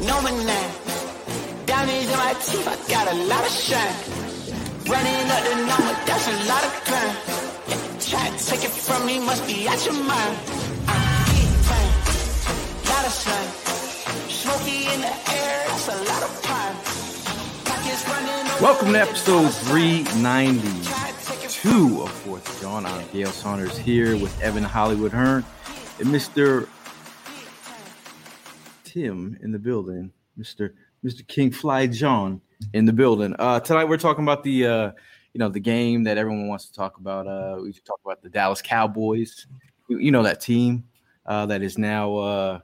[0.00, 0.46] No man,
[1.66, 3.96] diamonds in my teeth, I got a lot of shine.
[4.86, 7.16] Running up the number, that's a lot of crime.
[7.66, 10.38] Yeah, try to take it from me, must be out your mind.
[10.86, 11.90] I'm big time,
[12.86, 13.44] lot of sun.
[14.30, 16.76] Smoky in the air, that's a lot of pine.
[17.64, 22.86] Pockets running over Welcome to episode 392 of Fourth Jawn.
[22.86, 25.44] I'm Gayle Saunders here with Evan Hollywood Hearn
[25.98, 26.68] and Mr.
[28.88, 30.10] Tim in the building.
[30.38, 30.72] Mr.
[31.04, 31.26] Mr.
[31.26, 32.40] King Fly John
[32.72, 33.34] in the building.
[33.38, 34.92] Uh, tonight we're talking about the uh,
[35.34, 37.26] you know the game that everyone wants to talk about.
[37.26, 39.46] Uh, we talk about the Dallas Cowboys.
[39.88, 40.84] You, you know that team
[41.26, 42.60] uh, that is now uh,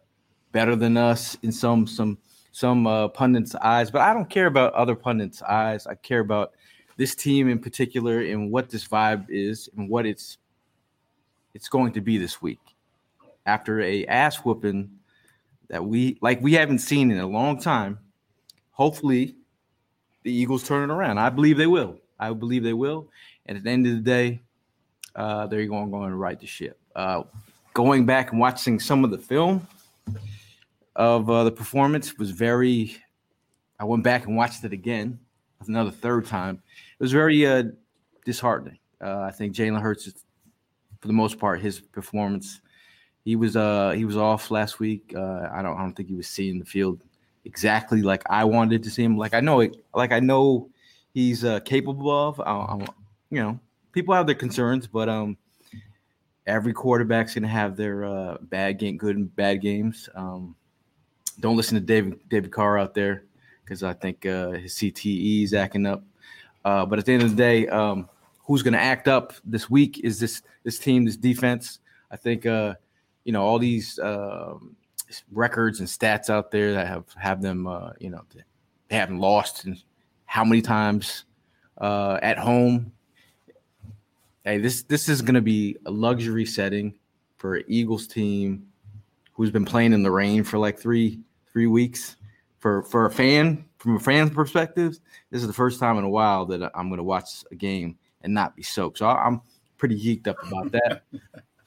[0.53, 2.17] better than us in some some
[2.53, 5.87] some uh, pundits' eyes, but I don't care about other pundits' eyes.
[5.87, 6.53] I care about
[6.97, 10.39] this team in particular and what this vibe is and what it's
[11.53, 12.61] it's going to be this week.
[13.45, 14.91] After a ass whooping
[15.75, 17.99] that we like we haven't seen in a long time,
[18.71, 19.35] hopefully
[20.23, 21.19] the Eagles turn it around.
[21.19, 21.99] I believe they will.
[22.17, 23.09] I believe they will.
[23.47, 24.41] And at the end of the day,
[25.17, 26.79] uh, they're going, going to right the ship.
[26.95, 27.25] Uh,
[27.73, 29.67] going back and watching some of the film
[30.95, 32.97] of uh, the performance was very.
[33.81, 35.19] I went back and watched it again,
[35.67, 36.63] another third time.
[37.01, 37.65] It was very uh,
[38.25, 38.79] disheartening.
[39.01, 40.09] Uh, I think Jalen Hurts,
[41.01, 42.61] for the most part, his performance,
[43.25, 45.13] he was uh he was off last week.
[45.17, 47.03] Uh, I don't I don't think he was seeing the field
[47.45, 49.17] exactly like I wanted to see him.
[49.17, 50.69] Like I know it, like I know
[51.13, 52.41] he's uh, capable of.
[52.41, 52.79] I, I,
[53.31, 53.59] you know,
[53.93, 55.37] people have their concerns, but um,
[56.47, 60.09] every quarterback's gonna have their uh, bad game, good and bad games.
[60.15, 60.55] Um,
[61.41, 63.25] don't listen to David David Carr out there
[63.65, 66.05] because I think uh, his CTE is acting up.
[66.65, 68.09] Uh, but at the end of the day, um,
[68.47, 71.81] who's going to act up this week is this this team, this defense.
[72.11, 72.75] I think uh,
[73.25, 74.77] you know all these um,
[75.31, 78.23] records and stats out there that have have them, uh, you know,
[78.89, 79.83] they haven't lost and
[80.27, 81.25] how many times
[81.79, 82.93] uh, at home.
[84.45, 86.95] Hey, this this is going to be a luxury setting
[87.37, 88.67] for an Eagles team
[89.33, 91.21] who's been playing in the rain for like three
[91.51, 92.17] three weeks.
[92.59, 94.99] For for a fan, from a fan's perspective,
[95.31, 97.99] this is the first time in a while that I'm going to watch a game
[98.23, 98.99] and not be soaked.
[98.99, 99.43] So I'm
[99.77, 101.03] pretty geeked up about that.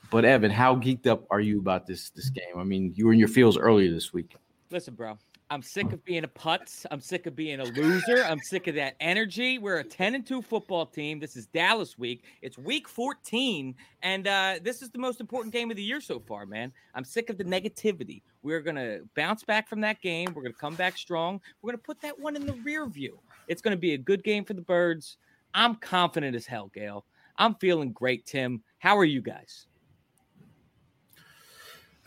[0.10, 2.58] But Evan, how geeked up are you about this this game?
[2.58, 4.36] I mean, you were in your fields earlier this week.
[4.70, 5.18] Listen, bro,
[5.50, 6.86] I'm sick of being a putz.
[6.92, 8.24] I'm sick of being a loser.
[8.24, 9.60] I'm sick of that energy.
[9.60, 11.20] We're a 10 and 2 football team.
[11.20, 12.24] This is Dallas week.
[12.42, 16.20] It's week 14, and uh, this is the most important game of the year so
[16.20, 16.74] far, man.
[16.96, 18.24] I'm sick of the negativity.
[18.44, 20.34] We're going to bounce back from that game.
[20.34, 21.40] We're going to come back strong.
[21.62, 23.20] We're going to put that one in the rear view.
[23.48, 25.18] It's going to be a good game for the Birds.
[25.54, 27.06] I'm confident as hell, Gayle.
[27.38, 28.64] I'm feeling great, Tim.
[28.80, 29.68] How are you guys?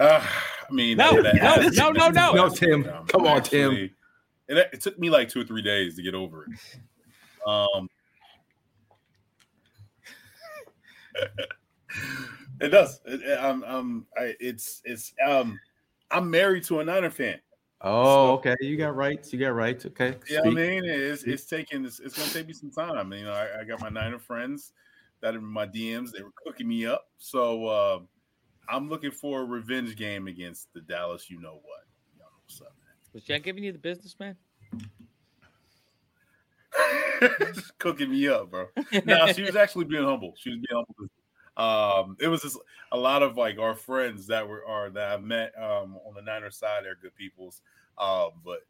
[0.01, 0.27] Uh,
[0.69, 2.33] I mean, No, no, that- no, no, no.
[2.33, 2.89] No, Tim.
[2.89, 3.91] Um, Come on, Tim.
[4.49, 6.51] It, it took me like two or three days to get over it.
[7.47, 7.89] Um,
[12.61, 13.01] it does.
[13.05, 15.61] It, it- I'm, I'm, it's, it's, um,
[16.11, 17.39] I'm married to a Niner fan.
[17.83, 18.57] Oh, okay.
[18.61, 19.33] You got rights.
[19.33, 19.87] You got rights.
[19.87, 20.17] Okay.
[20.29, 23.11] Yeah, I mean, it's it's taking it's, it's gonna take me some time.
[23.15, 24.73] You know, I, I got my Niner friends
[25.23, 26.11] that are in my DMs.
[26.13, 27.99] They were cooking me up, so uh,
[28.71, 31.29] I'm looking for a revenge game against the Dallas.
[31.29, 31.85] You know what?
[32.17, 32.75] Y'all know what's up,
[33.13, 34.37] Was Jen giving you the business, man?
[34.73, 34.91] man.
[37.55, 38.67] Just cooking me up, bro.
[39.05, 40.35] No, she was actually being humble.
[40.39, 41.11] She was being humble.
[41.57, 42.57] Um, it was just
[42.93, 46.23] a lot of like our friends that were are that I've met um on the
[46.23, 46.85] Niner side.
[46.85, 47.61] They're good peoples.
[47.99, 48.61] Um, but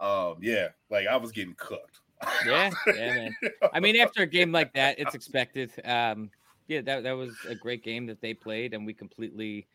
[0.00, 2.00] um, yeah, like I was getting cooked.
[2.46, 3.36] Yeah, yeah, man.
[3.74, 5.72] I mean, after a game like that, it's expected.
[5.84, 6.30] Um,
[6.68, 9.66] yeah, that, that was a great game that they played, and we completely,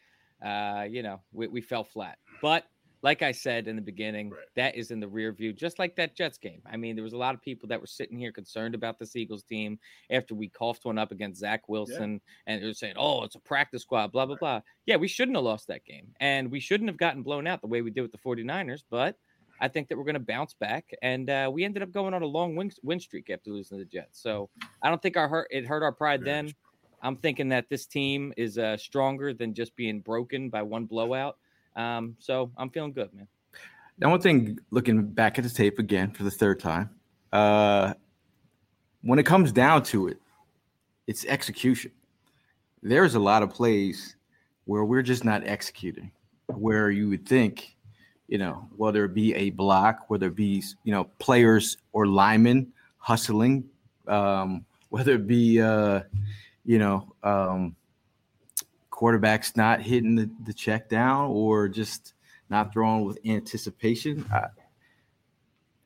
[0.44, 2.18] uh, you know, we, we fell flat.
[2.42, 2.66] But
[3.02, 4.40] like I said in the beginning, Right.
[4.56, 6.62] that is in the rear view, just like that Jets game.
[6.70, 9.16] I mean, there was a lot of people that were sitting here concerned about this
[9.16, 13.24] Eagles team after we coughed one up against Zach Wilson, and they were saying, "Oh,
[13.24, 14.62] it's a practice squad," blah blah blah.
[14.86, 17.68] Yeah, we shouldn't have lost that game, and we shouldn't have gotten blown out the
[17.68, 19.16] way we did with the 49ers, but.
[19.62, 22.22] I think that we're going to bounce back, and uh, we ended up going on
[22.22, 24.22] a long win, win streak after losing to the Jets.
[24.24, 24.50] So
[24.82, 26.54] I don't think our hurt it hurt our pride then.
[27.02, 31.38] I'm thinking that this team is uh, stronger than just being broken by one blowout.
[31.76, 33.28] Um, so I'm feeling good, man.
[33.98, 36.90] Now, one thing, looking back at the tape again for the third time,
[37.34, 37.94] uh,
[39.02, 40.18] when it comes down to it,
[41.08, 41.92] it's execution.
[42.82, 44.16] There's a lot of plays
[44.66, 46.12] where we're just not executing,
[46.48, 47.76] where you would think,
[48.28, 52.72] you know, whether it be a block, whether it be, you know, players or linemen
[53.00, 53.64] hustling,
[54.08, 56.02] um, whether it be, uh,
[56.66, 57.76] you know, um,
[58.92, 62.14] quarterbacks not hitting the, the check down or just
[62.50, 64.26] not throwing with anticipation.
[64.32, 64.48] I,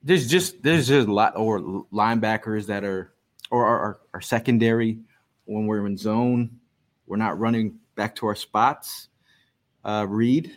[0.02, 3.14] there's just there's just a lot or linebackers that are
[3.52, 5.00] or are, are secondary
[5.46, 6.60] when we're in zone.
[7.06, 9.10] We're not running back to our spots.
[9.86, 10.56] Uh, read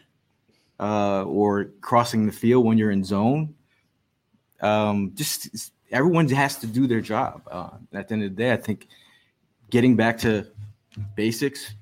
[0.78, 3.54] uh, or crossing the field when you're in zone.
[4.60, 7.42] Um, just everyone has to do their job.
[7.50, 8.86] Uh, at the end of the day, I think
[9.70, 10.46] getting back to
[11.14, 11.74] basics,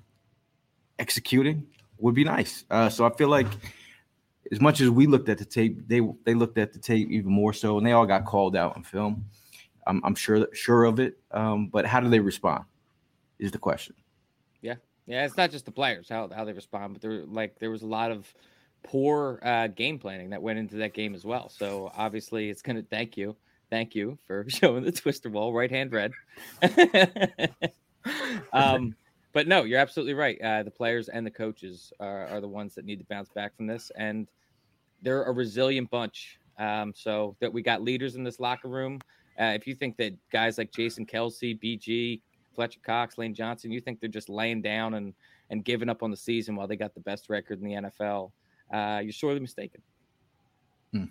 [0.98, 1.66] executing
[1.98, 2.64] would be nice.
[2.70, 3.46] Uh, so I feel like
[4.52, 7.30] as much as we looked at the tape, they they looked at the tape even
[7.30, 9.24] more so, and they all got called out on film.
[9.86, 11.18] I'm, I'm sure sure of it.
[11.30, 12.64] Um, but how do they respond?
[13.38, 13.94] Is the question.
[14.60, 14.76] Yeah,
[15.06, 15.24] yeah.
[15.24, 17.86] It's not just the players how how they respond, but there like there was a
[17.86, 18.32] lot of
[18.82, 21.48] poor uh, game planning that went into that game as well.
[21.48, 23.36] So obviously, it's gonna thank you,
[23.70, 26.12] thank you for showing the twister ball right hand red.
[28.52, 28.94] um,
[29.32, 30.40] but no, you're absolutely right.
[30.40, 33.56] Uh, the players and the coaches are, are, the ones that need to bounce back
[33.56, 34.28] from this, and
[35.02, 36.38] they're a resilient bunch.
[36.56, 39.00] Um, so that we got leaders in this locker room.
[39.40, 42.20] Uh, if you think that guys like Jason Kelce, BG,
[42.54, 45.14] Fletcher Cox, Lane Johnson, you think they're just laying down and
[45.50, 48.30] and giving up on the season while they got the best record in the NFL,
[48.72, 49.82] uh, you're sorely mistaken.
[50.92, 51.04] Hmm.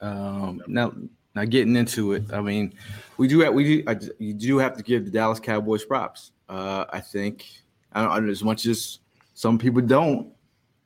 [0.00, 0.92] Um, now,
[1.34, 2.74] now getting into it, I mean,
[3.16, 6.32] we do have, we do, I, you do have to give the Dallas Cowboys props.
[6.48, 7.46] Uh, I think
[7.92, 8.98] I don't, as much as
[9.34, 10.32] some people don't.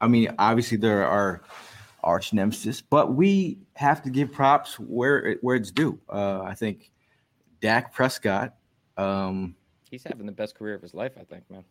[0.01, 1.43] I mean, obviously there are
[2.05, 5.99] arch nemesis, but we have to give props where where it's due.
[6.09, 6.91] Uh, I think
[7.61, 8.55] Dak Prescott.
[8.97, 9.57] Um,
[9.91, 11.13] he's having the best career of his life.
[11.19, 11.65] I think, man.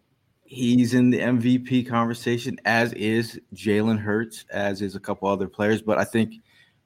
[0.43, 5.81] He's in the MVP conversation, as is Jalen Hurts, as is a couple other players.
[5.81, 6.35] But I think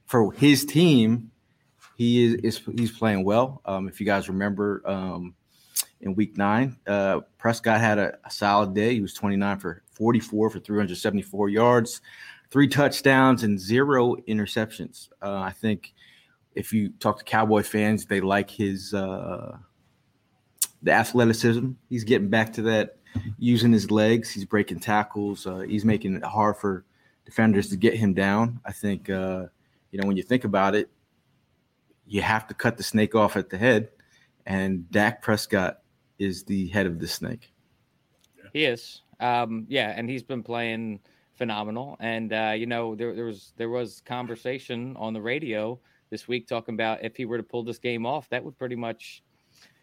[0.06, 1.30] for his team,
[2.00, 3.62] he is, is he's playing well.
[3.66, 5.36] Um, if you guys remember, um,
[6.00, 6.78] in week nine.
[6.88, 8.94] Uh, Prescott had a, a, solid day.
[8.94, 12.00] He was 29 for 44 for 374 yards,
[12.52, 15.10] three touchdowns, and zero interceptions.
[15.22, 15.94] Uh, I think
[16.56, 19.58] if you talk to Cowboy fans, they like his uh,
[20.82, 21.72] the athleticism.
[21.90, 22.96] He's getting back to that
[23.38, 24.32] using his legs.
[24.32, 25.46] He's breaking tackles.
[25.46, 26.86] Uh, he's making it hard for
[27.26, 28.62] defenders to get him down.
[28.66, 29.48] I think uh,
[29.92, 30.90] you know when you think about it,
[32.10, 33.90] you have to cut the snake off at the head.
[34.46, 35.82] And Dak Prescott
[36.18, 37.54] is the head of the snake.
[38.52, 39.04] He is.
[39.20, 41.02] Um, yeah, and he's been playing
[41.36, 41.98] phenomenal.
[42.00, 45.80] And uh, you know, there, there was there was conversation on the radio
[46.10, 48.76] this week talking about if he were to pull this game off, that would pretty
[48.76, 49.22] much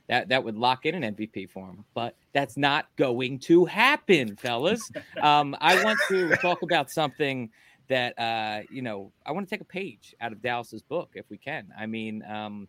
[0.08, 1.84] that that would lock in an MVP for him.
[1.94, 4.90] But that's not going to happen, fellas.
[5.22, 7.50] Um, I want to talk about something
[7.88, 11.28] that uh, you know I want to take a page out of Dallas's book if
[11.30, 11.68] we can.
[11.78, 12.68] I mean, um,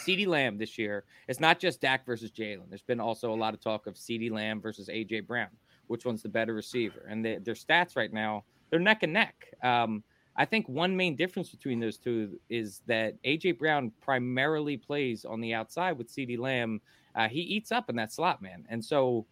[0.00, 2.68] CeeDee Lamb this year, it's not just Dak versus Jalen.
[2.68, 5.48] There's been also a lot of talk of CeeDee Lamb versus AJ Brown.
[5.86, 7.06] Which one's the better receiver?
[7.08, 9.34] And they, their stats right now, they're neck and neck.
[9.62, 10.02] Um,
[10.36, 15.40] I think one main difference between those two is that AJ Brown primarily plays on
[15.40, 16.80] the outside with CeeDee Lamb.
[17.14, 18.64] Uh, he eats up in that slot, man.
[18.70, 19.26] And so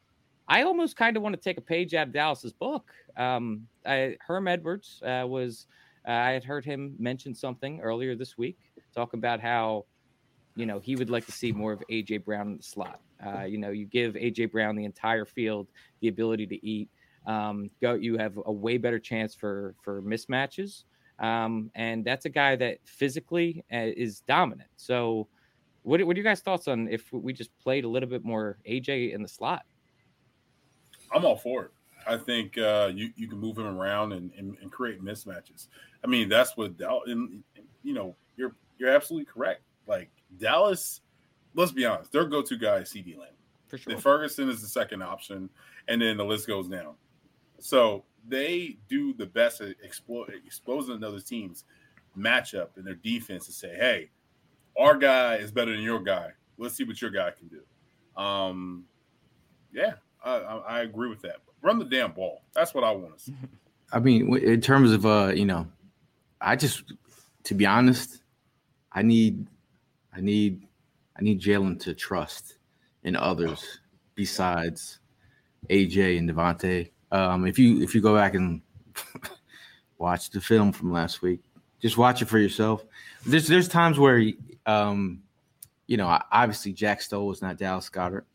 [0.50, 2.90] I almost kind of want to take a page out of Dallas's book.
[3.16, 5.66] Um, I, Herm Edwards uh, was,
[6.06, 8.58] uh, I had heard him mention something earlier this week,
[8.92, 9.84] talk about how
[10.56, 13.00] you know, he would like to see more of AJ Brown in the slot.
[13.24, 15.68] Uh, you know, you give AJ Brown the entire field,
[16.00, 16.88] the ability to eat.
[17.26, 20.84] Um, go, you have a way better chance for for mismatches,
[21.18, 24.70] um, and that's a guy that physically uh, is dominant.
[24.76, 25.28] So,
[25.82, 28.58] what what are you guys' thoughts on if we just played a little bit more
[28.68, 29.64] AJ in the slot?
[31.12, 31.70] I'm all for it.
[32.06, 35.68] I think uh, you you can move him around and, and, and create mismatches.
[36.02, 36.72] I mean, that's what
[37.06, 37.42] and
[37.82, 39.62] you know you're you're absolutely correct.
[39.86, 41.00] Like Dallas,
[41.54, 43.28] let's be honest, their go-to guy is CeeDee Lamb.
[43.68, 43.92] For sure.
[43.92, 45.48] Then Ferguson is the second option,
[45.88, 46.94] and then the list goes down.
[47.58, 51.64] So they do the best at explo- exposing another team's
[52.16, 54.10] matchup and their defense to say, "Hey,
[54.78, 56.32] our guy is better than your guy.
[56.58, 58.84] Let's see what your guy can do." Um,
[59.72, 61.36] yeah, I, I, agree with that.
[61.62, 62.42] Run the damn ball.
[62.54, 63.34] That's what I want to see.
[63.92, 65.66] I mean, in terms of uh, you know,
[66.40, 66.84] I just,
[67.44, 68.22] to be honest,
[68.92, 69.46] I need
[70.14, 70.66] I need
[71.18, 72.56] I need Jalen to trust
[73.02, 73.80] in others
[74.14, 75.00] besides
[75.68, 76.90] AJ and Davante.
[77.12, 78.62] Um, if you if you go back and
[79.98, 81.40] watch the film from last week,
[81.80, 82.84] Just watch it for yourself.
[83.26, 84.22] There's there's times where,
[84.66, 85.22] um,
[85.86, 88.26] you know, obviously Jack Stoll is not Dallas Goedert.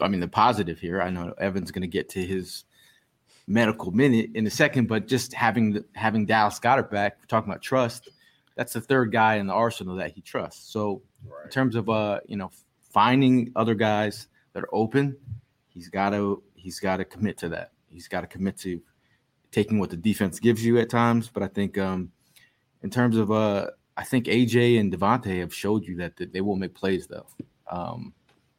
[0.00, 1.02] I mean, the positive here.
[1.02, 2.64] I know Evan's going to get to his
[3.46, 7.62] medical minute in a second, but just having having Dallas Goedert back, we're talking about
[7.62, 8.08] trust.
[8.56, 10.72] That's the third guy in the arsenal that he trusts.
[10.72, 11.44] So, right.
[11.44, 12.50] in terms of uh, you know,
[12.90, 15.16] finding other guys that are open,
[15.68, 17.72] he's got to he's got to commit to that.
[17.90, 18.80] He's got to commit to
[19.50, 21.28] taking what the defense gives you at times.
[21.32, 22.10] But I think um,
[22.82, 26.40] in terms of uh, I think AJ and Davante have showed you that, that they
[26.40, 27.26] will make plays though.
[27.70, 28.14] Um,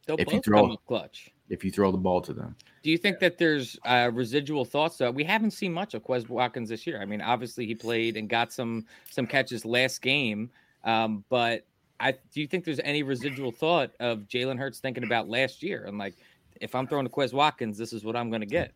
[0.05, 2.55] They'll if you throw clutch, if you throw the ball to them.
[2.83, 4.97] Do you think that there's uh, residual thoughts?
[4.97, 7.01] Though we haven't seen much of Quez Watkins this year.
[7.01, 10.49] I mean, obviously he played and got some some catches last game,
[10.83, 11.65] um, but
[11.99, 15.85] I do you think there's any residual thought of Jalen Hurts thinking about last year
[15.85, 16.15] and like,
[16.59, 18.73] if I'm throwing to Quez Watkins, this is what I'm going to get.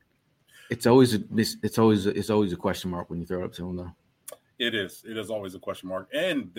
[0.69, 3.45] It's always a, it's always a, it's always a question mark when you throw it
[3.45, 3.91] up to him though.
[4.59, 5.03] It is.
[5.07, 6.51] It is always a question mark, and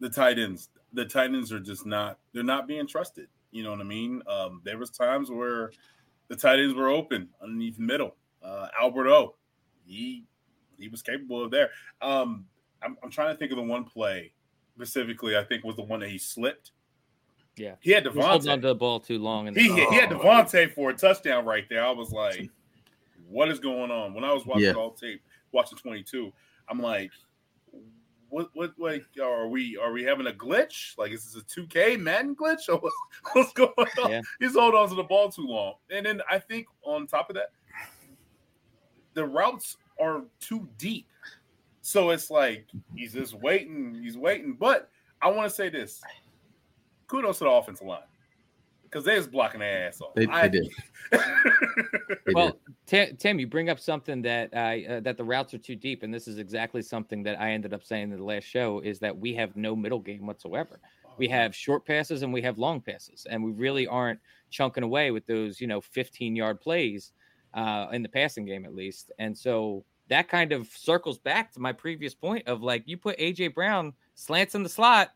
[0.00, 2.18] the tight ends, the tight ends are just not.
[2.32, 3.28] They're not being trusted.
[3.56, 4.22] You know what I mean?
[4.26, 5.70] Um, there was times where
[6.28, 8.14] the tight ends were open underneath middle.
[8.44, 9.34] Uh, Albert O,
[9.86, 10.26] he
[10.78, 11.70] he was capable of there.
[12.02, 12.44] Um,
[12.82, 14.32] I'm, I'm trying to think of the one play
[14.74, 15.38] specifically.
[15.38, 16.72] I think was the one that he slipped.
[17.56, 19.48] Yeah, he had Davante he onto the ball too long.
[19.48, 21.82] And he, he had Davante for a touchdown right there.
[21.82, 22.50] I was like,
[23.26, 24.74] "What is going on?" When I was watching yeah.
[24.74, 25.22] all tape,
[25.52, 26.30] watching 22,
[26.68, 27.10] I'm like,
[28.28, 30.96] what what like are we are we having a glitch?
[30.98, 32.96] Like is this a 2K Madden glitch or what's,
[33.32, 33.70] what's going
[34.02, 34.10] on?
[34.10, 34.22] Yeah.
[34.40, 35.74] He's holding on to the ball too long.
[35.90, 37.52] And then I think on top of that,
[39.14, 41.08] the routes are too deep.
[41.82, 44.54] So it's like he's just waiting, he's waiting.
[44.58, 44.90] But
[45.22, 46.02] I want to say this.
[47.06, 48.00] Kudos to the offensive line
[48.90, 50.14] because they was blocking their ass off.
[50.14, 50.68] They, they did.
[51.12, 53.18] they well, did.
[53.18, 56.12] Tim, you bring up something that uh, uh, that the routes are too deep, and
[56.12, 59.16] this is exactly something that I ended up saying in the last show is that
[59.16, 60.80] we have no middle game whatsoever.
[61.18, 65.10] We have short passes and we have long passes, and we really aren't chunking away
[65.10, 67.12] with those, you know, 15 yard plays
[67.54, 69.10] uh, in the passing game at least.
[69.18, 73.18] And so that kind of circles back to my previous point of like you put
[73.18, 75.10] AJ Brown slants in the slot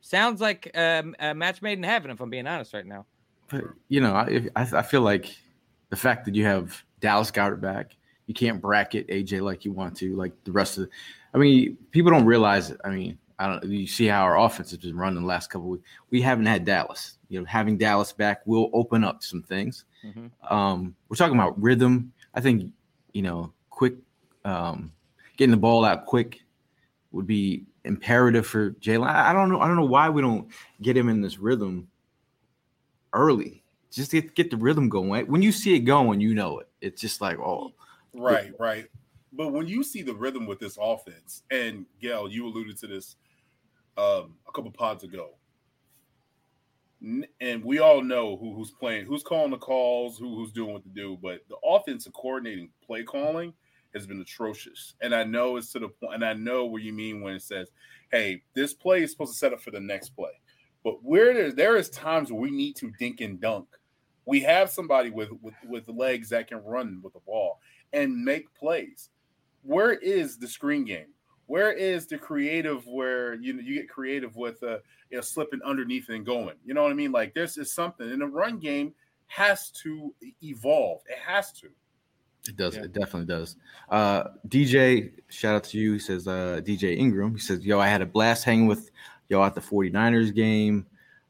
[0.00, 2.10] sounds like um, a match made in heaven.
[2.10, 3.06] If I'm being honest right now.
[3.48, 5.36] But you know, I, I feel like
[5.90, 9.96] the fact that you have Dallas Goedert back, you can't bracket AJ like you want
[9.98, 10.84] to, like the rest of.
[10.84, 10.90] The,
[11.34, 12.80] I mean, people don't realize it.
[12.84, 13.64] I mean, I don't.
[13.64, 15.88] You see how our offense has been running the last couple weeks.
[16.10, 17.18] We haven't had Dallas.
[17.28, 19.84] You know, having Dallas back will open up some things.
[20.04, 20.54] Mm-hmm.
[20.54, 22.12] Um, we're talking about rhythm.
[22.34, 22.72] I think
[23.12, 23.94] you know, quick,
[24.44, 24.92] um,
[25.38, 26.42] getting the ball out quick
[27.12, 29.08] would be imperative for Jalen.
[29.08, 29.60] I don't know.
[29.60, 30.48] I don't know why we don't
[30.82, 31.88] get him in this rhythm
[33.12, 33.62] early.
[33.90, 35.26] Just get get the rhythm going.
[35.26, 36.68] When you see it going, you know it.
[36.80, 37.72] It's just like oh,
[38.12, 38.86] right, right.
[39.32, 43.16] But when you see the rhythm with this offense, and Gayle, you alluded to this
[43.96, 45.30] um, a couple pods ago,
[47.40, 50.82] and we all know who, who's playing, who's calling the calls, who, who's doing what
[50.82, 51.18] to do.
[51.22, 53.52] But the offensive coordinating play calling
[53.96, 54.94] has been atrocious.
[55.00, 57.42] And I know it's to the point, and I know what you mean when it
[57.42, 57.70] says,
[58.12, 60.30] hey, this play is supposed to set up for the next play.
[60.84, 63.66] But where there, there is times we need to dink and dunk.
[64.24, 67.60] We have somebody with, with, with legs that can run with the ball
[67.92, 69.10] and make plays.
[69.62, 71.08] Where is the screen game?
[71.46, 74.78] Where is the creative where you know you get creative with uh
[75.10, 76.56] you know slipping underneath and going?
[76.64, 77.12] You know what I mean?
[77.12, 78.94] Like this is something in the run game
[79.28, 80.12] has to
[80.42, 81.02] evolve.
[81.06, 81.68] It has to.
[82.48, 82.76] It does.
[82.76, 82.84] Yeah.
[82.84, 83.56] It definitely does.
[83.88, 85.94] Uh, DJ, shout out to you.
[85.94, 87.34] He says, uh, DJ Ingram.
[87.34, 88.90] He says, Yo, I had a blast hanging with
[89.28, 90.86] y'all at the 49ers game.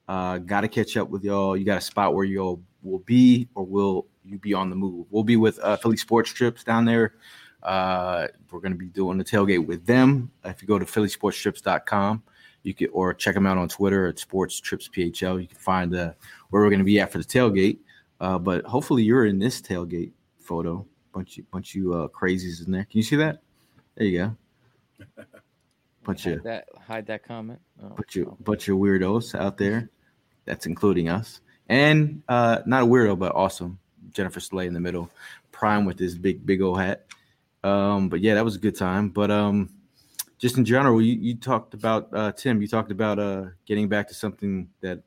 [0.09, 1.57] Uh, got to catch up with y'all.
[1.57, 5.07] You got a spot where y'all will be, or will you be on the move?
[5.11, 7.15] We'll be with uh, Philly Sports Trips down there.
[7.63, 10.31] Uh, we're going to be doing the tailgate with them.
[10.45, 12.23] If you go to phillysportstrips.com,
[12.63, 15.41] you can or check them out on Twitter at Sports Trips PHL.
[15.41, 16.13] You can find uh,
[16.51, 17.79] where we're going to be at for the tailgate.
[18.21, 22.73] Uh, but hopefully, you're in this tailgate photo bunch of bunch of uh, crazies in
[22.73, 22.85] there.
[22.85, 23.41] Can you see that?
[23.97, 25.25] There you go.
[26.05, 27.59] Bunch hide of that hide that comment.
[27.83, 28.37] Oh, bunch of oh.
[28.41, 29.91] bunch of weirdos out there.
[30.45, 33.81] That's including us, and uh, not a weirdo, but awesome.
[34.13, 35.11] Jennifer Slay in the middle,
[35.51, 37.07] prime with his big big old hat.
[37.65, 39.09] Um, but yeah, that was a good time.
[39.09, 39.71] But um,
[40.39, 42.63] just in general, you, you talked about uh, Tim.
[42.63, 45.01] You talked about uh, getting back to something that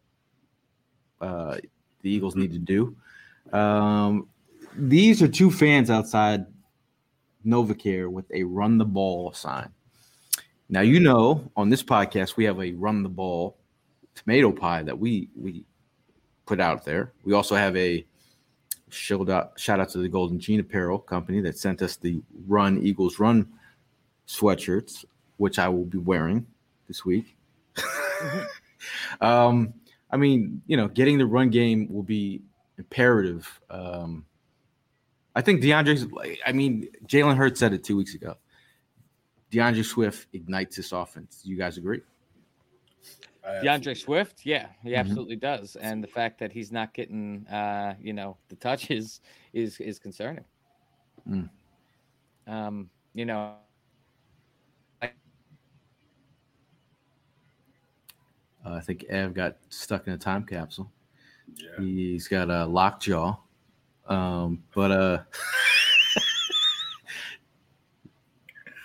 [1.22, 1.60] uh,
[2.02, 2.98] the Eagles need to do.
[3.58, 4.28] Um,
[4.80, 6.46] these are two fans outside
[7.46, 9.70] NovaCare with a run the ball sign.
[10.70, 13.58] Now you know on this podcast we have a run the ball
[14.16, 15.66] tomato pie that we we
[16.46, 17.14] put out there.
[17.24, 18.06] We also have a
[18.90, 22.80] shout out shout out to the Golden Gene Apparel company that sent us the Run
[22.82, 23.48] Eagles Run
[24.28, 25.06] sweatshirts.
[25.38, 26.46] which I will be wearing
[26.88, 27.38] this week.
[29.22, 29.74] um,
[30.12, 32.42] I mean, you know, getting the run game will be
[32.78, 33.60] imperative.
[33.70, 34.26] Um,
[35.40, 36.06] I think DeAndre's.
[36.46, 38.36] I mean, Jalen Hurts said it two weeks ago.
[39.54, 41.40] DeAndre Swift ignites this offense.
[41.46, 42.02] You guys agree?
[43.64, 45.00] DeAndre Swift, yeah, he mm-hmm.
[45.00, 45.78] absolutely does.
[45.78, 49.22] And the fact that he's not getting, uh, you know, the touches
[49.54, 50.44] is is concerning.
[51.26, 51.50] Mm.
[52.46, 53.56] Um, you know,
[55.02, 55.12] I,
[58.66, 60.92] uh, I think Ev got stuck in a time capsule.
[61.56, 61.80] Yeah.
[61.80, 63.38] He's got a lockjaw.
[64.10, 65.20] Um, but uh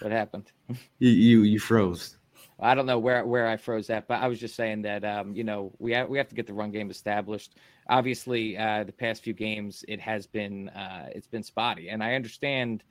[0.00, 0.52] what happened?
[0.98, 2.18] You, you you froze.
[2.60, 5.34] I don't know where where I froze at, but I was just saying that um,
[5.34, 7.56] you know we have we have to get the run game established.
[7.88, 12.14] Obviously, uh, the past few games it has been uh, it's been spotty, and I
[12.14, 12.84] understand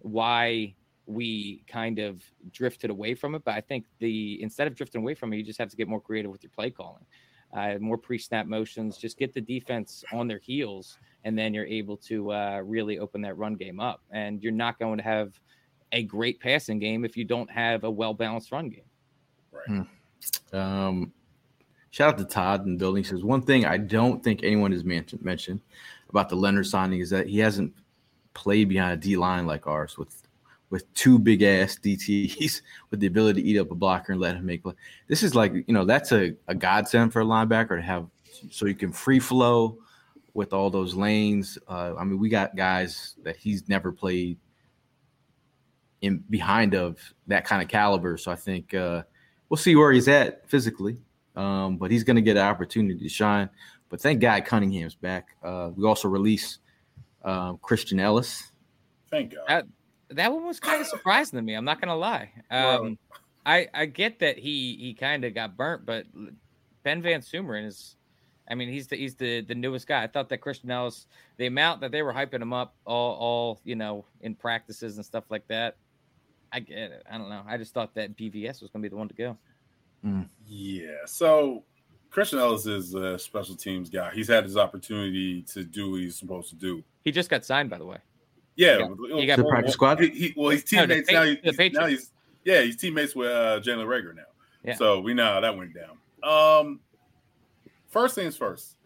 [0.00, 0.74] why
[1.06, 3.42] we kind of drifted away from it.
[3.44, 5.88] But I think the instead of drifting away from it, you just have to get
[5.88, 7.04] more creative with your play calling,
[7.52, 8.98] uh, more pre-snap motions.
[8.98, 13.22] Just get the defense on their heels, and then you're able to uh, really open
[13.22, 14.02] that run game up.
[14.10, 15.38] And you're not going to have
[15.92, 18.82] a great passing game if you don't have a well balanced run game.
[19.52, 19.84] Right.
[20.50, 20.56] Hmm.
[20.56, 21.12] Um,
[21.90, 23.02] shout out to Todd in the building.
[23.02, 25.60] He says one thing I don't think anyone has mentioned mentioned
[26.08, 27.74] about the Leonard signing is that he hasn't
[28.34, 30.22] played behind a D line like ours with
[30.70, 32.60] with two big ass DTs
[32.90, 34.74] with the ability to eat up a blocker and let him make play.
[35.08, 38.06] This is like you know that's a, a godsend for a linebacker to have
[38.50, 39.78] so you can free flow
[40.38, 41.58] with all those lanes.
[41.66, 44.38] Uh, I mean, we got guys that he's never played
[46.00, 48.16] in behind of that kind of caliber.
[48.16, 49.02] So I think uh,
[49.48, 50.96] we'll see where he's at physically,
[51.34, 53.50] um, but he's going to get an opportunity to shine.
[53.88, 55.30] But thank God Cunningham's back.
[55.42, 56.60] Uh, we also released
[57.24, 58.52] uh, Christian Ellis.
[59.10, 59.44] Thank God.
[59.48, 59.66] That,
[60.10, 61.54] that one was kind of surprising to me.
[61.54, 62.30] I'm not going to lie.
[62.48, 62.96] Um,
[63.44, 66.06] I I get that he he kind of got burnt, but
[66.84, 67.96] Ben VanSumeren is.
[68.50, 70.02] I mean, he's the he's the the newest guy.
[70.02, 71.06] I thought that Christian Ellis,
[71.36, 75.04] the amount that they were hyping him up all all you know in practices and
[75.04, 75.76] stuff like that,
[76.52, 77.06] I get it.
[77.10, 77.42] I don't know.
[77.46, 79.36] I just thought that BVS was going to be the one to go.
[80.04, 80.28] Mm.
[80.46, 80.90] Yeah.
[81.06, 81.64] So
[82.10, 84.10] Christian Ellis is a special teams guy.
[84.14, 86.82] He's had his opportunity to do what he's supposed to do.
[87.04, 87.98] He just got signed, by the way.
[88.56, 90.00] Yeah, he got, the practice squad.
[90.00, 91.36] He, he, well, he's teammates no, now.
[91.52, 92.10] He's, now he's
[92.44, 94.22] yeah, he's teammates with uh, Jalen Reagor now.
[94.64, 94.74] Yeah.
[94.74, 95.98] So we know how that went down.
[96.24, 96.80] Um,
[97.88, 98.76] first things first.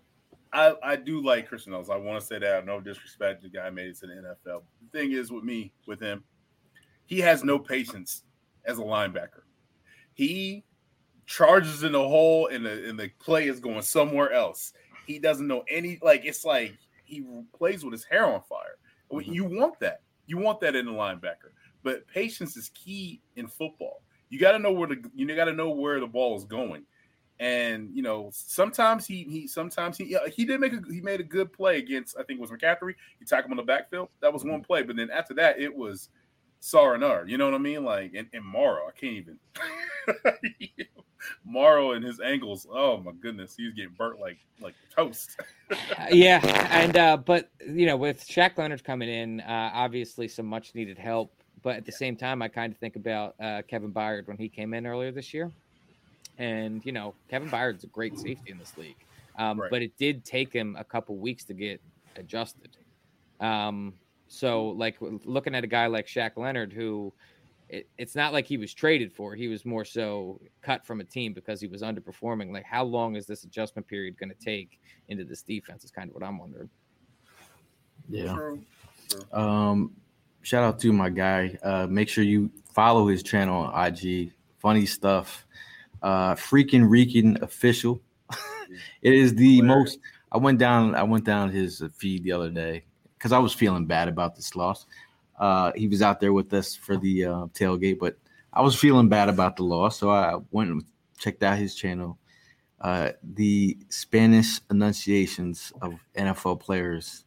[0.53, 1.89] I, I do like Christian Ellis.
[1.89, 2.67] I want to say that.
[2.67, 4.63] No disrespect, to the guy made it to the NFL.
[4.83, 6.25] The thing is with me, with him,
[7.07, 8.25] he has no patience
[8.65, 9.43] as a linebacker.
[10.15, 10.65] He
[11.25, 14.73] charges in the hole and the and the play is going somewhere else.
[15.07, 17.25] He doesn't know any like it's like he
[17.57, 18.77] plays with his hair on fire.
[19.11, 19.33] Mm-hmm.
[19.33, 20.03] You want that.
[20.27, 21.53] You want that in a linebacker.
[21.83, 24.03] But patience is key in football.
[24.29, 26.85] You got to know where the you got to know where the ball is going.
[27.41, 31.25] And you know, sometimes he he sometimes he he did make a he made a
[31.25, 32.95] good play against I think it was McCaffrey.
[33.19, 34.09] He tackled him on the backfield.
[34.21, 34.63] That was one mm-hmm.
[34.63, 36.09] play, but then after that it was
[36.61, 37.29] Saranur.
[37.29, 37.85] You know what I mean?
[37.85, 38.87] Like and, and Morrow.
[38.87, 39.39] I can't even
[41.45, 42.67] Morrow and his ankles.
[42.71, 45.41] Oh my goodness, he's getting burnt like like toast.
[46.11, 46.41] yeah,
[46.71, 50.99] and uh, but you know, with Shaq Leonard coming in, uh, obviously some much needed
[50.99, 51.33] help.
[51.63, 54.49] But at the same time, I kind of think about uh, Kevin Byard when he
[54.49, 55.51] came in earlier this year,
[56.39, 58.97] and you know, Kevin Byard's a great safety in this league,
[59.39, 59.71] um, right.
[59.71, 61.81] but it did take him a couple weeks to get
[62.17, 62.77] adjusted.
[63.41, 63.95] Um,
[64.29, 67.13] so, like looking at a guy like Shaq Leonard, who
[67.69, 71.05] it, it's not like he was traded for; he was more so cut from a
[71.05, 72.53] team because he was underperforming.
[72.53, 75.85] Like, how long is this adjustment period going to take into this defense?
[75.85, 76.71] Is kind of what I'm wondering.
[78.09, 78.57] Yeah.
[79.33, 79.93] Um,
[80.43, 81.59] shout out to my guy.
[81.63, 84.33] Uh, make sure you follow his channel on IG.
[84.59, 85.47] Funny stuff.
[86.03, 88.03] Uh, freaking Reeking official.
[89.03, 89.99] it is the most.
[90.31, 90.95] I went down.
[90.95, 92.85] I went down his feed the other day
[93.17, 94.87] because I was feeling bad about this loss.
[95.39, 98.17] Uh, he was out there with us for the uh, tailgate, but
[98.53, 100.85] I was feeling bad about the loss, so I went and
[101.19, 102.19] checked out his channel.
[102.81, 107.25] Uh, the Spanish enunciations of NFL players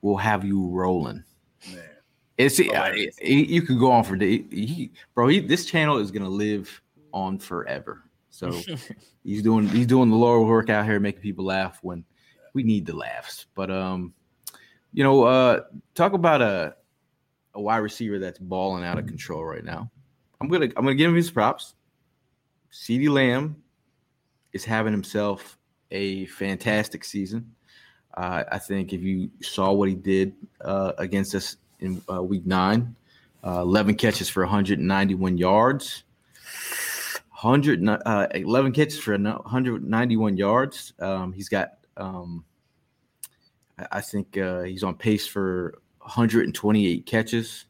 [0.00, 1.24] will have you rolling.
[1.70, 1.82] Man.
[2.36, 5.28] It's uh, you could go on for day, he, bro.
[5.28, 6.82] He, this channel is gonna live
[7.12, 8.02] on forever.
[8.34, 8.50] So
[9.24, 12.04] he's doing he's doing the Lord work out here, making people laugh when
[12.52, 13.46] we need the laughs.
[13.54, 14.12] But um,
[14.92, 15.60] you know, uh,
[15.94, 16.74] talk about a
[17.54, 19.88] a wide receiver that's balling out of control right now.
[20.40, 21.74] I'm gonna I'm gonna give him his props.
[22.72, 23.62] CeeDee Lamb
[24.52, 25.56] is having himself
[25.92, 27.54] a fantastic season.
[28.14, 32.46] Uh, I think if you saw what he did uh, against us in uh, week
[32.46, 32.96] nine,
[33.46, 36.02] uh, 11 catches for 191 yards.
[37.44, 40.94] 100, uh, 11 catches for 191 yards.
[40.98, 42.44] Um, he's got, um,
[43.92, 47.66] I think uh, he's on pace for 128 catches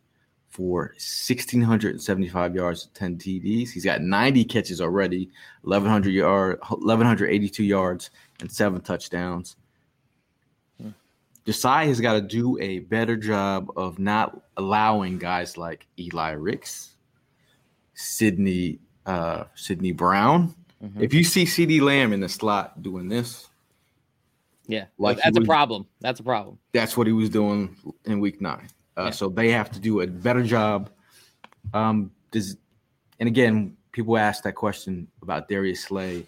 [0.48, 3.70] for 1,675 yards, 10 TDs.
[3.70, 5.30] He's got 90 catches already,
[5.62, 8.10] 1,100 yard, 1,182 yards,
[8.40, 9.56] and seven touchdowns.
[11.44, 16.94] Desai has got to do a better job of not allowing guys like Eli Ricks,
[17.92, 20.54] Sydney, uh, Sydney Brown.
[20.82, 21.02] Mm-hmm.
[21.02, 23.48] If you see CeeDee Lamb in the slot doing this,
[24.66, 25.86] yeah, like that's was, a problem.
[26.00, 26.58] That's a problem.
[26.72, 28.68] That's what he was doing in week nine.
[28.96, 29.10] Uh, yeah.
[29.10, 30.90] So they have to do a better job.
[31.72, 32.56] Um, does
[33.20, 36.26] and again, people ask that question about Darius Slay.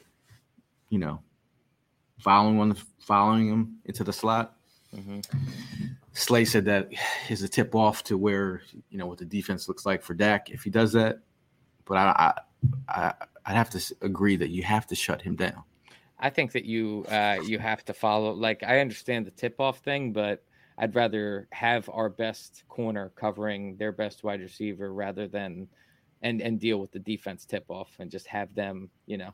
[0.91, 1.21] You know,
[2.19, 4.57] following one, following him into the slot.
[4.95, 5.21] Mm-hmm.
[6.13, 6.89] Slay said that
[7.29, 10.51] is a tip off to where you know what the defense looks like for Dak
[10.51, 11.21] if he does that.
[11.87, 12.35] But I,
[12.89, 13.15] I, I
[13.47, 15.63] I'd have to agree that you have to shut him down.
[16.19, 18.33] I think that you uh, you have to follow.
[18.33, 20.43] Like I understand the tip off thing, but
[20.79, 25.69] I'd rather have our best corner covering their best wide receiver rather than
[26.23, 29.33] and and deal with the defense tip off and just have them, you know,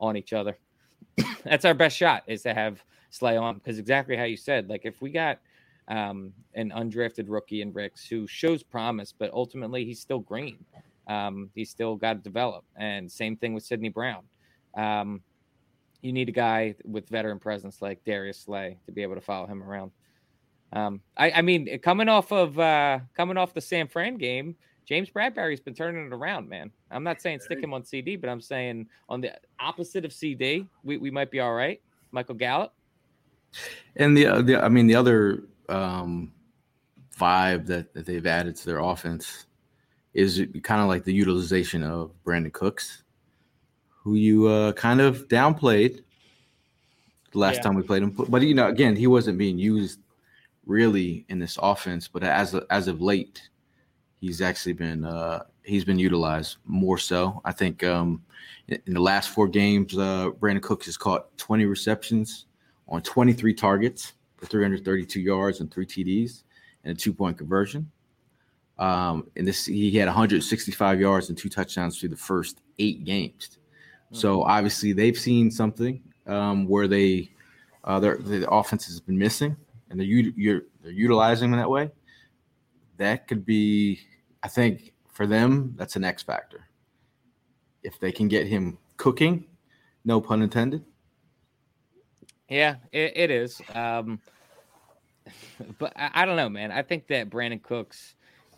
[0.00, 0.56] on each other.
[1.44, 4.84] That's our best shot is to have Slay on because exactly how you said, like
[4.84, 5.38] if we got
[5.86, 10.64] um, an undrafted rookie in Ricks who shows promise, but ultimately he's still green.
[11.06, 12.64] Um, he's still got to develop.
[12.76, 14.22] And same thing with Sydney Brown.
[14.76, 15.22] Um,
[16.02, 19.46] you need a guy with veteran presence like Darius Slay to be able to follow
[19.46, 19.90] him around.
[20.72, 25.08] Um, I, I, mean, coming off of uh, coming off the San Fran game, James
[25.08, 26.70] Bradberry's been turning it around, man.
[26.90, 30.66] I'm not saying stick him on CeeDee, but I'm saying on the opposite of CeeDee,
[30.82, 31.80] we, we might be all right.
[32.10, 32.72] Michael Gallup.
[33.96, 36.32] And the, the I mean, the other um,
[37.16, 39.46] vibe that, that they've added to their offense
[40.14, 43.04] is kind of like the utilization of Brandin Cooks
[44.04, 46.02] who you uh, kind of downplayed
[47.32, 47.62] the last yeah.
[47.62, 48.10] time we played him.
[48.10, 49.98] But you know, again, he wasn't being used
[50.66, 52.06] really in this offense.
[52.06, 53.48] But as as of late,
[54.20, 57.40] he's actually been uh, he's been utilized more so.
[57.46, 58.22] I think um,
[58.68, 62.46] in the last four games, uh, Brandin Cooks has caught 20 receptions
[62.88, 66.42] on 23 targets for 332 yards and three TDs
[66.84, 67.90] and a two point conversion.
[68.78, 73.58] Um, and this he had 165 yards and two touchdowns through the first eight games.
[74.12, 74.50] So mm-hmm.
[74.50, 77.30] obviously they've seen something um, where they
[77.84, 79.56] uh, their the offense has been missing,
[79.90, 81.90] and they're you're, they're utilizing them that way.
[82.96, 84.00] That could be,
[84.42, 86.66] I think, for them, that's an X factor.
[87.82, 89.44] If they can get him cooking,
[90.04, 90.84] no pun intended.
[92.48, 93.60] Yeah, it, it is.
[93.74, 94.20] Um,
[95.78, 96.70] but I, I, don't know, man.
[96.70, 98.13] I think that Brandin Cooks,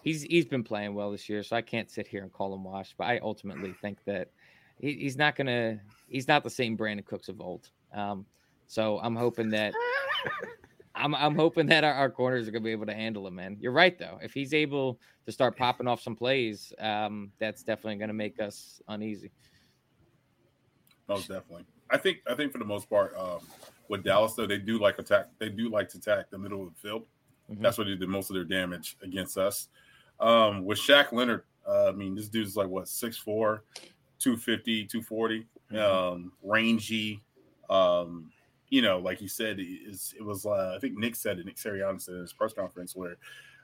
[0.07, 2.65] he's he's been playing well this year, so I can't sit here and call him
[2.65, 2.95] washed.
[2.97, 4.31] But I ultimately think that
[4.79, 7.69] he, he's not gonna he's not the same Brandin Cooks of old.
[7.93, 8.25] Um,
[8.69, 9.75] so I'm hoping that
[10.95, 13.57] I'm I'm hoping that our, our, corners are gonna be able to handle him, man.
[13.61, 14.19] You're right though.
[14.23, 18.81] If he's able to start popping off some plays, um, that's definitely gonna make us
[18.89, 19.33] uneasy.
[21.09, 21.67] Most definitely.
[21.91, 23.41] I think I think for the most part, um,
[23.89, 25.27] with Dallas though, they do like attack.
[25.41, 27.07] They do like to attack the middle of the field.
[27.51, 27.63] Mm-hmm.
[27.63, 29.69] That's where they did most of their damage against us.
[30.21, 33.65] Um, with Shaq Leonard, uh, I mean, this dude's like what six four,
[34.19, 35.77] 250, 240, mm-hmm.
[35.79, 37.23] um, rangy.
[37.69, 38.31] Um,
[38.69, 41.57] you know, like you said, it, it was, uh, I think Nick said it, Nick
[41.57, 43.17] Sirianni said in his press conference where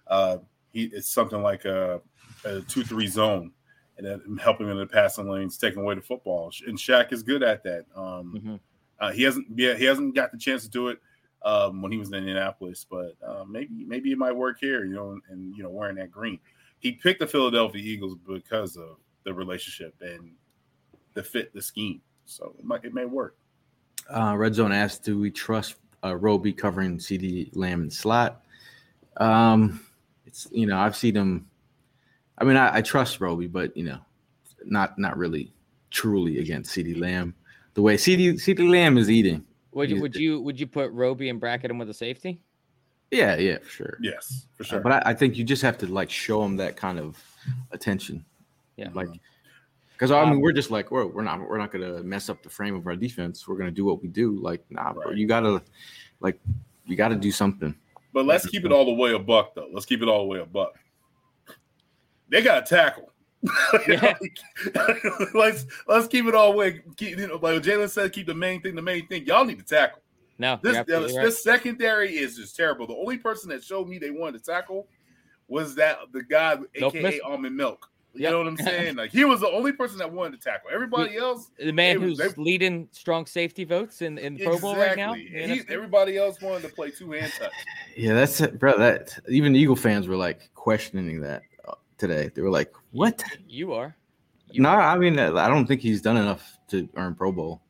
[0.07, 0.39] uh,
[0.73, 2.01] he it's something like a,
[2.45, 3.53] a 2 3 zone
[3.99, 6.53] and then helping in the passing lanes, taking away the football.
[6.67, 7.85] And Shaq is good at that.
[7.95, 8.55] Um, mm-hmm.
[9.01, 10.99] uh, he hasn't, yeah, he hasn't got the chance to do it
[11.45, 14.85] um, when he was in Indianapolis, but uh, maybe maybe it might work here.
[14.85, 16.39] You know, and, you know wearing that green.
[16.79, 20.33] He picked the Philadelphia Eagles because of the relationship and
[21.15, 22.01] the fit the scheme.
[22.25, 23.37] So it might it may work.
[24.09, 28.45] Uh, Red Zone asked, "Do we trust uh, Roby covering CeeDee Lamb in slot?"
[29.19, 29.81] Um,
[30.27, 31.49] it's you know I've seen him.
[32.39, 33.99] I mean, I, I trust Roby, but you know,
[34.65, 35.53] not not really
[35.91, 37.35] truly against CeeDee Lamb.
[37.75, 39.45] The way CD CeeDee Lamb is eating.
[39.73, 42.41] Would you would you would you put Roby and bracket him with a safety?
[43.11, 43.99] Yeah, yeah, for sure.
[44.01, 44.79] Yes, for sure.
[44.79, 47.23] Uh, but I, I, think you just have to like show him that kind of
[47.71, 48.25] attention.
[48.77, 49.09] Yeah, like
[49.93, 52.43] because I mean, um, we're just like, we're, we're not we're not gonna mess up
[52.43, 53.47] the frame of our defense.
[53.47, 54.39] We're gonna do what we do.
[54.41, 54.95] Like, nah, right.
[54.95, 55.63] bro, you gotta
[56.21, 56.41] like
[56.87, 57.75] you gotta do something.
[58.13, 59.69] But let's keep it all the way a buck, though.
[59.73, 60.79] Let's keep it all the way a buck.
[62.29, 63.11] They got to tackle.
[63.89, 64.15] Yeah.
[65.35, 66.81] let's let's keep it all way.
[66.97, 69.27] Keep, you know, like Jalen said, keep the main thing the main thing.
[69.27, 70.01] Y'all need to tackle.
[70.39, 71.25] No, this this, right.
[71.25, 72.87] this secondary is just terrible.
[72.87, 74.89] The only person that showed me they wanted to tackle
[75.49, 77.89] was that the guy, aka Almond Milk.
[78.15, 78.31] You Yep.
[78.33, 78.97] know what I'm saying?
[78.97, 80.71] Like he was the only person that wanted to tackle.
[80.73, 84.59] Everybody else, The man They- who's they- leading strong safety votes in, in the Pro
[84.59, 85.15] Bowl right now.
[85.15, 85.57] exactly.
[85.67, 87.53] He- everybody else wanted to play two hand touch.
[87.97, 88.77] Yeah, that's it, bro.
[88.79, 91.43] That even Eagle fans were like questioning that
[92.03, 92.31] today.
[92.35, 93.97] They were like, "What?" You are.
[94.51, 94.81] You No, are.
[94.83, 97.63] I mean, I don't think he's done enough to earn Pro Bowl.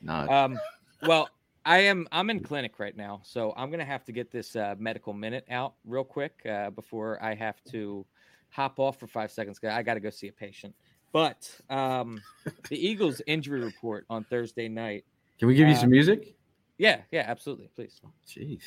[0.00, 0.58] Nah, Um,
[1.02, 1.28] well,
[1.66, 2.06] I am.
[2.12, 5.44] I'm in clinic right now, so I'm gonna have to get this uh, medical minute
[5.50, 8.06] out real quick uh, before I have to
[8.50, 9.58] hop off for five seconds.
[9.62, 10.74] I got to go see a patient.
[11.12, 12.22] But um,
[12.68, 15.04] the Eagles' injury report on Thursday night.
[15.38, 16.36] can we give you uh, some music?
[16.78, 18.00] Yeah, yeah, absolutely, please.
[18.26, 18.62] Jeez.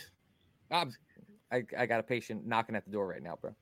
[0.70, 0.92] Um,
[1.52, 3.56] I, I got a patient knocking at the door right now, bro.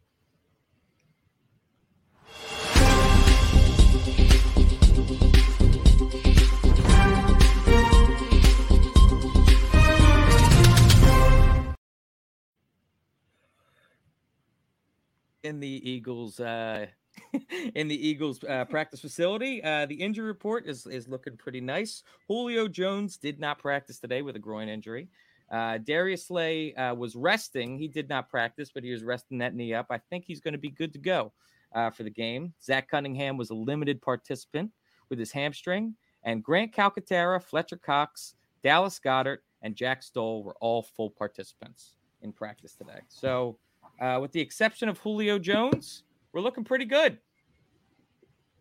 [15.44, 16.86] In the Eagles uh
[17.76, 19.62] in the Eagles uh, practice facility.
[19.64, 22.04] Uh the injury report is is looking pretty nice.
[22.28, 25.10] Julio Jones did not practice today with a groin injury.
[25.52, 27.78] Uh Darius Slay uh, was resting.
[27.78, 29.88] He did not practice, but he was resting that knee up.
[29.90, 31.34] I think he's going to be good to go
[31.74, 32.54] uh, for the game.
[32.64, 34.72] Zach Cunningham was a limited participant
[35.10, 40.82] with his hamstring, and Grant Calcaterra, Fletcher Cox, Dallas Goedert, and Jack Stoll were all
[40.82, 43.00] full participants in practice today.
[43.10, 43.58] So
[44.00, 46.04] uh, with the exception of Julio Jones,
[46.34, 47.18] we're looking pretty good.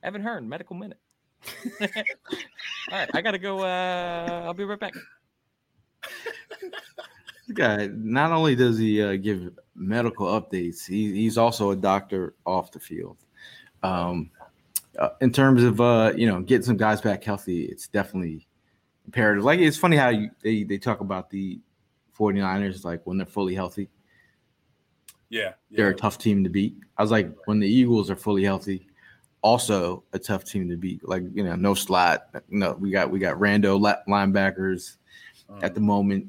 [0.02, 0.98] Evan Hearn, medical minute.
[1.80, 1.88] All
[2.92, 3.60] right, I gotta go.
[3.60, 4.94] Uh, I'll be right back.
[7.50, 12.34] This guy not only does he uh, give medical updates, he, he's also a doctor
[12.46, 13.16] off the field.
[13.82, 14.30] Um,
[14.96, 18.46] uh, in terms of uh, you know getting some guys back healthy, it's definitely
[19.04, 19.42] imperative.
[19.42, 21.58] Like it's funny how you, they they talk about the
[22.16, 23.88] 49ers like when they're fully healthy,
[25.28, 26.76] Yeah, they're a tough team to beat.
[26.98, 28.86] I was like when the Eagles are fully healthy,
[29.42, 31.08] also a tough team to beat.
[31.08, 34.98] Like you know no slot, no we got we got rando li- linebackers
[35.62, 36.28] at the moment.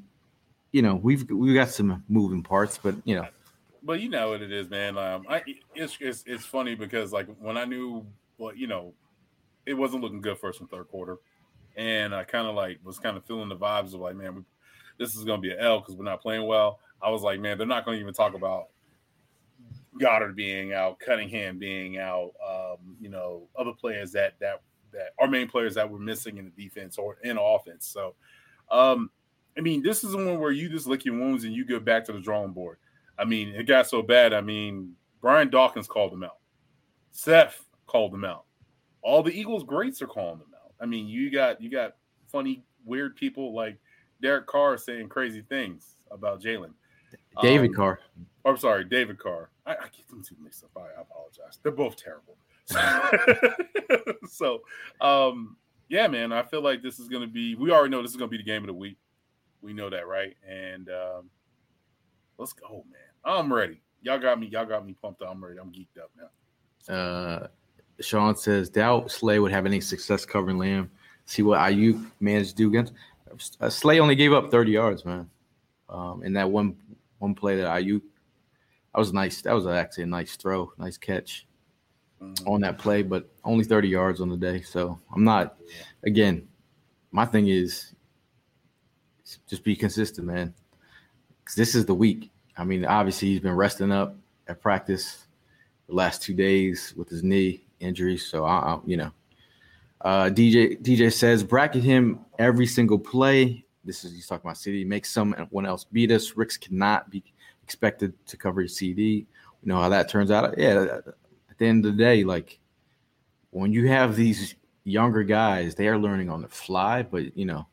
[0.71, 3.27] You know we've we got some moving parts, but you know
[3.83, 4.97] But you know what it is, man.
[4.97, 5.43] Um, I
[5.75, 8.05] it's, it's it's funny because like when I knew,
[8.37, 8.93] well, you know,
[9.65, 11.17] it wasn't looking good first and third quarter,
[11.75, 14.41] and I kind of like was kind of feeling the vibes of like, man, we,
[14.97, 16.79] this is gonna be an L because we're not playing well.
[17.01, 18.67] I was like, man, they're not gonna even talk about
[19.99, 24.61] Goedert being out, Cunningham being out, um, you know, other players that that
[24.93, 27.87] that our main players that were missing in the defense or in offense.
[27.87, 28.13] So,
[28.69, 29.09] um,
[29.57, 31.79] I mean, this is the one where you just lick your wounds and you go
[31.79, 32.77] back to the drawing board.
[33.19, 34.33] I mean, it got so bad.
[34.33, 36.37] I mean, Brian Dawkins called him out.
[37.11, 38.45] Seth called him out.
[39.01, 40.73] All the Eagles greats are calling him out.
[40.79, 41.95] I mean, you got you got
[42.31, 43.77] funny, weird people like
[44.21, 46.73] Derek Carr saying crazy things about Jalen.
[47.41, 47.99] David Um, Carr.
[48.45, 49.49] I'm sorry, David Carr.
[49.65, 50.71] I, I get them two mixed up.
[50.77, 51.59] I, I apologize.
[51.61, 52.37] They're both terrible.
[54.29, 54.61] so,
[55.01, 55.57] um,
[55.89, 57.55] yeah, man, I feel like this is going to be.
[57.55, 58.97] We already know this is going to be the game of the week.
[59.61, 60.35] We know that, right?
[60.47, 61.29] And um,
[62.37, 63.01] let's go, man.
[63.23, 63.81] I'm ready.
[64.01, 64.47] Y'all got me.
[64.47, 65.21] Y'all got me pumped.
[65.21, 65.29] up.
[65.31, 65.59] I'm ready.
[65.59, 66.93] I'm geeked up now.
[66.93, 67.47] Uh,
[67.99, 70.89] Sean says, doubt Slay would have any success covering Lamb.
[71.25, 72.93] See what Aiyuk managed to do against.
[73.61, 75.29] Uh, Slay only gave up 30 yards, man.
[75.89, 76.75] Um, in that one
[77.19, 78.01] one play that Aiyuk,
[78.93, 79.41] that was nice.
[79.43, 81.45] That was actually a nice throw, nice catch
[82.21, 82.47] Mhm.
[82.47, 84.61] on that play, but only 30 yards on the day.
[84.61, 85.57] So I'm not.
[86.03, 86.47] Again,
[87.11, 87.93] my thing is
[89.47, 90.53] just be consistent, man.
[91.45, 92.31] 'Cause this is the week.
[92.57, 94.15] I mean, obviously he's been resting up
[94.47, 95.25] at practice
[95.87, 98.17] the last two days with his knee injury.
[98.17, 99.11] So I, I you know,
[100.01, 103.65] uh, DJ DJ says bracket him every single play.
[103.83, 104.85] This is he's talking about CeeDee.
[104.85, 106.37] Make someone else beat us.
[106.37, 107.23] Ricks cannot be
[107.63, 108.95] expected to cover CeeDee.
[108.95, 109.25] We
[109.63, 110.57] know how that turns out.
[110.57, 110.99] Yeah,
[111.49, 112.59] at the end of the day, like
[113.51, 117.03] when you have these younger guys, they are learning on the fly.
[117.03, 117.67] But you know,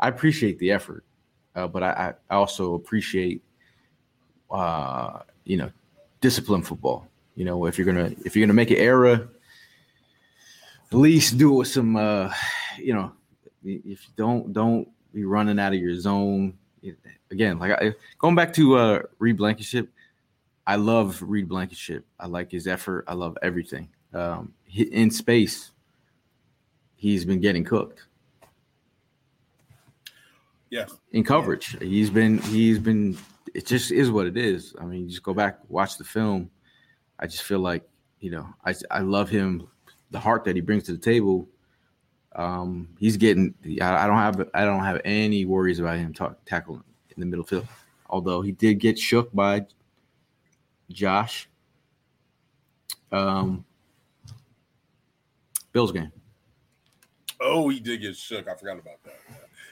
[0.00, 1.04] I appreciate the effort,
[1.54, 3.42] uh, but I, I also appreciate,
[4.50, 5.70] uh, you know,
[6.22, 7.06] discipline football.
[7.36, 9.28] You know, if you're gonna if you're gonna make an error,
[10.90, 12.32] at least do it with some, uh,
[12.78, 13.12] you know,
[13.62, 16.56] if you don't don't be running out of your zone.
[17.30, 19.90] Again, like I, going back to uh, Reed Blankenship,
[20.66, 22.06] I love Reed Blankenship.
[22.18, 23.04] I like his effort.
[23.06, 23.90] I love everything.
[24.14, 25.72] Um, in space,
[26.96, 28.06] he's been getting cooked
[30.70, 30.94] Yes.
[31.12, 31.76] in coverage.
[31.80, 33.18] He's been he's been
[33.54, 34.74] it just is what it is.
[34.80, 36.50] I mean, you just go back watch the film.
[37.18, 37.82] I just feel like
[38.20, 39.68] you know I I love him,
[40.10, 41.48] the heart that he brings to the table.
[42.36, 43.54] Um, he's getting.
[43.82, 46.84] I, I don't have I don't have any worries about him talk, tackling
[47.16, 47.66] in the middle field.
[48.08, 49.66] Although he did get shook by
[50.90, 51.48] Josh.
[53.12, 53.64] Um,
[55.72, 56.12] Bills game.
[57.40, 58.48] Oh, he did get shook.
[58.48, 59.18] I forgot about that.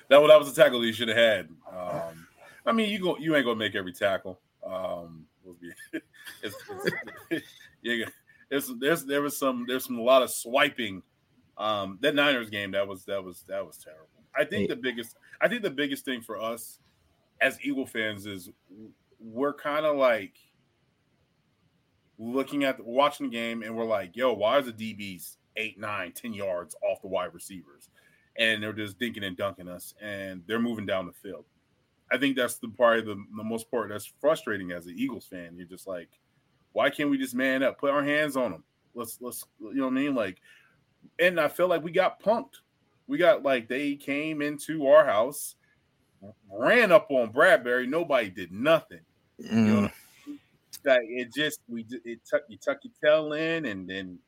[0.08, 1.48] That that was a tackle he should have had.
[1.70, 2.26] Um,
[2.64, 4.40] I mean, you go, you ain't gonna make every tackle.
[4.66, 5.26] Um,
[6.42, 6.56] it's,
[7.30, 7.46] it's,
[7.82, 8.04] yeah,
[8.50, 11.02] there's, there's there was some there's some a lot of swiping.
[11.56, 14.06] Um, that Niners game that was that was that was terrible.
[14.36, 16.78] I think the biggest I think the biggest thing for us
[17.40, 18.50] as Eagle fans is
[19.20, 20.34] we're kind of like
[22.18, 25.78] looking at the, watching the game and we're like, yo, why is the DBs eight,
[25.78, 27.90] nine, ten yards off the wide receivers?
[28.38, 31.44] And they're just dinking and dunking us and they're moving down the field.
[32.10, 35.26] I think that's the part of the, the most part that's frustrating as an Eagles
[35.26, 35.56] fan.
[35.56, 36.08] You're just like,
[36.72, 38.64] why can't we just man up, put our hands on them?
[38.94, 40.14] Let's let's you know what I mean?
[40.14, 40.40] Like,
[41.18, 42.60] and I feel like we got punked.
[43.06, 45.56] We got like they came into our house,
[46.50, 47.88] ran up on Bradberry.
[47.88, 49.00] Nobody did nothing.
[49.40, 49.52] Mm.
[49.52, 49.90] You know,
[50.84, 54.18] that it just we it tuck you tuck your tail in and then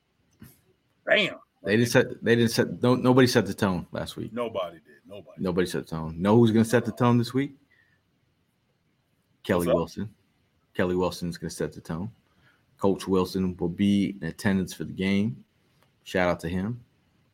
[1.05, 1.37] bam.
[1.63, 2.25] They didn't set.
[2.25, 2.83] They didn't set.
[2.83, 4.33] No, nobody set the tone last week.
[4.33, 5.01] Nobody did.
[5.07, 5.43] Nobody.
[5.43, 6.21] Nobody set the tone.
[6.21, 7.53] Know who's going to set the tone this week?
[9.43, 10.09] Kelly Wilson.
[10.75, 12.11] Kelly Wilson is going to set the tone.
[12.79, 15.45] Coach Wilson will be in attendance for the game.
[16.05, 16.81] Shout out to him.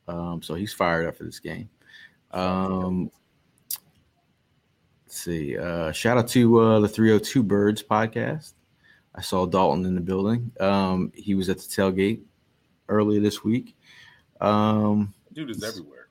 [0.09, 1.69] Um, so he's fired up for this game.
[2.33, 3.11] Um,
[5.05, 5.57] let's see.
[5.57, 8.55] Uh, shout out to uh, the 302 Birds podcast.
[9.15, 10.51] I saw Dalton in the building.
[10.61, 12.23] Um, he was at the tailgate
[12.89, 13.77] earlier this week.
[14.41, 16.09] Um, Dude is everywhere.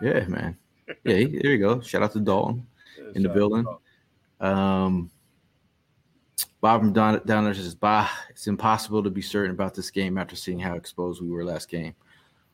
[0.00, 0.56] Yeah, man.
[0.88, 1.80] Yeah, there you go.
[1.80, 2.66] Shout out to Dalton
[2.98, 3.66] yeah, in the building.
[4.40, 5.10] Um,
[6.60, 10.36] Bob from Don- Downer says, Bah, it's impossible to be certain about this game after
[10.36, 11.94] seeing how exposed we were last game.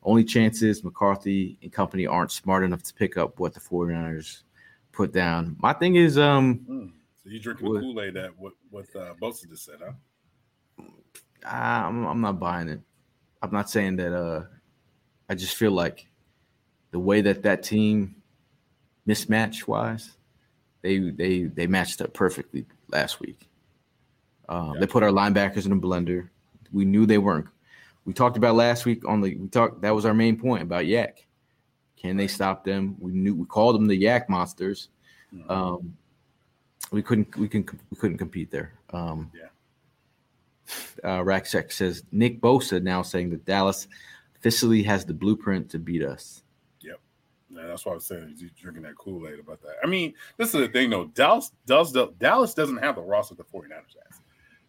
[0.03, 4.43] Only chances McCarthy and company aren't smart enough to pick up what the 49ers
[4.93, 5.57] put down.
[5.59, 6.91] My thing is, um, mm.
[7.23, 10.85] so you drinking the Kool Aid that what what uh, Bosa just said, huh?
[11.45, 12.81] I'm I'm not buying it.
[13.43, 14.15] I'm not saying that.
[14.15, 14.45] Uh,
[15.29, 16.07] I just feel like
[16.91, 18.17] the way that that team
[19.07, 20.17] mismatch wise,
[20.83, 23.49] they they they matched up perfectly last week.
[24.49, 24.81] Um, yeah.
[24.81, 26.29] They put our linebackers in a blender.
[26.73, 27.47] We knew they weren't.
[28.05, 29.37] We talked about last week on the.
[29.37, 31.25] We talked that was our main point about YAC.
[31.97, 32.97] Can they stop them?
[33.01, 34.89] We knew we called them the YAC monsters.
[35.35, 35.51] Mm-hmm.
[35.51, 35.97] Um,
[36.91, 37.37] we couldn't.
[37.37, 37.69] We can.
[37.91, 38.73] We couldn't compete there.
[38.93, 39.49] Um, yeah.
[41.03, 43.89] Uh, Racksec says Nick Bosa now saying that Dallas
[44.39, 46.43] officially has the blueprint to beat us.
[46.81, 47.01] Yep.
[47.51, 49.77] Yeah, that's why I was saying he's drinking that Kool Aid about that.
[49.83, 51.07] I mean, this is the thing though.
[51.07, 54.21] Dallas does Dallas doesn't have the roster the 49ers has.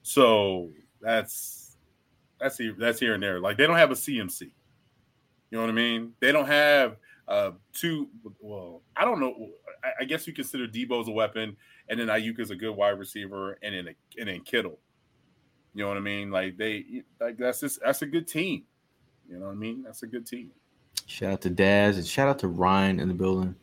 [0.02, 0.70] So
[1.02, 1.78] that's
[2.40, 3.40] that's here, that's here and there.
[3.40, 4.42] Like they don't have a CMC.
[4.42, 6.14] You know what I mean?
[6.20, 8.10] They don't have uh two.
[8.40, 9.50] Well, I don't know.
[9.84, 11.56] I, I guess you consider Deebo's a weapon,
[11.90, 14.80] and then Aiyuk is a good wide receiver, and then a, and then Kittle.
[15.76, 16.32] You know what I mean?
[16.32, 18.64] Like they like that's just that's a good team.
[19.30, 19.84] You know what I mean?
[19.84, 20.52] That's a good team.
[21.06, 23.56] Shout out to Daz and shout out to Ryan in the building.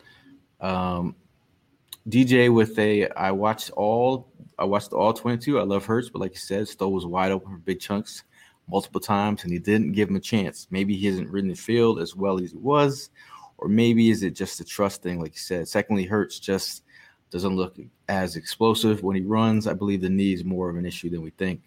[0.61, 1.15] Um,
[2.09, 5.59] DJ with a I watched all I watched all 22.
[5.59, 8.25] I love Hurts, but like you said, Stowe was wide open for big chunks
[8.69, 10.67] multiple times, and he didn't give him a chance.
[10.71, 13.11] Maybe he hasn't ridden the field as well as he was,
[13.59, 15.69] or maybe is it just a trust thing, like you said.
[15.69, 16.85] Secondly, Hurts just
[17.31, 17.77] doesn't look
[18.09, 19.67] as explosive when he runs.
[19.67, 21.61] I believe the knee is more of an issue than we think.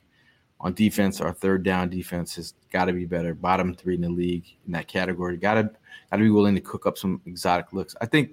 [0.62, 3.34] On defense, our third down defense has got to be better.
[3.34, 5.38] Bottom three in the league in that category.
[5.38, 7.96] Got to got to be willing to cook up some exotic looks.
[8.02, 8.32] I think,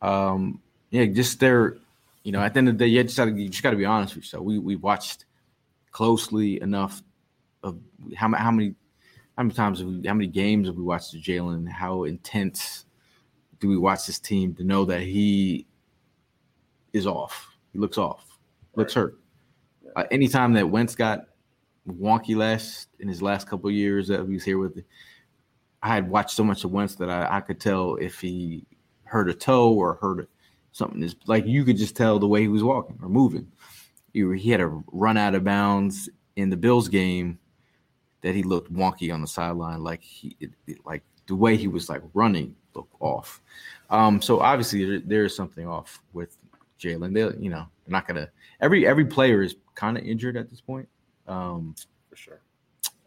[0.00, 0.60] um,
[0.90, 1.76] yeah, just their
[2.28, 3.76] you know, at the end of the day, you just gotta, you just got to
[3.76, 4.44] be honest with yourself.
[4.44, 5.24] We we watched
[5.92, 7.02] closely enough
[7.62, 7.78] of
[8.14, 8.74] how how many
[9.38, 11.66] how many times have we, how many games have we watched the Jalen?
[11.68, 12.84] How intense
[13.60, 15.66] do we watch this team to know that he
[16.92, 17.48] is off?
[17.72, 18.38] He looks off,
[18.74, 19.18] looks hurt.
[19.98, 21.26] Uh, anytime that Wentz got
[21.88, 24.84] wonky last in his last couple years that he was here with,
[25.82, 28.64] I had watched so much of Wentz that I, I could tell if he
[29.02, 30.30] hurt a toe or hurt
[30.70, 33.50] something like you could just tell the way he was walking or moving.
[34.12, 37.40] He, he had a run out of bounds in the Bills game
[38.20, 41.66] that he looked wonky on the sideline, like he it, it, like the way he
[41.66, 43.42] was like running looked off.
[43.90, 46.36] Um, so obviously there, there is something off with
[46.78, 47.14] Jalen.
[47.14, 48.28] They, you know, they're not gonna
[48.60, 50.88] every every player is kind of injured at this point.
[51.28, 51.74] Um,
[52.10, 52.40] for sure.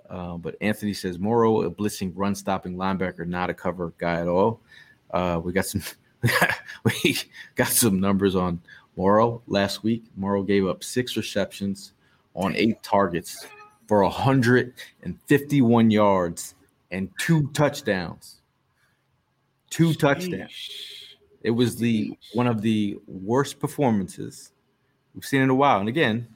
[0.10, 4.28] Uh, but Anthony says Morrow, a blitzing run stopping linebacker, not a cover guy at
[4.28, 4.62] all.
[5.12, 5.82] Uh, we got some
[6.84, 7.18] we
[7.56, 8.62] got some numbers on
[8.96, 10.06] Morrow last week.
[10.16, 11.94] Morrow gave up six receptions
[12.34, 13.46] on eight targets
[13.88, 16.56] for 151 yards
[16.92, 18.42] and two touchdowns.
[19.70, 20.00] Two Jeez.
[20.00, 20.70] touchdowns.
[21.42, 24.52] It was the one of the worst performances
[25.14, 25.80] we've seen in a while.
[25.80, 26.28] And again,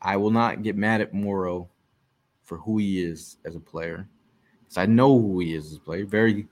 [0.00, 1.68] I will not get mad at Morrow
[2.44, 4.08] for who he is as a player.
[4.68, 6.04] So I know who he is as a player.
[6.04, 6.46] Very,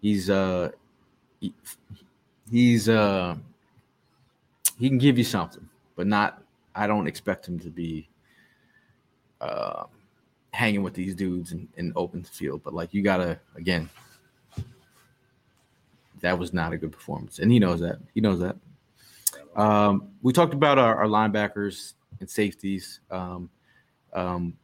[0.00, 0.70] he's uh,
[1.40, 1.52] he,
[2.50, 3.36] he's uh,
[4.78, 6.42] he can give you something, but not.
[6.74, 8.08] I don't expect him to be
[9.40, 9.84] uh,
[10.52, 12.62] hanging with these dudes in, in open field.
[12.62, 13.88] But like you gotta again,
[16.20, 17.98] that was not a good performance, and he knows that.
[18.14, 18.56] He knows that.
[19.56, 23.00] Um, we talked about our, our linebackers and safeties.
[23.10, 23.50] Um,
[24.12, 24.54] um,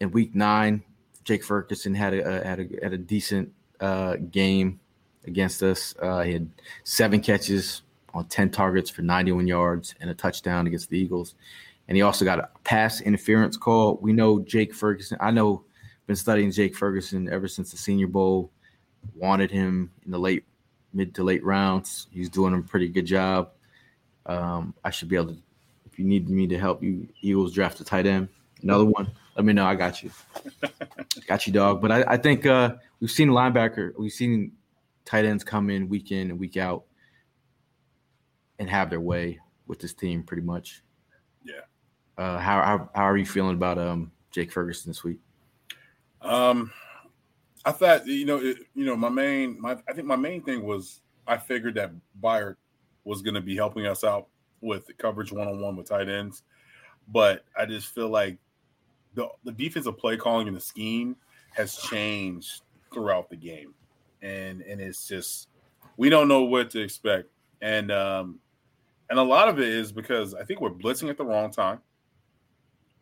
[0.00, 0.82] in week nine,
[1.24, 4.80] Jake Ferguson had a, had a had a decent uh, game
[5.26, 5.94] against us.
[6.00, 6.48] Uh, he had
[6.84, 7.82] seven catches
[8.14, 11.34] on ten targets for 91 yards and a touchdown against the Eagles.
[11.88, 13.98] And he also got a pass interference call.
[14.00, 15.18] We know Jake Ferguson.
[15.20, 15.64] I know,
[16.06, 18.50] been studying Jake Ferguson ever since the Senior Bowl.
[19.14, 20.44] Wanted him in the late,
[20.92, 22.08] mid to late rounds.
[22.10, 23.50] He's doing a pretty good job.
[24.26, 25.38] Um, I should be able to.
[25.96, 28.28] If you need me to help you, Eagles draft a tight end.
[28.62, 29.10] Another one.
[29.34, 29.64] Let me know.
[29.64, 30.10] I got you.
[31.26, 31.80] got you, dog.
[31.80, 33.92] But I, I think uh, we've seen linebacker.
[33.98, 34.52] We've seen
[35.06, 36.84] tight ends come in week in and week out
[38.58, 40.82] and have their way with this team pretty much.
[41.42, 41.62] Yeah.
[42.18, 45.20] Uh, how, how how are you feeling about um Jake Ferguson this week?
[46.20, 46.70] Um,
[47.64, 50.62] I thought you know it, you know my main my I think my main thing
[50.62, 51.92] was I figured that
[52.22, 52.56] Byard
[53.04, 54.28] was going to be helping us out
[54.60, 56.42] with coverage one on one with tight ends,
[57.08, 58.38] but I just feel like
[59.14, 61.16] the the defensive play calling and the scheme
[61.54, 63.74] has changed throughout the game,
[64.22, 65.48] and and it's just
[65.96, 67.28] we don't know what to expect,
[67.60, 68.38] and um,
[69.10, 71.80] and a lot of it is because I think we're blitzing at the wrong time.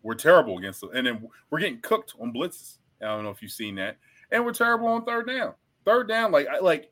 [0.03, 2.79] We're terrible against them, and then we're getting cooked on blitzes.
[3.01, 3.97] I don't know if you've seen that,
[4.31, 5.55] and we're terrible on third down.
[5.85, 6.91] Third down, like I like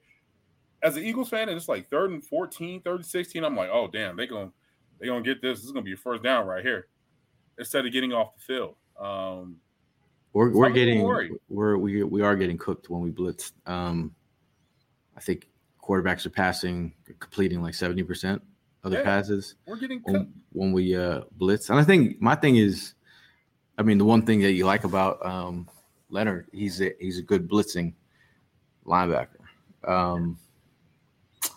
[0.82, 3.44] as an Eagles fan, and it's like third and 14, third and 16.
[3.44, 4.50] I'm like, oh damn, they gonna
[5.00, 5.58] they gonna get this.
[5.58, 6.88] This is gonna be a first down right here.
[7.58, 8.74] Instead of getting off the field.
[9.00, 9.56] Um
[10.32, 11.02] We're we're getting
[11.48, 13.52] we're we we are getting cooked when we blitz.
[13.66, 14.14] Um,
[15.16, 15.48] I think
[15.82, 18.42] quarterbacks are passing, completing like seventy percent
[18.84, 19.04] of their Yeah.
[19.06, 20.12] passes we're getting cooked.
[20.16, 21.70] when, when we uh blitz.
[21.70, 22.94] And I think my thing is,
[23.78, 25.68] I mean, the one thing that you like about um
[26.08, 27.94] Leonard, he's a he's a good blitzing
[28.86, 29.38] linebacker.
[29.86, 30.38] Um,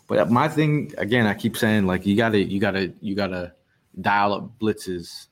[0.07, 3.53] but my thing again, I keep saying like you gotta you gotta you gotta
[4.01, 5.27] dial up blitzes.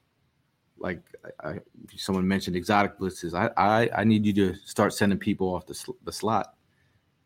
[0.77, 1.01] Like
[1.43, 1.59] I, I,
[1.95, 3.33] someone mentioned exotic blitzes.
[3.33, 6.55] I, I I need you to start sending people off the sl- the slot.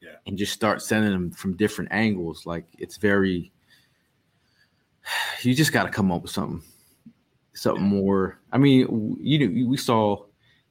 [0.01, 0.15] Yeah.
[0.25, 2.45] And just start sending them from different angles.
[2.45, 3.51] Like it's very.
[5.41, 6.61] You just got to come up with something,
[7.53, 8.41] something more.
[8.51, 10.25] I mean, you know, we saw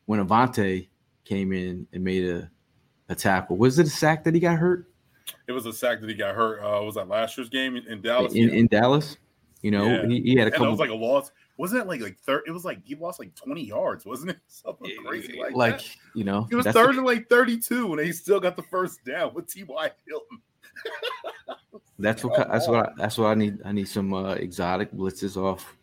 [0.04, 0.88] when Avonte
[1.24, 2.50] came in and made a
[3.08, 3.56] a tackle.
[3.56, 4.90] Was it a sack that he got hurt
[5.48, 6.60] It was a sack that he got hurt.
[6.60, 8.34] Uh, was that last year's game in, in Dallas?
[8.34, 9.16] in, in Dallas?
[9.62, 10.06] You know, Yeah.
[10.06, 11.32] he, he had a and it was like a loss.
[11.56, 12.42] Wasn't it like like third?
[12.46, 14.38] It was like he lost like twenty yards, wasn't it?
[14.46, 15.88] Something crazy like, like that.
[16.14, 19.04] you know, It was that's- third and like thirty-two, and he still got the first
[19.04, 19.90] down with T.Y.
[20.06, 20.40] Hilton.
[21.98, 23.58] That's what that's what I, that's what I need.
[23.64, 25.74] I need some uh, exotic blitzes off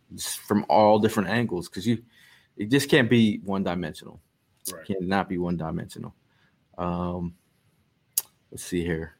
[0.45, 2.03] from all different angles because you
[2.55, 4.21] it just can't be one dimensional.
[4.71, 4.85] Right.
[4.85, 6.13] Cannot be one dimensional.
[6.77, 7.33] Um,
[8.51, 9.15] let's see here.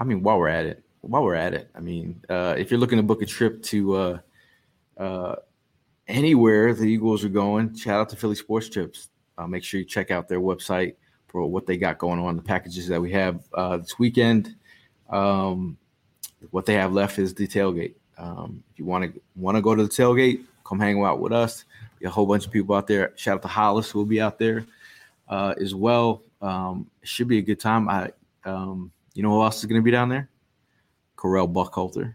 [0.00, 2.80] I mean, while we're at it, while we're at it, I mean, uh, if you're
[2.80, 4.18] looking to book a trip to uh,
[4.96, 5.36] uh,
[6.08, 9.10] anywhere the Eagles are going, shout out to Philly Sports Trips.
[9.36, 10.94] Uh, make sure you check out their website
[11.28, 14.56] for what they got going on, the packages that we have uh, this weekend.
[15.10, 15.76] Um,
[16.50, 17.94] what they have left is the tailgate.
[18.16, 21.32] Um, if you want to want to go to the tailgate, come hang out with
[21.32, 21.64] us.
[22.02, 23.12] A whole bunch of people out there.
[23.16, 24.64] Shout out to Hollis, who will be out there
[25.28, 26.22] uh, as well.
[26.40, 27.88] Um, it should be a good time.
[27.88, 28.10] I,
[28.46, 30.28] um, you know who else is going to be down there?
[31.16, 32.14] Correll Buckhalter.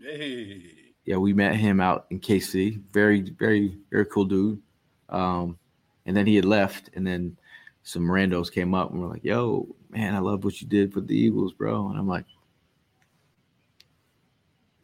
[0.00, 0.62] Hey,
[1.04, 2.80] Yeah, we met him out in KC.
[2.92, 4.60] Very, very, very cool dude.
[5.08, 5.58] Um,
[6.04, 7.36] and then he had left, and then
[7.82, 11.00] some randos came up and were like, "Yo, man, I love what you did for
[11.00, 12.24] the Eagles, bro." And I'm like,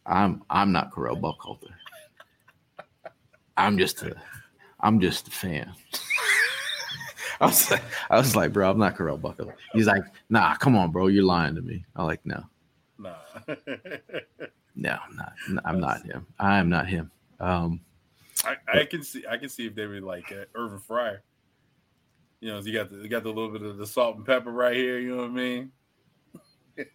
[0.07, 1.72] "I'm I'm not Correll Buckhalter.
[3.57, 4.14] I'm just a
[4.80, 5.72] I'm just a fan."
[7.43, 9.55] I was like, I was like, bro, I'm not Correll Buckhalter.
[9.72, 11.84] He's like, nah, come on, bro, you're lying to me.
[11.97, 12.45] I'm like, no,
[12.99, 13.16] nah.
[14.76, 15.32] no, I'm not.
[15.64, 16.24] I'm not him.
[16.38, 17.11] I am not him.
[17.40, 17.80] Um,
[18.45, 19.24] I, I can see.
[19.28, 21.18] I can see if they were like uh, Irving Fryar.
[22.40, 24.53] You know, you got the you got the little bit of the salt and pepper
[24.53, 25.01] right here.
[25.01, 25.72] You know what I mean?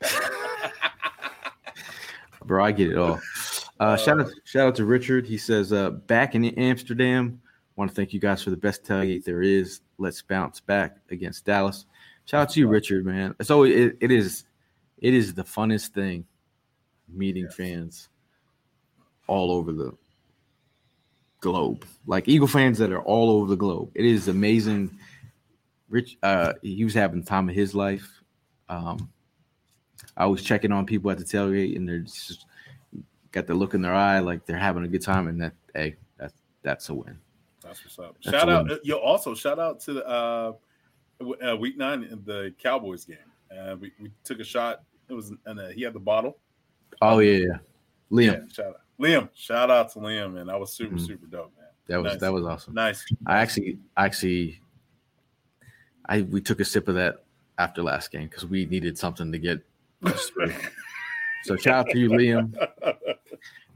[2.45, 2.63] bro.
[2.63, 3.19] I get it all.
[3.81, 5.27] Uh, shout out, shout out to Richard.
[5.27, 7.41] He says, uh, back in Amsterdam.
[7.75, 9.81] Want to thank you guys for the best tailgate there is.
[9.97, 11.85] Let's bounce back against Dallas.
[12.25, 13.35] Shout out to you, Richard, man.
[13.39, 14.43] It's always it, it is
[14.99, 16.25] it is the funnest thing
[17.07, 17.55] meeting Yes.
[17.55, 18.09] fans
[19.27, 19.91] all over the
[21.39, 23.91] globe, like Eagle fans that are all over the globe.
[23.95, 24.97] It is amazing.
[25.89, 28.09] Rich, uh, he was having the time of his life.
[28.67, 29.09] Um,
[30.17, 32.45] I was checking on people at the tailgate, and they're just
[33.31, 35.95] got the look in their eye, like they're having a good time, and that hey,
[36.17, 37.17] that's that's a win.
[37.67, 38.15] That's what's up.
[38.23, 38.93] That's shout out, uh.
[38.95, 40.53] Also, shout out to the uh,
[41.45, 43.17] uh, week nine in the Cowboys game.
[43.51, 44.83] Uh, we, we took a shot.
[45.09, 46.37] It was and uh, he had the bottle.
[47.01, 47.57] Oh yeah, yeah.
[48.11, 49.29] Liam, Yeah, shout out Liam.
[49.33, 50.47] Shout out to Liam, man.
[50.47, 51.05] That was super Mhm.
[51.05, 51.67] super dope, man.
[51.87, 52.21] that was Nice.
[52.21, 52.73] that was awesome.
[52.73, 53.05] Nice.
[53.25, 54.61] I actually, actually,
[56.07, 57.23] I we took a sip of that
[57.57, 59.61] after last game because we needed something to get.
[61.43, 62.53] So shout out to you, Liam.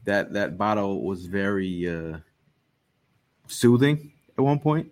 [0.04, 2.18] That that bottle was very uh,
[3.52, 4.92] soothing at one point.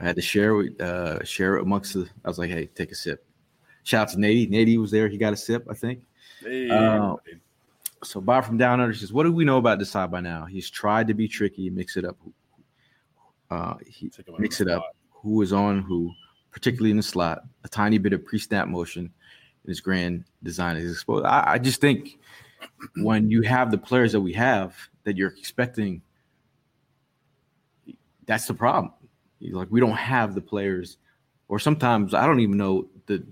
[0.00, 2.08] I had to share with uh, share it amongst the.
[2.24, 3.24] I was like, "Hey, take a sip."
[3.82, 4.48] Shout out to Nady.
[4.50, 5.08] Nady was there.
[5.08, 6.02] He got a sip, I think.
[6.42, 7.16] Hey, Uh,
[8.04, 10.44] So Bob from Down Under says, "What do we know about this side by now?
[10.44, 12.16] He's tried to be tricky, mix it up.
[13.50, 14.82] Uh, he mix it up.
[14.82, 14.94] spot.
[15.22, 16.12] Who is on who,
[16.50, 17.42] particularly in the slot.
[17.64, 19.04] A tiny bit of pre-snap motion
[19.64, 21.24] in his grand design is exposed.
[21.26, 22.18] I, I just think
[22.96, 24.74] when you have the players that we have,
[25.04, 26.00] that you're expecting,
[28.26, 28.92] that's the problem.
[29.38, 30.98] He's like we don't have the players,
[31.48, 33.24] or sometimes I don't even know the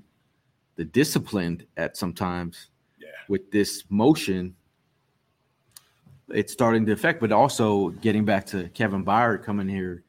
[0.77, 2.71] the discipline at sometimes
[3.01, 3.09] Yeah.
[3.29, 4.55] with this motion.
[6.29, 10.05] It's starting to affect, but also getting back to Kevin Byard coming here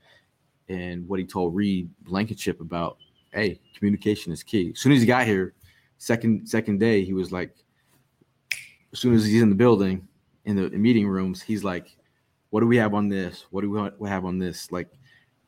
[0.68, 2.98] and what he told Reed Blankenship about,
[3.34, 4.72] hey, communication is key.
[4.76, 5.54] As soon as he got here,
[5.98, 7.56] second second day, he was like,
[8.94, 10.08] as soon as he's in the building,
[10.46, 11.96] in the meeting rooms, he's like,
[12.50, 13.46] what do we have on this?
[13.52, 14.72] What do we have on this?
[14.72, 14.90] Like,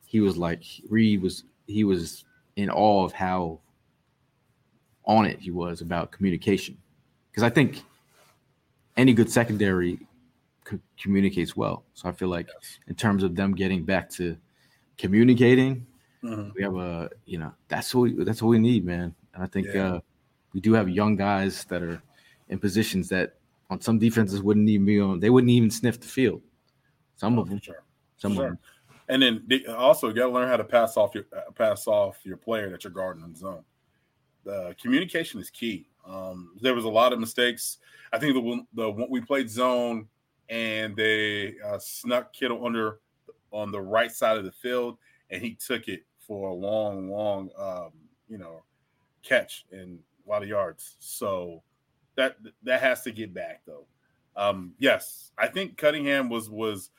[0.06, 2.24] he was like, Reed was he was
[2.56, 3.60] in awe of how
[5.04, 6.76] on it he was about communication,
[7.30, 7.82] because I think
[8.96, 9.98] any good secondary
[10.64, 11.84] co- communicates well.
[11.94, 12.48] So I feel like
[12.88, 14.36] in terms of them getting back to
[14.98, 15.86] communicating,
[16.22, 16.54] Mhm.
[16.54, 19.14] we have a you know that's what we, that's what we need, man.
[19.34, 19.94] And I think Yeah.
[19.94, 20.00] uh,
[20.52, 22.00] we do have young guys that are
[22.48, 23.36] in positions that
[23.70, 25.18] on some defenses wouldn't even be on.
[25.20, 26.42] They wouldn't even sniff the field.
[27.16, 27.60] Some Oh, of them.
[27.60, 27.84] sure.
[28.16, 28.44] Some Sure.
[28.46, 28.58] of them.
[29.08, 31.86] And then the- also you got to learn how to pass off your uh, pass
[31.86, 33.64] off your player that you're guarding in the zone.
[34.44, 35.88] The communication is key.
[36.04, 37.78] Um, there was a lot of mistakes.
[38.12, 40.08] I think the one the one we played zone
[40.48, 43.00] and they uh, snuck Kittle under
[43.52, 44.98] on the right side of the field,
[45.30, 47.90] and he took it for a long, long, um,
[48.28, 48.62] you know,
[49.22, 50.96] catch and a lot of yards.
[51.00, 51.62] So
[52.16, 53.86] that that has to get back though.
[54.36, 56.90] Um, yes, I think Cunningham was was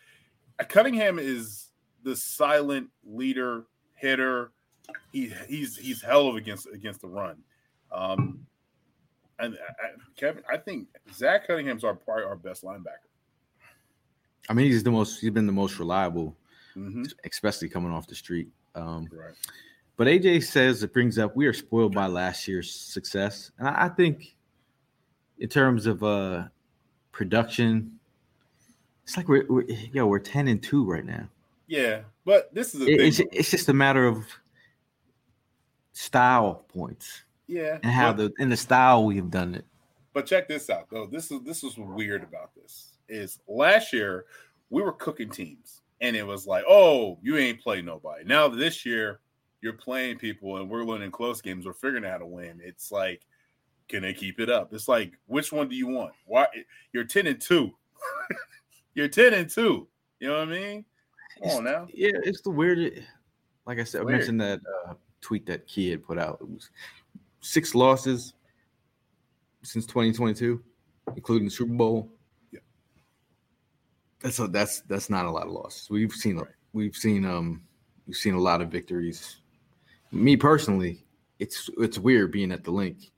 [0.70, 1.70] Cunningham is
[2.04, 3.66] the silent leader
[3.96, 4.52] hitter.
[5.12, 7.38] He he's he's hell of against against the run.
[7.92, 8.46] Um,
[9.40, 13.10] and I, I- Kevin, I think Zach Cunningham's our probably our best linebacker.
[14.50, 15.20] I mean, he's the most.
[15.22, 16.36] He's been the most reliable,
[16.76, 17.12] Mhm.
[17.26, 18.50] especially coming off the street.
[18.76, 19.34] Um, Right.
[19.96, 23.86] But AJ says it brings up we are spoiled by last year's success, and I,
[23.86, 24.36] I think
[25.40, 26.48] in terms of uh
[27.14, 27.97] production,
[29.03, 31.30] it's like we're, we're yo we're ten and two right now.
[31.68, 34.26] Yeah, but this is a It- it's it's just a matter of
[35.93, 39.66] style points yeah, and how but- the in the style we have done it.
[40.14, 41.05] But check this out though.
[41.07, 42.93] This is this is weird about this.
[43.09, 44.26] Is last year
[44.70, 48.24] we were cooking teams and it was like, oh, you ain't played nobody.
[48.24, 49.20] Now this year
[49.61, 51.66] you're playing people and we're winning close games.
[51.66, 52.59] We're figuring out how to win.
[52.64, 53.22] It's like,
[53.94, 54.74] can they keep it up?
[54.74, 56.14] It's like, which one do you want?
[56.26, 56.48] Why
[56.94, 57.72] you're 10 and 2.
[58.96, 59.88] you're 10 and 2.
[60.20, 60.86] You know what I mean?
[61.44, 61.88] Come on now.
[61.94, 63.06] Yeah, it's the weird.
[63.68, 66.39] Like I said, I mentioned that uh, tweet that Key had put out.
[66.41, 66.72] It was
[67.41, 68.34] six losses
[69.62, 70.60] since 2022,
[71.16, 72.10] including the Super Bowl.
[72.52, 72.62] Yeah.
[74.22, 75.88] That's a, that's that's not a lot of losses.
[75.91, 76.48] We've seen Right.
[76.74, 77.62] we've seen um
[78.08, 79.38] we've seen a lot of victories.
[80.12, 81.06] Me personally,
[81.38, 83.12] it's it's weird being at the Linc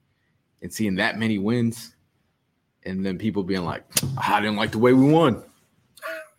[0.61, 1.95] and seeing that many wins,
[2.83, 3.83] and then people being like,
[4.17, 5.43] "I didn't like the way we won."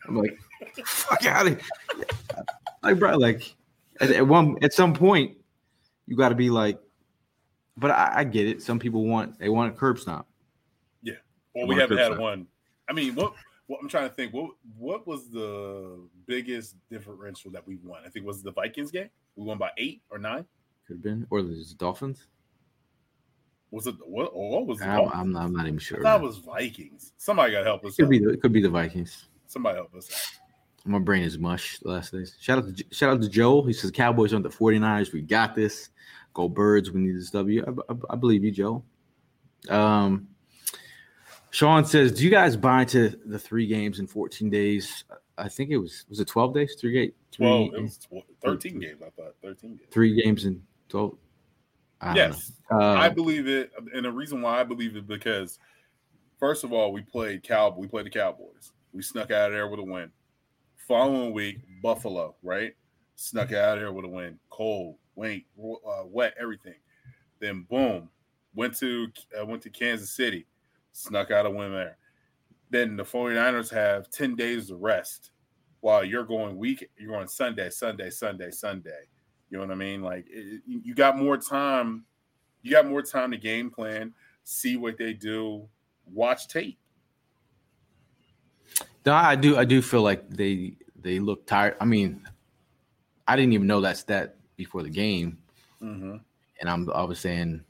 [0.06, 0.38] I'm like,
[0.84, 2.06] "Fuck out of here!"
[2.82, 3.54] Like, bro, like
[4.00, 5.36] at, at one at some point,
[6.06, 6.78] you got to be like,
[7.76, 8.62] but I, I get it.
[8.62, 10.26] Some people want they want a curb stomp.
[11.02, 11.14] Yeah.
[11.54, 12.46] Well, we haven't had one.
[12.88, 13.34] I mean, what,
[13.66, 14.32] what I'm trying to think.
[14.32, 18.00] What what was the biggest differential that we won?
[18.06, 19.10] I think it was the Vikings game.
[19.34, 20.46] We won by eight or nine.
[20.86, 22.28] Could have been, or the Dolphins.
[23.70, 24.30] Was it what?
[24.32, 24.86] Or what was it?
[24.86, 25.44] I, I'm not.
[25.44, 26.02] I'm not even sure.
[26.02, 27.12] That was Vikings.
[27.18, 27.92] Somebody got to help us.
[27.94, 28.10] It could out.
[28.10, 28.18] be.
[28.20, 29.26] The, it could be the Vikings.
[29.46, 30.10] Somebody help us.
[30.12, 30.88] out.
[30.90, 32.36] My brain is mush last days.
[32.40, 33.66] Shout out to shout out to Joel.
[33.66, 35.12] He says Cowboys on the 49ers.
[35.12, 35.90] We got this.
[36.32, 36.92] Go birds.
[36.92, 37.64] We need this W.
[37.66, 38.84] I, I, I believe you, Joe.
[39.68, 40.28] Um,
[41.50, 45.04] Sean says, "Do you guys buy into the three games in 14 days
[45.38, 47.70] I think it was was it twelve days, three Twelve.
[47.70, 49.02] three, It was tw- thirteen games.
[49.02, 49.88] I thought thirteen games.
[49.90, 51.16] three games in twelve.
[52.00, 52.78] I Yes, know.
[52.78, 55.58] I believe it, and the reason why I believe it because,
[56.38, 57.74] first of all, we played Cow.
[57.76, 58.72] We played the Cowboys.
[58.92, 60.10] We snuck out of there with a win.
[60.88, 62.74] Following week, Buffalo, right?
[63.16, 64.38] Snuck out of there with a win.
[64.50, 66.74] Cold, wait, uh, wet, everything.
[67.40, 68.10] Then boom,
[68.54, 70.46] went to uh, went to Kansas City,
[70.92, 71.98] snuck out a win there.
[72.70, 75.30] Then the 49ers have 10 days of rest
[75.80, 79.06] while you're going week, you're going Sunday, Sunday, Sunday, Sunday.
[79.50, 80.02] You know what I mean?
[80.02, 82.04] Like it, it- you got more time.
[82.62, 85.68] You got more time to game plan, see what they do,
[86.12, 86.78] watch tape.
[89.04, 89.56] no, I do.
[89.56, 91.76] I do feel like they they look tired.
[91.80, 92.26] I mean,
[93.28, 95.38] I didn't even know that stat before the game,
[95.82, 96.16] Mm-hmm.
[96.60, 97.62] and I'm I was saying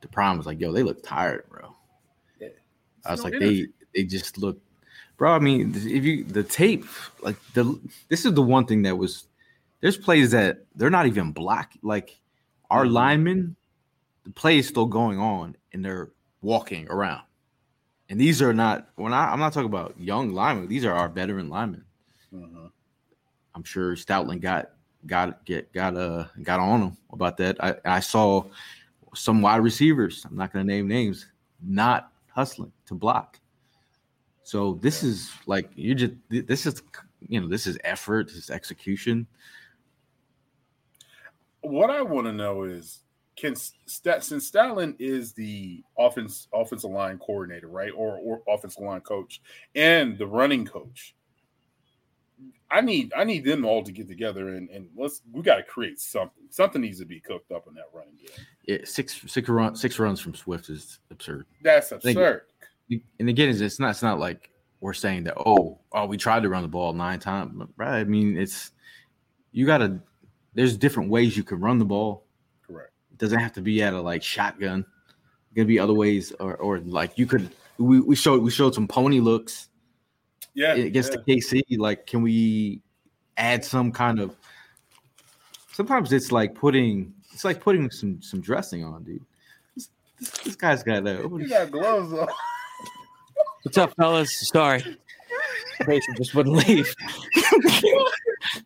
[0.00, 1.74] the prime was like, "Yo, they look tired, bro."
[2.40, 2.48] Yeah.
[3.04, 3.66] I was No like, energy.
[3.92, 4.58] they they just look,
[5.18, 5.32] bro.
[5.32, 6.86] I mean, if you the tape,
[7.22, 9.26] like the this is the one thing that was
[9.80, 11.72] there's plays that they're not even block.
[11.82, 12.18] Like
[12.70, 12.92] our Mhm.
[12.92, 13.56] linemen,
[14.24, 16.10] the play is still going on, and they're
[16.42, 17.22] walking around.
[18.10, 20.68] And these are not when I, I'm not talking about young linemen.
[20.68, 21.84] These are our veteran linemen.
[22.32, 22.70] Mhm.
[23.54, 24.70] I'm sure Stoutland got
[25.06, 27.56] got get got uh got on him about that.
[27.62, 28.44] I I saw
[29.14, 30.24] some wide receivers.
[30.24, 31.26] I'm not going to name names.
[31.60, 33.40] Not hustling to block.
[34.42, 36.82] So this is like you just this is
[37.28, 38.28] you know this is effort.
[38.28, 39.26] This is execution.
[41.62, 43.02] What I want to know is
[43.36, 49.00] can St- since Stoutland is the offense offensive line coordinator, right, or or offensive line
[49.00, 49.40] coach
[49.74, 51.14] and the running coach.
[52.70, 55.62] I need I need them all to get together and, and let's we got to
[55.62, 56.44] create something.
[56.50, 58.44] Something needs to be cooked up in that running game.
[58.64, 61.46] It, six six run six runs from Swift is absurd.
[61.62, 62.42] That's absurd.
[63.20, 64.50] And again, it's- it's not it's not like
[64.80, 68.00] we're saying that oh oh we tried to run the ball nine times, right?
[68.00, 68.72] I mean it's
[69.52, 69.98] you got to.
[70.58, 72.24] There's different ways you can run the ball.
[72.66, 72.90] Correct.
[73.12, 74.84] It doesn't have to be at a like shotgun.
[75.52, 77.48] It can be other ways, or or like you could.
[77.78, 79.68] We, we showed we showed some pony looks
[80.54, 80.74] Yeah.
[80.74, 81.18] against yeah.
[81.24, 81.78] the KC.
[81.78, 82.80] Like, can we
[83.36, 84.34] add some kind of?
[85.70, 89.24] Sometimes it's like putting it's like putting some some dressing on, dude.
[89.76, 92.26] This, this, this guy's got a You got gloves on.
[93.62, 94.48] What's up, fellas?
[94.48, 94.82] Sorry.
[95.80, 96.94] Patient just wouldn't leave.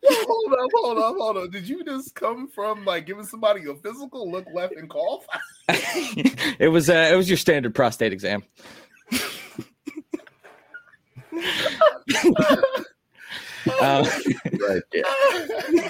[0.05, 1.51] hold up, hold up, hold up.
[1.51, 5.25] Did you just come from like giving somebody a physical look left and cough?
[5.69, 8.43] it was uh, it was your standard prostate exam.
[13.81, 14.05] Uh,
[14.59, 14.81] right.
[14.93, 15.03] Yeah.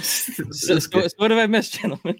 [0.00, 2.18] so, so, so what have I missed, gentlemen?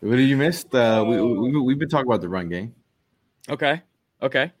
[0.00, 0.64] What did you miss?
[0.72, 2.74] Uh, we, we we've been talking about the run game.
[3.48, 3.80] Okay,
[4.22, 4.52] okay.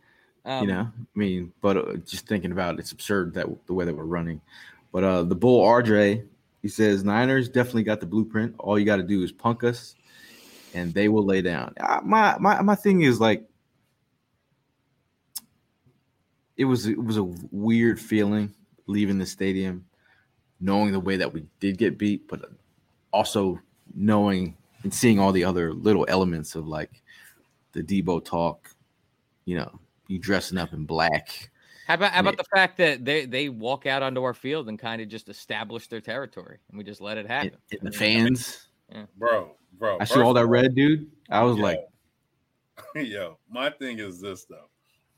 [0.44, 3.74] Um, you know, I mean, but uh, just thinking about it, it's absurd that the
[3.74, 4.40] way that we're running.
[4.92, 6.26] But uh, the bull RJ,
[6.62, 8.54] he says Niners definitely got the blueprint.
[8.58, 9.94] All you got to do is punk us,
[10.74, 11.74] and they will lay down.
[11.80, 13.44] Uh, my my my thing is like,
[16.56, 18.54] it was it was a weird feeling
[18.86, 19.86] leaving the stadium,
[20.60, 22.50] knowing the way that we did get beat, but
[23.12, 23.58] also
[23.94, 27.02] knowing and seeing all the other little elements of like
[27.72, 28.70] the Deebo talk,
[29.46, 31.50] you know, you dressing up in black.
[31.86, 32.20] How about how Yeah.
[32.20, 35.28] about the fact that they they walk out onto our field and kind of just
[35.28, 37.58] establish their territory, and we just let it and, happen.
[37.70, 38.68] and the I mean, fans.
[39.18, 39.98] bro, bro.
[40.00, 41.10] I see all that red, dude.
[41.30, 41.80] I was yo, like,
[42.94, 44.68] yo, my thing is this though.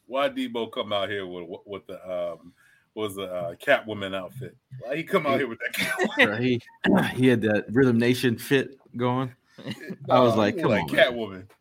[0.07, 2.53] Why Deebo come out here with with the um
[2.95, 4.57] was the uh, Catwoman outfit?
[4.81, 5.73] Why he come out here with that?
[5.75, 6.25] Catwoman?
[6.25, 6.61] bro, he
[7.15, 9.33] he had that Rhythm Nation fit going.
[10.11, 11.13] I was Nah, like, come like on, man.
[11.13, 11.43] Catwoman.
[11.43, 11.55] I,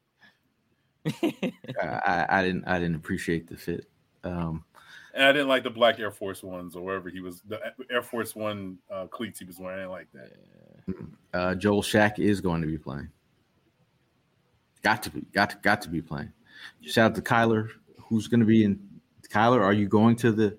[1.81, 3.87] I, I didn't I didn't appreciate the fit.
[4.23, 4.63] Um,
[5.13, 7.59] And I didn't like the black Air Force ones or wherever he was the
[7.91, 9.77] Air Force One uh, cleats he was wearing.
[9.79, 10.31] I didn't like that.
[11.33, 13.09] uh, Joel Shaq is going to be playing.
[14.83, 16.31] Got to be got to got to be playing.
[16.81, 18.79] Shout out to Kyler, who's going to be in.
[19.29, 20.55] Kyler, are you going to the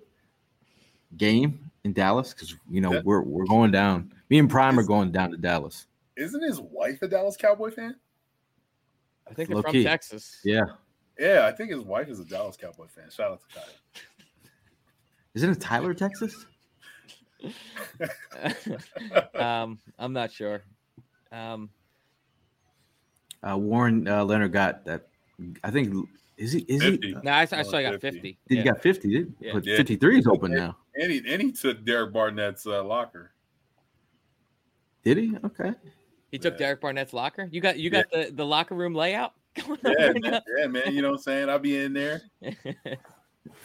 [1.16, 2.32] game in Dallas?
[2.34, 3.00] Because you know Yeah.
[3.04, 4.12] we're we're going down.
[4.28, 5.86] Me and Prime are going down to Dallas.
[6.16, 7.94] Isn't his wife a Dallas Cowboy fan?
[9.28, 9.82] I think they're from key.
[9.84, 10.40] Texas.
[10.44, 10.64] Yeah,
[11.18, 13.10] Yeah, I think his wife is a Dallas Cowboy fan.
[13.10, 14.02] Shout out to Kyler.
[15.34, 16.46] isn't it Tyler, Texas?
[19.34, 20.62] um, I'm not sure.
[21.32, 21.70] Um,
[23.46, 25.08] Uh, Warren uh, Leonard got that.
[25.62, 26.08] I think
[26.38, 27.06] is he is 50.
[27.08, 27.14] he?
[27.22, 28.10] no, I, I saw I got 50.
[28.10, 28.38] 50.
[28.48, 28.62] He Yeah.
[28.64, 29.52] got fifty, did Yeah.
[29.52, 29.76] but Yeah.
[29.76, 30.76] fifty three is open now.
[30.94, 33.32] And he and he took Derek Barnett's uh, locker.
[35.04, 35.36] Did he?
[35.44, 35.72] Okay.
[36.30, 36.58] He took Yeah.
[36.66, 37.48] Derek Barnett's locker.
[37.50, 39.34] You got you got the, the locker room layout
[39.66, 40.94] going on Yeah, right man, yeah, man.
[40.94, 41.48] You know what I'm saying?
[41.48, 42.22] I'll be in there.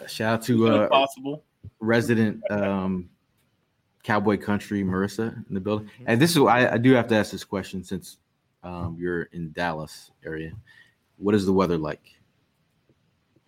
[0.06, 1.44] Shout out to uh, possible.
[1.80, 3.10] resident um,
[4.02, 5.90] cowboy country Marissa in the building.
[6.06, 8.18] And this is I, I do have to ask this question since
[8.62, 10.52] um, you're in Dallas area.
[11.18, 12.02] What is the weather like?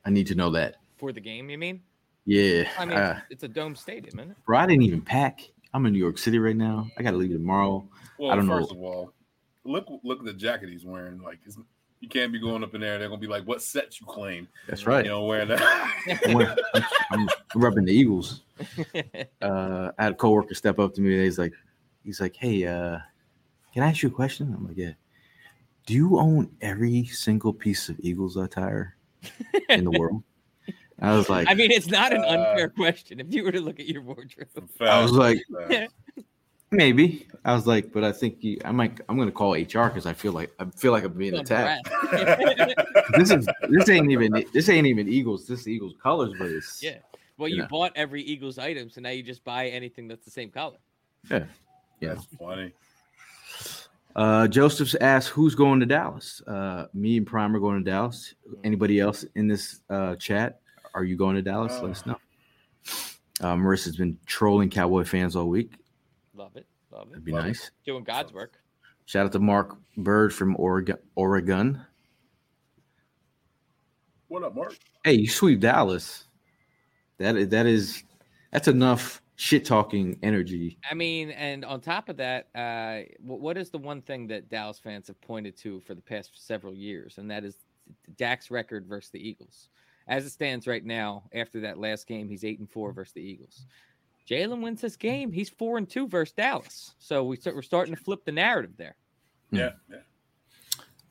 [0.05, 0.77] I need to know that.
[0.99, 1.83] For the game, you mean?
[2.27, 2.69] Yeah.
[2.79, 4.37] I mean, uh, it's a dome stadium, isn't it?
[4.47, 5.49] bro, I didn't even pack.
[5.73, 6.87] I'm in New York City right now.
[6.99, 7.87] I gotta leave tomorrow.
[8.19, 8.59] Well, I don't know.
[8.61, 9.13] first of all,
[9.65, 11.21] look look at the jacket he's wearing.
[11.21, 11.59] Like, it's,
[12.01, 12.99] you can't be going up in there.
[12.99, 15.05] They're gonna be like, "What set you claim?" That's right.
[15.05, 15.61] You know, wearing that.
[16.27, 18.43] I'm, wearing- I'm- I'm rubbing the Eagles.
[19.43, 21.15] Uh, I had a coworker step up to me.
[21.15, 21.53] And he's like,
[22.03, 22.99] he's like, hey, uh,
[23.73, 24.55] can I ask you a question?
[24.57, 24.93] I'm like, yeah.
[25.87, 28.97] Do you own every single piece of Eagles attire
[29.69, 30.23] in the world?
[31.01, 33.21] I was like, I mean, it's not an Uh, unfair question.
[33.21, 34.49] If you were to look at your wardrobe,
[34.81, 35.39] I was like,
[35.69, 35.93] Facts.
[36.75, 37.27] Maybe.
[37.45, 39.01] I was like, but I think you, I might.
[39.09, 41.89] I'm gonna call HR because I feel like I feel like I'm being attacked.
[43.17, 45.47] This is this ain't even this ain't even Eagles.
[45.47, 46.97] This is Eagles colors, but it's yeah.
[47.37, 47.67] Well, you Yeah.
[47.69, 50.79] bought every Eagles item, so now you just buy anything that's the same color.
[51.31, 51.45] yeah.
[52.01, 52.15] yeah.
[52.15, 52.73] That's funny.
[54.17, 56.41] Uh, Joseph's asked who's going to Dallas.
[56.47, 58.35] Uh, me and Prime are going to Dallas.
[58.63, 60.61] Anybody else in this uh, chat?
[60.95, 61.81] Are you going to Dallas?
[61.83, 62.17] Let us know.
[63.41, 65.73] Uh, Marissa's been trolling Cowboy fans all week.
[66.35, 66.67] Love it.
[66.91, 67.11] Love it.
[67.11, 67.49] That'd be Love it.
[67.49, 67.71] nice.
[67.87, 68.59] Doing God's work.
[69.07, 70.97] Shout out to Mark Bird from Oregon.
[71.15, 71.81] Oregon.
[74.29, 74.77] What up, Mark?
[75.05, 76.25] Hey, you sweep Dallas.
[77.19, 78.03] That is, that is
[78.51, 80.79] that's enough shit talking energy.
[80.91, 84.79] I mean, and on top of that, uh, what is the one thing that Dallas
[84.79, 87.59] fans have pointed to for the past several years, and that is
[88.17, 89.69] Dak's record versus the Eagles.
[90.09, 93.23] As it stands right now, after that last game, he's eight and four versus the
[93.23, 93.67] Eagles.
[94.29, 95.33] Jalen wins this game.
[95.33, 96.95] He's four and two versus Dallas.
[96.99, 98.97] So we start, we're starting to flip the narrative there.
[99.51, 99.57] Hmm.
[99.57, 99.99] Yeah, yeah.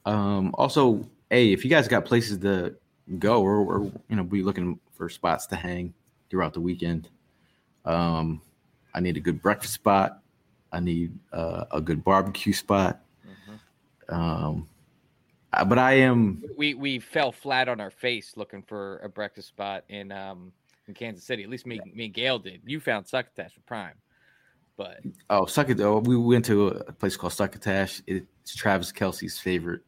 [0.05, 2.76] Um, also, hey, if you guys got places to
[3.20, 5.93] go or, or you know, be looking for spots to hang
[6.30, 7.09] throughout the weekend,
[7.86, 8.41] um,
[8.93, 10.20] I need a good breakfast spot.
[10.72, 12.99] I need uh, a good barbecue spot.
[14.09, 14.68] Um,
[15.53, 19.47] uh, but I am We we fell flat on our face looking for a breakfast
[19.47, 20.51] spot in um
[20.88, 21.43] in Kansas City.
[21.43, 22.61] At least me me and Gayle did.
[22.65, 23.95] You found Succotash for Prime,
[24.77, 25.84] but oh Succotash.
[25.84, 28.01] Oh, we went to a place called Succotash.
[28.07, 29.81] It's Travis Kelce's favorite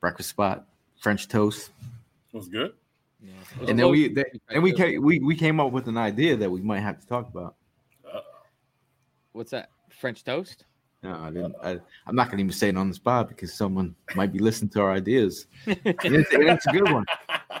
[0.00, 0.66] breakfast spot.
[1.00, 1.70] French toast.
[2.32, 2.72] Was good.
[3.22, 3.32] yeah.
[3.68, 6.50] And then we then, and we came, we we came up with an idea that
[6.50, 7.54] we might have to talk about.
[8.04, 8.20] Uh,
[9.32, 9.70] What's that?
[9.90, 10.64] French toast?
[11.02, 11.54] No, I didn't.
[11.62, 14.40] I, I'm not going to even say it on the spot because someone might be
[14.40, 15.46] listening to our ideas.
[15.66, 17.04] And it's, and it's a good one.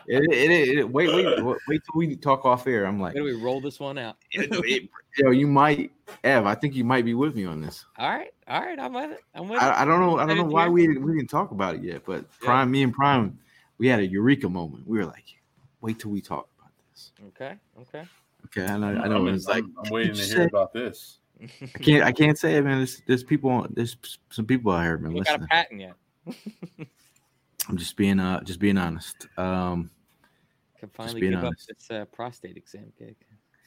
[0.08, 2.84] It, it, it, it- wait, wait, wait, wait till we talk off air.
[2.84, 4.16] I'm like, Where do we roll this one out?
[4.32, 5.92] it- it- yo, you might,
[6.24, 6.46] Ev.
[6.46, 7.84] I think you might be with me on this.
[7.96, 9.20] All right, all right, I'm with it.
[9.34, 9.64] I'm with it.
[9.64, 10.18] I, I don't know.
[10.18, 12.02] I don't know why we didn't, we didn't talk about it yet.
[12.04, 13.38] But Prime, me and Prime,
[13.78, 14.86] we had a eureka moment.
[14.86, 15.26] We were like,
[15.80, 17.12] wait till we talk about this.
[17.28, 18.04] Okay, okay.
[18.46, 18.88] Okay, I know.
[19.00, 19.16] I know.
[19.18, 21.18] I'm, It was like I'm, I'm waiting to hear said- about this.
[21.40, 22.04] I can't.
[22.04, 22.78] I can't say it, man.
[22.78, 23.66] There's, there's people.
[23.70, 23.96] There's
[24.30, 25.12] some people out here, man.
[25.12, 25.94] We got a patent yet.
[27.68, 29.26] I'm just being uh just being honest.
[29.36, 29.90] Um
[30.78, 31.70] Can finally being give honest.
[31.70, 33.16] up this uh, prostate exam gig.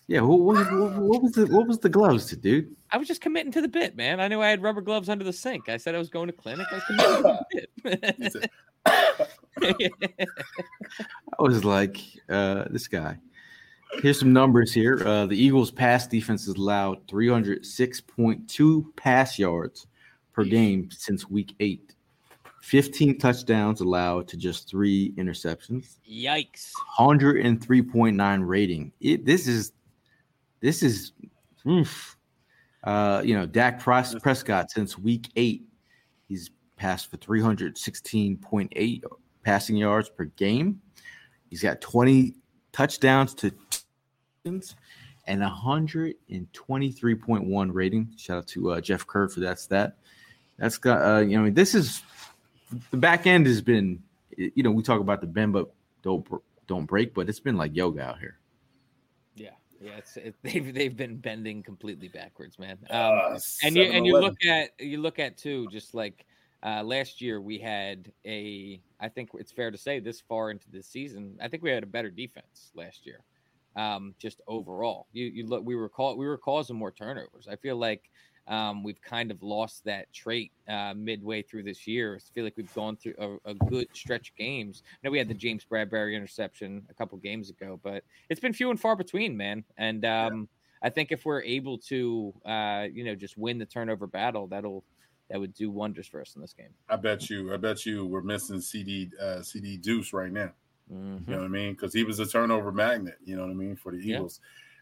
[0.08, 2.76] yeah, what, what, what, what was the what was the gloves to dude?
[2.92, 4.20] I was just committing to the bit, man.
[4.20, 5.70] I knew I had rubber gloves under the sink.
[5.70, 6.68] I said I was going to clinic.
[6.72, 7.46] I was committing to
[7.84, 8.52] the bit.
[11.38, 11.98] I was like,
[12.30, 13.20] uh this guy.
[13.96, 15.02] Here's some numbers here.
[15.06, 19.88] Uh the Eagles pass defense has allowed 306.2 pass yards
[20.34, 21.96] per game since week eight.
[22.62, 25.98] 15 touchdowns allowed to just three interceptions.
[26.10, 26.72] Yikes!
[26.98, 28.92] 103.9 rating.
[29.02, 29.74] It this is
[30.62, 31.12] this is
[31.68, 32.18] oof.
[32.84, 35.64] Uh, you know, Dak Pres- Prescott since week eight,
[36.28, 39.04] he's passed for 316.8
[39.44, 40.82] passing yards per game.
[41.50, 42.34] He's got 20
[42.72, 43.52] touchdowns to
[44.46, 44.64] and
[45.28, 48.14] 123.1 rating.
[48.18, 49.98] Shout out to uh, Jeff Kerr for that stat.
[50.58, 52.02] That's got uh, you know, this is
[52.92, 54.02] the back end has been
[54.38, 55.72] you know, we talk about the bend but
[56.02, 56.28] don't
[56.68, 58.40] don't break, but it's been like yoga out here.
[59.36, 59.98] Yeah, yeah.
[59.98, 62.78] It's it, they've they've been bending completely backwards, man.
[62.90, 66.26] Um, uh, and you and you look at you look at too just like
[66.64, 70.70] uh last year we had a i think it's fair to say this far into
[70.70, 73.24] the season i think we had a better defense last year
[73.76, 77.56] um just overall you you look we were call, we were causing more turnovers i
[77.56, 78.10] feel like
[78.48, 82.58] um we've kind of lost that trait uh midway through this year i feel like
[82.58, 85.66] we've gone through a, a good stretch of games i know we had the james
[85.70, 90.06] bradberry interception a couple games ago but it's been few and far between man and
[90.06, 90.48] um
[90.82, 94.84] I think if we're able to, uh, you know, just win the turnover battle, that'll
[95.30, 96.74] that would do wonders for us in this game.
[96.90, 97.54] I bet you.
[97.54, 100.52] I bet you we're missing CD uh, CD Deuce right now.
[100.92, 101.28] Mhm.
[101.28, 101.74] You know what I mean?
[101.74, 103.18] Because he was a turnover magnet.
[103.24, 104.16] You know what I mean for the Yeah.
[104.18, 104.40] Eagles.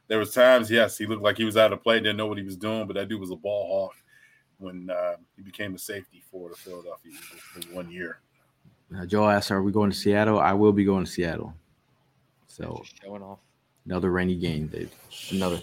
[0.08, 2.40] there was times, yes, he looked like he was out of play, didn't know what
[2.40, 3.96] he was doing, but that dude was a ball hawk
[4.58, 8.20] when uh, he became a safety for the Philadelphia Eagles for one year.
[8.98, 11.54] Uh, Joel asked, "Are we going to Seattle?" I will be going to Seattle.
[12.48, 13.38] So Just showing off.
[13.86, 14.92] another rainy game, Dave.
[15.32, 15.62] Another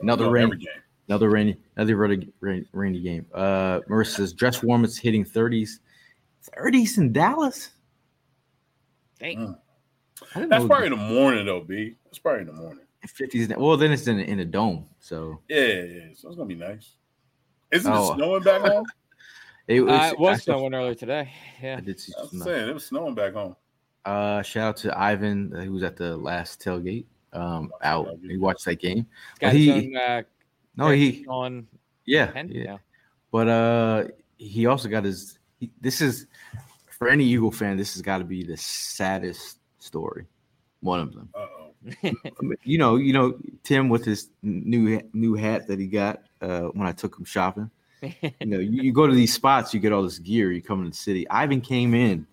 [0.00, 0.68] another Love rain, every game.
[1.08, 3.26] another rainy, another rainy, rainy, rainy game.
[3.34, 4.84] Uh, Marissa says, "Dress warm.
[4.84, 5.80] It's hitting 30s,
[6.42, 7.72] 30s in Dallas."
[9.18, 9.36] Dang.
[9.38, 9.58] Mm.
[10.34, 11.94] I That's know probably in the morning though, B.
[12.04, 12.84] That's probably in the morning.
[13.06, 13.56] 50s.
[13.56, 16.00] Well, then it's in in a dome, so Yeah, yeah, yeah.
[16.14, 16.92] So it's gonna be nice.
[17.72, 18.12] Isn't Oh.
[18.12, 18.84] it snowing back home?
[19.68, 21.32] it, Uh, it was I saw- snowing earlier today.
[21.62, 22.40] Yeah, I did see I was some.
[22.42, 23.56] saying it was snowing back home.
[24.04, 27.06] Uh, shout out to Ivan, uh, who was at the last tailgate.
[27.32, 28.08] Um, out.
[28.28, 29.06] He watched that game.
[29.40, 30.22] Got he- his own uh,
[30.76, 31.24] No, he.
[31.28, 31.66] on
[32.04, 32.42] Yeah, yeah.
[32.48, 32.76] Yeah.
[33.30, 34.04] But uh,
[34.36, 35.38] he also got his.
[35.58, 36.26] He, this is
[36.90, 37.76] for any Eagle fan.
[37.78, 40.26] This has got to be the saddest story.
[40.80, 41.28] One of them.
[41.34, 41.68] Uh oh.
[42.04, 46.22] I mean, You know, you know Tim with his new new hat that he got
[46.40, 47.70] uh, when I took him shopping.
[48.02, 50.50] You know, you, you go to these spots, you get all this gear.
[50.50, 51.28] You come in the city.
[51.30, 52.26] Ivan came in,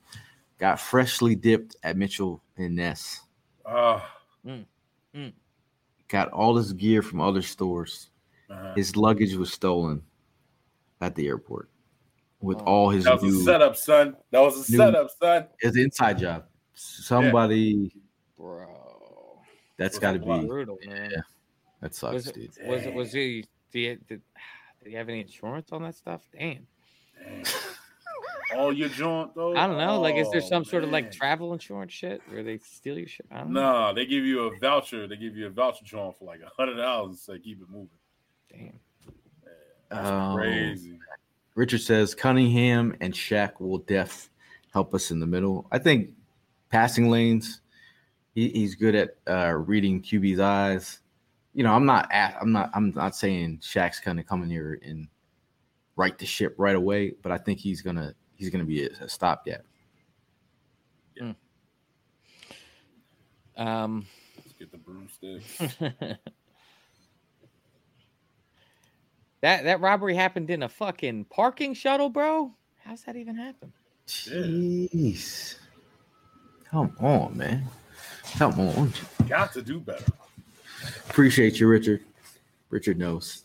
[0.57, 3.21] got freshly dipped at Mitchell and Ness.
[3.65, 3.99] Uh,
[6.07, 8.09] Got all this gear from other stores.
[8.49, 8.73] uh-huh.
[8.75, 10.01] His luggage was stolen
[11.01, 11.69] at the airport
[12.41, 12.65] with Oh.
[12.65, 14.15] all his That was new a setup, son.
[14.31, 15.47] That was a New- setup, son.
[15.59, 16.45] It's an inside job.
[16.79, 17.91] Somebody
[18.37, 19.41] Bro.
[19.77, 20.47] That's got to be.
[20.47, 21.11] Brutal, man.
[21.11, 21.17] Yeah,
[21.81, 22.51] that sucks, Was it, dude.
[22.67, 24.21] was it was he did, he- did
[24.83, 26.21] did he have any insurance on that stuff?
[26.37, 26.65] Damn.
[27.21, 27.43] Dang.
[28.55, 29.55] All your joint though.
[29.55, 29.99] I don't know.
[30.01, 33.07] Like, is there Oh, some sort of like travel insurance shit where they steal your
[33.07, 33.25] shit?
[33.29, 33.61] I don't know.
[33.61, 35.05] Nah, they give you a voucher.
[35.07, 37.69] They give you a voucher joint for like a hundred dollars and say keep it
[37.69, 37.89] moving.
[38.51, 38.79] Damn.
[39.89, 40.33] That's Oh.
[40.35, 40.97] crazy.
[41.55, 44.29] Richard says Cunningham and Shaq will def
[44.73, 45.67] help us in the middle.
[45.71, 46.11] I think
[46.69, 47.61] passing lanes.
[48.35, 50.99] He, he's good at uh, reading QB's eyes.
[51.53, 54.79] You know, I'm not at, I'm not I'm not saying Shaq's gonna come in here
[54.83, 55.07] and
[55.95, 59.09] right the ship right away, but I think he's gonna he's gonna be a, a
[59.09, 59.63] stopgap.
[63.59, 64.05] Um.
[64.37, 65.57] Let's get the broomsticks.
[69.41, 72.53] that that robbery happened in a fucking parking shuttle, bro.
[72.77, 73.73] How's that even happen?
[74.07, 75.57] Jeez,
[76.69, 77.65] come on, man,
[78.37, 78.93] come on.
[79.27, 80.05] Got to do better.
[81.09, 82.01] Appreciate you, Richard.
[82.69, 83.43] Richard knows.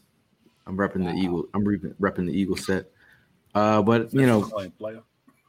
[0.66, 1.46] I'm repping the Eagle.
[1.54, 2.90] I'm re- repping the Eagle set.
[3.54, 4.50] Uh, but you know,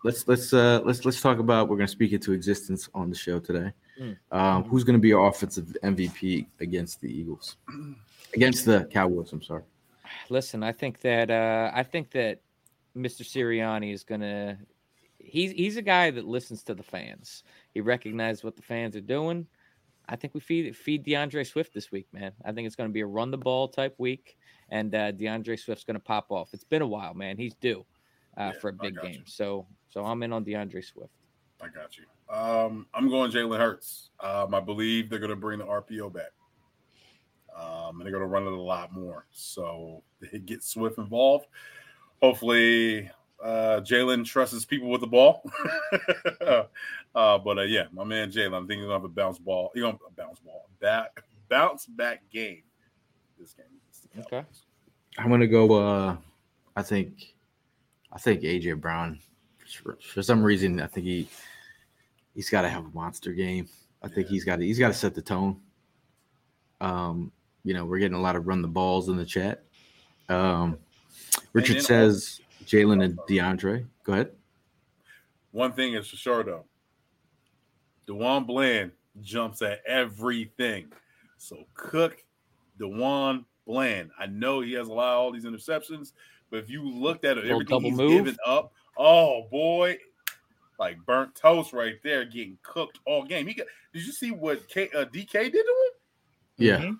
[0.03, 3.39] let's let's uh let's let's talk about we're gonna speak into existence on the show
[3.39, 3.71] today.
[3.99, 4.17] Mm.
[4.31, 7.57] Um, who's gonna be our offensive MVP against the Eagles?
[8.33, 9.63] Against the Cowboys, I'm sorry.
[10.29, 12.41] Listen, I think that uh, I think that
[12.97, 13.21] Mr.
[13.21, 14.57] Sirianni is gonna.
[15.25, 17.43] He's he's a guy that listens to the fans.
[17.73, 19.47] He recognizes what the fans are doing.
[20.07, 22.31] I think we feed feed DeAndre Swift this week, man.
[22.43, 24.37] I think it's going to be a run the ball type week,
[24.69, 26.53] and uh, DeAndre Swift's going to pop off.
[26.53, 27.37] It's been a while, man.
[27.37, 27.85] He's due
[28.37, 29.13] uh, Yeah, for a big game.
[29.13, 29.21] you.
[29.25, 31.13] So so I'm in on DeAndre Swift.
[31.61, 32.03] I got you.
[32.33, 34.09] Um, I'm going Jalen Hurts.
[34.19, 36.31] Um, I believe they're going to bring the RPO back.
[37.55, 39.25] Um, and they're going to run it a lot more.
[39.31, 41.47] So they get Swift involved.
[42.21, 43.09] Hopefully,
[43.43, 45.43] uh, Jalen trusts people with the ball.
[46.41, 49.39] uh, but uh, yeah, my man Jalen, I'm thinking he's going to have a bounce
[49.39, 49.71] ball.
[49.73, 50.69] He's going to bounce ball.
[50.79, 52.63] Back, bounce back game.
[53.39, 53.65] This game.
[54.19, 54.43] Okay.
[55.17, 55.73] I'm gonna go.
[55.73, 56.17] Uh,
[56.75, 57.33] I think,
[58.11, 59.19] I think AJ Brown.
[59.81, 61.27] For, for some reason, I think he
[62.33, 63.67] he's got to have a monster game.
[64.03, 64.31] I think Yeah.
[64.33, 65.59] he's got to he's got to set the tone.
[66.81, 67.31] Um,
[67.63, 69.63] you know, we're getting a lot of run the balls in the chat.
[70.29, 70.77] Um,
[71.53, 73.85] Richard then says Jalen and DeAndre.
[74.03, 74.31] Go ahead.
[75.51, 76.65] One thing is for sure though,
[78.07, 78.91] DaRon Bland
[79.21, 80.91] jumps at everything.
[81.37, 82.23] So Cook,
[82.79, 84.11] DaRon Bland.
[84.19, 86.11] I know he has a lot of all these interceptions,
[86.49, 88.11] but if you looked at it, everything he's move.
[88.11, 89.97] given up, oh boy,
[90.77, 93.47] like burnt toast right there, getting cooked all game.
[93.47, 93.67] He got.
[93.93, 95.93] Did you see what K, uh, DK did to him?
[96.57, 96.97] Yeah, Mhm.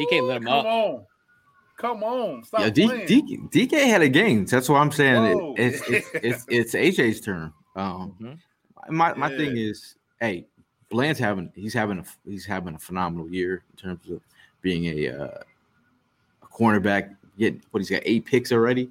[0.00, 0.64] DK let him come up.
[0.66, 1.06] on,
[1.78, 2.68] come on, stop yeah.
[2.70, 3.06] D, playing.
[3.50, 4.44] D, DK had a game.
[4.44, 5.24] That's what I'm saying.
[5.24, 7.52] It- it's, it's it's it's AJ's turn.
[7.76, 8.38] Um, Mhm.
[8.90, 10.46] my my thing is, hey,
[10.90, 14.20] Bland's having he's having a he's having a phenomenal year in terms of
[14.60, 15.42] being a uh,
[16.42, 17.14] a cornerback.
[17.38, 18.90] Get what he's got eight picks already.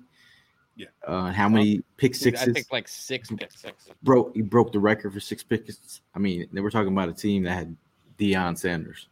[0.77, 0.87] Yeah.
[1.05, 2.47] Uh, how many pick Dude, sixes?
[2.47, 3.87] I think like six pick six.
[4.03, 6.01] broke he broke the record for six picks.
[6.15, 7.75] I mean, they were talking about a team that had
[8.19, 9.07] Deion Sanders.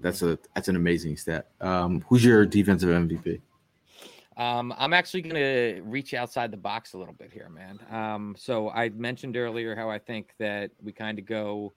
[0.00, 0.10] Right.
[0.10, 1.48] That's a that's an amazing stat.
[1.60, 3.40] Um, who's your defensive MVP?
[4.36, 7.78] Um, I'm actually going to reach outside the box a little bit here, man.
[7.90, 11.74] Um, so I mentioned earlier how I think that we kind of go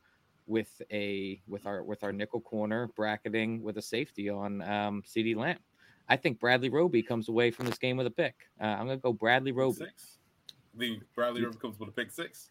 [0.47, 5.35] with a with our with our nickel corner bracketing with a safety on um, CeeDee
[5.35, 5.59] Lamb.
[6.07, 8.35] I think Bradley Roby comes away from this game with a pick.
[8.61, 9.85] Uh, I'm gonna go Bradley Roby.
[9.85, 10.19] Six.
[10.75, 12.49] I think Bradley Roby comes with a pick six.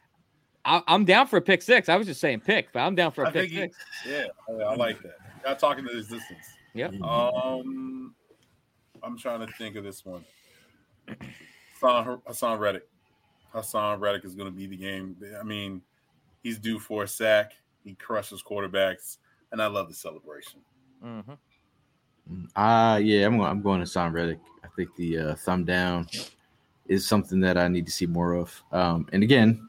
[0.65, 1.89] I, am down for a pick six.
[1.89, 3.77] I was just saying pick, but I'm down for a I pick think he- six.
[4.07, 5.17] Yeah, I, I like that.
[5.45, 6.47] Not talking to his distance.
[6.75, 7.01] Yep.
[7.03, 8.15] Um,
[9.03, 10.25] I'm trying to think of this one.
[11.81, 12.89] Haason, Haason Reddick.
[13.53, 15.17] Haason Reddick is going to be the game.
[15.39, 15.83] I mean,
[16.43, 17.53] he's due for a sack.
[17.85, 19.19] He crushes quarterbacks,
[19.51, 20.61] and I love the celebration.
[21.03, 21.21] hmm
[22.55, 23.51] Uh yeah, I'm going.
[23.51, 24.39] I'm going to Son Reddick.
[24.65, 26.07] I think the uh, thumb down
[26.87, 28.63] is something that I need to see more of.
[28.71, 29.69] Um, and again,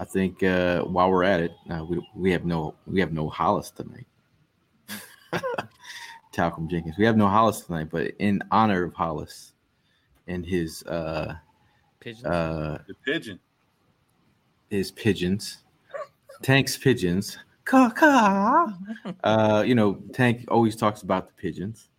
[0.00, 3.28] I think uh, while we're at it, uh, we we have no we have no
[3.28, 4.06] Hollis tonight.
[6.32, 6.96] Talcum Jenkins.
[6.96, 9.52] We have no Hollis tonight, but in honor of Hollis
[10.26, 11.34] and his uh,
[12.00, 12.24] Pigeons.
[12.24, 13.38] uh, The pigeon.
[14.70, 15.58] his pigeons,
[16.42, 17.36] Tank's pigeons.
[17.66, 18.72] Caw-caw.
[19.22, 21.90] Uh, you know, Tank always talks about the pigeons,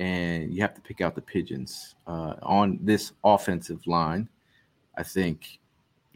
[0.00, 4.28] and you have to pick out the pigeons uh, on this offensive line.
[4.96, 5.60] I think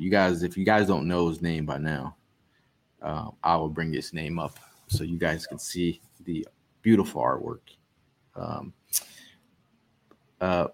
[0.02, 2.16] you guys, if you guys don't know his name by now,
[3.00, 6.46] uh, I will bring his name up so you guys can see the
[6.82, 7.60] beautiful artwork.
[8.36, 8.72] Um,
[10.40, 10.68] uh,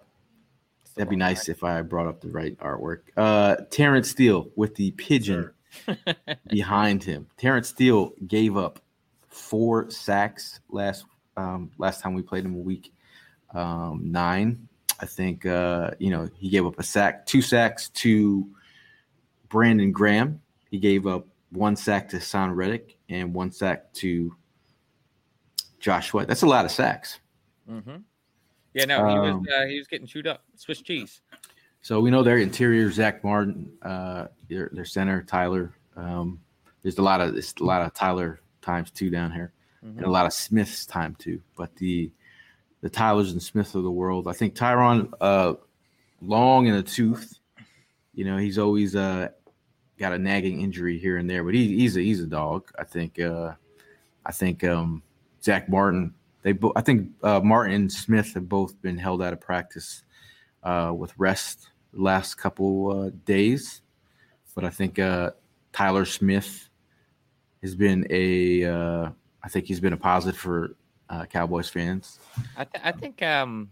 [0.95, 3.01] that'd be nice if I brought up the right artwork.
[3.15, 5.51] Uh, Terence Steele with the pigeon
[5.85, 5.95] Sure.
[6.47, 7.27] behind him.
[7.37, 8.79] Terence Steele gave up
[9.27, 11.05] four sacks last
[11.37, 12.91] um, last time we played him a week
[13.53, 14.67] um, nine.
[14.99, 18.47] I think uh, you know he gave up a sack, two sacks to
[19.49, 20.41] Brandon Graham.
[20.69, 24.35] He gave up one sack to Son Reddick and one sack to
[25.79, 26.27] Josh Sweat.
[26.27, 27.19] That's a lot of sacks.
[27.67, 27.97] hmm
[28.73, 30.43] Yeah, no, he was Um, uh, he was getting chewed up.
[30.55, 31.21] Swiss cheese.
[31.81, 35.73] So we know their interior, Zack Martin, uh, their their center, Tyler.
[35.95, 36.39] Um,
[36.81, 40.09] there's a lot of it's a lot of Tyler times two down here, and a
[40.09, 41.41] lot of Smith's time too.
[41.55, 42.11] But the
[42.81, 45.53] the Tylers and Smiths of the world, I think Tyron, uh,
[46.21, 47.39] long in a tooth.
[48.13, 49.29] You know, he's always uh,
[49.99, 52.71] got a nagging injury here and there, but he, he's a he's a dog.
[52.79, 53.53] I think uh,
[54.25, 55.03] I think um,
[55.43, 56.13] Zack Martin.
[56.41, 60.03] They bo- I think uh, Martin and Smith have both been held out of practice
[60.63, 63.81] uh, with rest the last couple uh, days.
[64.55, 65.31] But I think uh,
[65.73, 66.69] Tyler Smith
[67.61, 69.09] has been a, uh,
[69.43, 70.75] I think he's been a positive for
[71.09, 72.19] uh, Cowboys fans.
[72.55, 73.69] I, th- I think, um,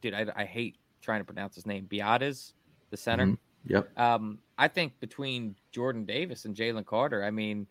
[0.00, 1.86] dude, I, I hate trying to pronounce his name.
[1.90, 2.52] Biadasz,
[2.90, 3.26] the center.
[3.26, 3.38] Mhm.
[3.66, 3.98] Yep.
[3.98, 7.66] Um, I think between Jordan Davis and Jalen Carter, I mean,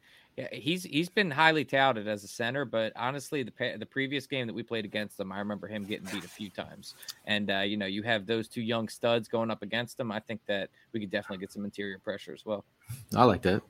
[0.51, 4.53] he's he's been highly touted as a center, but honestly, the the previous game that
[4.53, 6.93] we played against them, I remember him getting beat a few times.
[7.25, 10.11] And uh, you know, you have those two young studs going up against them.
[10.11, 12.65] I think that we could definitely get some interior pressure as well.
[13.15, 13.61] I like that.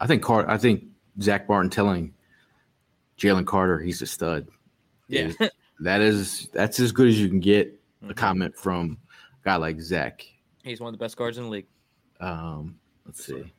[0.00, 0.50] I think Carter.
[0.50, 0.84] I think
[1.22, 2.12] Zack Martin telling
[3.18, 4.48] Jalen Carter he's a stud.
[5.08, 5.28] Yeah.
[5.28, 5.36] is-
[5.80, 7.76] that is that's as good as you can get.
[8.02, 8.16] A Mhm.
[8.16, 8.96] comment from
[9.42, 10.26] a guy like Zack.
[10.64, 11.66] He's one of the best guards in the league.
[12.20, 13.52] Um, let's see.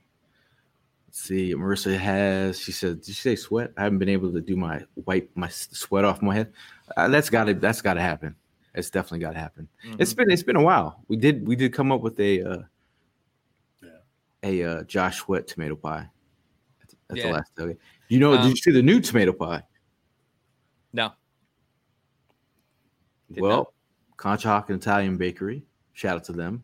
[1.07, 1.53] Let's see.
[1.55, 2.59] Marissa has.
[2.59, 3.71] She said, "Did you say sweat?
[3.77, 6.53] I haven't been able to do my wipe my sweat off my head.
[6.95, 7.53] Uh, that's got to.
[7.53, 8.35] That's got to happen.
[8.73, 9.67] It's definitely got to happen.
[9.99, 10.31] It's been.
[10.31, 11.03] It's been a while.
[11.07, 11.47] We did.
[11.47, 12.41] We did come up with a.
[12.41, 12.61] Uh,
[13.81, 13.89] Yeah.
[14.43, 16.07] A uh, Josh Sweat tomato pie.
[16.79, 17.27] That's, that's Yeah.
[17.27, 17.51] the last.
[17.59, 17.77] Okay.
[18.07, 18.33] You know?
[18.33, 19.63] Um, did you see the new tomato pie?
[20.93, 21.11] No.
[23.31, 23.73] Did well, not.
[24.17, 25.63] Concha Italian Bakery.
[25.93, 26.63] Shout out to them.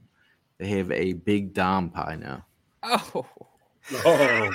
[0.60, 2.46] They have a big Dom pie now.
[2.84, 3.26] Oh,
[4.06, 4.52] Oh,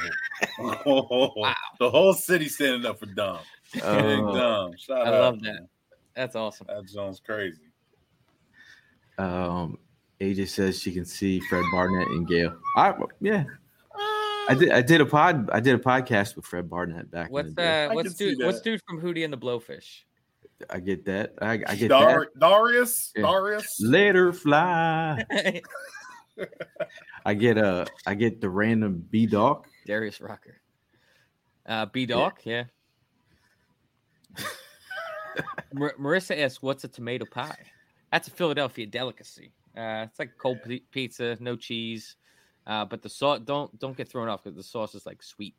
[0.86, 3.38] Oh, the whole city standing up for Dom.
[3.72, 4.76] Big Uh, Dom.
[4.76, 5.07] Shout out.
[5.07, 5.20] I out.
[5.20, 5.66] love that.
[6.14, 6.66] That's awesome.
[6.68, 7.62] That Jones crazy.
[9.18, 9.78] Um,
[10.20, 12.57] AJ says she can see Fred Barnett and Gayle.
[12.76, 13.44] I yeah,
[14.48, 14.70] I did.
[14.70, 15.50] I did a pod.
[15.50, 17.84] I did a podcast with Fred Barnett back What's in the day.
[17.86, 18.44] uh, what's can see dude?
[18.44, 20.03] What's dude from Hootie and the Blowfish?
[20.70, 21.34] I get that.
[21.40, 23.12] I, I get Dar- Darius.
[23.16, 23.22] Yeah.
[23.22, 23.76] Darius.
[23.78, 23.88] that.
[23.88, 25.24] Later, fly.
[27.24, 29.66] I get uh, I get the random B dog.
[29.86, 30.60] Darius Rucker.
[31.66, 32.64] Uh, B Dog, yeah.
[35.72, 37.56] Mar- Marissa asks, "What's a tomato pie?"
[38.10, 39.52] That's a Philadelphia delicacy.
[39.76, 42.16] Uh, it's like cold pi- pizza, no cheese,
[42.66, 45.54] uh, but the sauce don't don't get thrown off because the sauce is like sweet,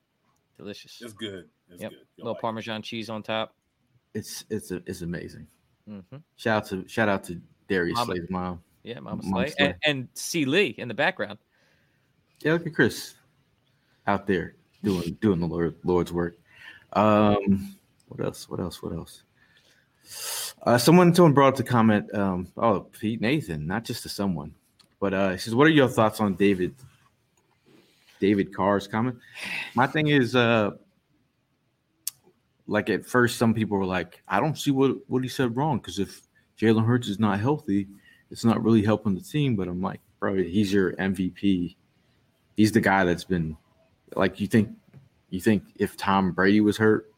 [0.57, 1.01] delicious.
[1.01, 1.47] It's good.
[1.69, 1.91] It's Yep.
[1.91, 1.99] good.
[2.17, 2.41] You'll little like it.
[2.41, 3.55] Parmesan cheese on top.
[4.13, 5.47] It's it's a, it's amazing.
[5.87, 5.99] hmm
[6.35, 8.15] Shout out to shout out to Darius Mama.
[8.15, 8.61] Slay's mom.
[8.83, 11.39] Yeah, Mama Mom Slay and, and C Lee in the background.
[12.41, 13.15] Yeah, look at Chris
[14.07, 16.37] out there doing doing the Lord, Lord's work.
[16.93, 17.75] Um,
[18.09, 18.49] what else?
[18.49, 18.83] What else?
[18.83, 19.23] What else?
[20.63, 22.13] Uh, someone someone brought up the comment.
[22.13, 24.53] Um, oh, Pete Nathan, not just to someone,
[24.99, 26.75] but uh, he says, "What are your thoughts on David
[28.23, 29.17] David Carr's comment.
[29.75, 30.71] My thing is, uh,
[32.67, 35.77] like at first, some people were like, I don't see what, what he said wrong
[35.77, 36.21] because if
[36.59, 37.87] Jalen Hurts is not healthy,
[38.31, 39.55] it's not really helping the team.
[39.55, 41.75] But I'm like, bro, he's your MVP.
[42.55, 43.57] He's the guy that's been
[44.15, 44.69] like you think
[45.29, 47.11] you think if Tom Brady was hurt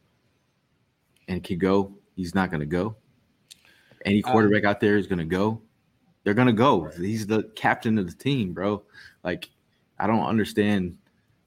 [1.28, 2.96] and could go, he's not gonna go.
[4.06, 5.62] Any quarterback um, out there is gonna go.
[6.24, 6.90] They're gonna go.
[6.98, 8.84] He's the captain of the team, bro.
[9.24, 9.50] Like,
[10.00, 10.98] I don't understand.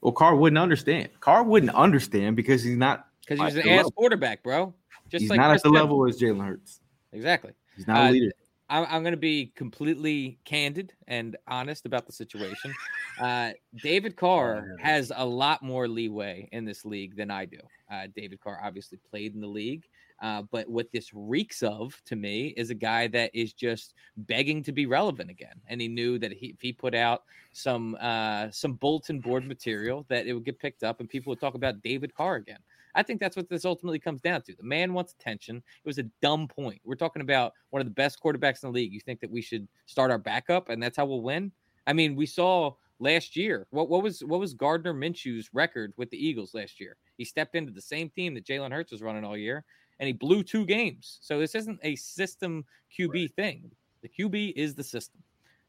[0.00, 1.08] Well, Carr wouldn't understand.
[1.20, 3.90] Carr wouldn't understand because he's not because he's an ass level.
[3.92, 4.74] quarterback, bro.
[5.08, 6.80] Just he's like not Chris at the level as Jalen Hurts.
[7.12, 7.52] Exactly.
[7.76, 8.32] He's not uh, a leader.
[8.70, 12.74] I'm, I'm going to be completely candid and honest about the situation.
[13.18, 13.50] Uh,
[13.82, 17.58] David Carr has a lot more leeway in this league than I do.
[17.90, 19.88] Uh, David Carr obviously played in the league.
[20.20, 24.62] Uh, but what this reeks of to me is a guy that is just begging
[24.62, 25.60] to be relevant again.
[25.68, 27.22] And he knew that he, if he put out
[27.52, 31.40] some uh, some bulletin board material, that it would get picked up and people would
[31.40, 32.60] talk about David Carr again.
[32.94, 34.54] I think that's what this ultimately comes down to.
[34.54, 35.56] The man wants attention.
[35.56, 36.80] It was a dumb point.
[36.84, 38.92] We're talking about one of the best quarterbacks in the league.
[38.92, 41.52] You think that we should start our backup and that's how we'll win?
[41.86, 43.66] I mean, we saw last year.
[43.70, 46.96] What what was what was Gardner Minshew's record with the Eagles last year?
[47.16, 49.64] He stepped into the same team that Jalen Hurts was running all year,
[49.98, 51.18] and he blew two games.
[51.22, 52.64] So this isn't a system
[52.96, 53.34] QB right.
[53.34, 53.70] thing.
[54.02, 55.22] The QB is the system.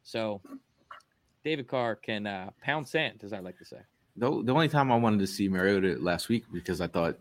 [0.04, 0.42] So
[1.44, 3.80] David Carr can uh, pound sand, as I like to say
[4.20, 7.18] the, the only time I wanted to see Mariota last week because I thought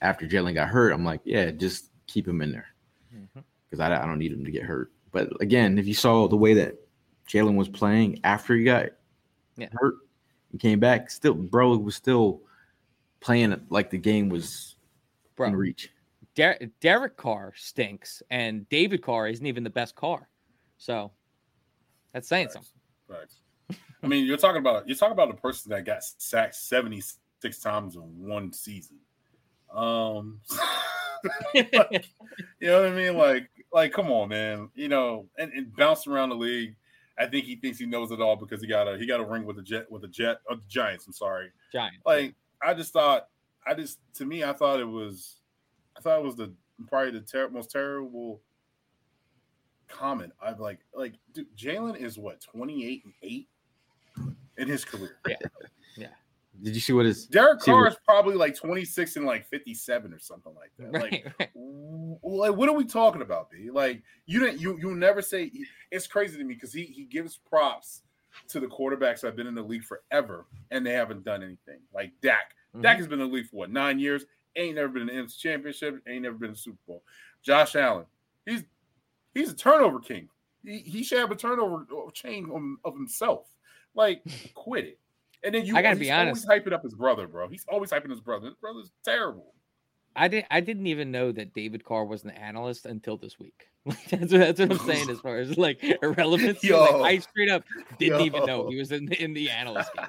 [0.00, 2.66] after Jalen got hurt, I'm like, yeah, just keep him in there
[3.10, 3.80] because mm-hmm.
[3.80, 4.92] I, I don't need him to get hurt.
[5.12, 6.76] But again, if you saw the way that
[7.28, 8.90] Jalen was playing after he got
[9.56, 9.68] yeah.
[9.72, 9.94] hurt
[10.50, 12.42] and came back, still, bro was still
[13.20, 14.76] playing like the game was
[15.36, 15.90] bro, in reach.
[16.34, 20.28] Der- Derek Carr stinks, and David Carr isn't even the best car.
[20.78, 21.12] So
[22.12, 22.54] that's saying Facts.
[22.54, 22.72] something.
[23.08, 23.36] Facts.
[24.02, 27.96] I mean, you're talking about you're talking about a person that got sacked 76 times
[27.96, 28.96] in one season.
[29.74, 30.40] Um
[31.54, 32.06] like,
[32.60, 33.16] you know what I mean?
[33.16, 34.68] Like, like, come on, man.
[34.74, 36.74] You know, and, and bounced around the league.
[37.18, 39.24] I think he thinks he knows it all because he got a he got a
[39.24, 41.06] ring with the jet with the jet of the Giants.
[41.06, 41.98] I'm sorry, Giants.
[42.04, 43.28] Like, I just thought,
[43.66, 45.36] I just to me, I thought it was,
[45.96, 46.52] I thought it was the
[46.88, 48.40] probably the ter- most terrible
[49.88, 50.32] comment.
[50.42, 53.48] I've like, like, dude, Jalen is what 28 and eight
[54.58, 55.18] in his career.
[55.26, 55.36] Yeah.
[55.96, 56.06] Yeah.
[56.62, 60.18] Did you see what his Derek Carr is probably like 26 and like 57 or
[60.18, 60.92] something like that.
[60.92, 61.52] Right, like,
[62.22, 63.70] like what are we talking about, B?
[63.70, 65.50] Like you didn't you you never say
[65.90, 68.02] it's crazy to me because he he gives props
[68.48, 71.80] to the quarterbacks that have been in the league forever and they haven't done anything.
[71.92, 72.54] Like Dak.
[72.74, 72.82] Mm-hmm.
[72.82, 74.24] Dak has been in the league for what nine years,
[74.56, 77.02] ain't never been in the championship, ain't never been in the Super Bowl.
[77.42, 78.06] Josh Allen,
[78.46, 78.64] he's
[79.34, 80.28] he's a turnover king.
[80.64, 83.48] He, he should have a turnover chain of himself.
[83.94, 84.22] Like,
[84.54, 84.98] quit it.
[85.44, 86.46] And then you I gotta be honest.
[86.48, 87.48] Always hyping up his brother, bro.
[87.48, 88.46] He's always hyping his brother.
[88.46, 89.54] His brother's terrible.
[90.14, 90.46] I didn't.
[90.50, 93.68] I didn't even know that David Carr was an analyst until this week.
[93.86, 96.62] that's, what, that's what I'm saying as far as like irrelevance.
[96.62, 97.64] Yo, like, I straight up
[97.98, 98.26] didn't yo.
[98.26, 100.06] even know he was in in the analyst game.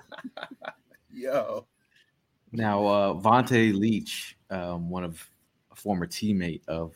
[1.13, 1.65] Yo.
[2.51, 5.27] Now, uh, Vonta Leach, um, one of
[5.71, 6.95] a former teammate of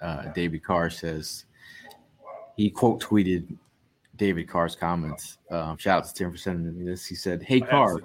[0.00, 1.44] uh, David Carr, says
[2.56, 3.54] he quote tweeted
[4.20, 5.38] David Carr's comments.
[5.50, 7.06] Um, shout out to Tim for sending me this.
[7.06, 7.98] He said, "Hey Carr,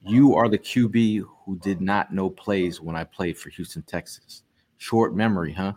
[0.00, 4.44] you are the QB who did not know plays when I played for Houston, Texas.
[4.78, 5.74] Short memory, huh?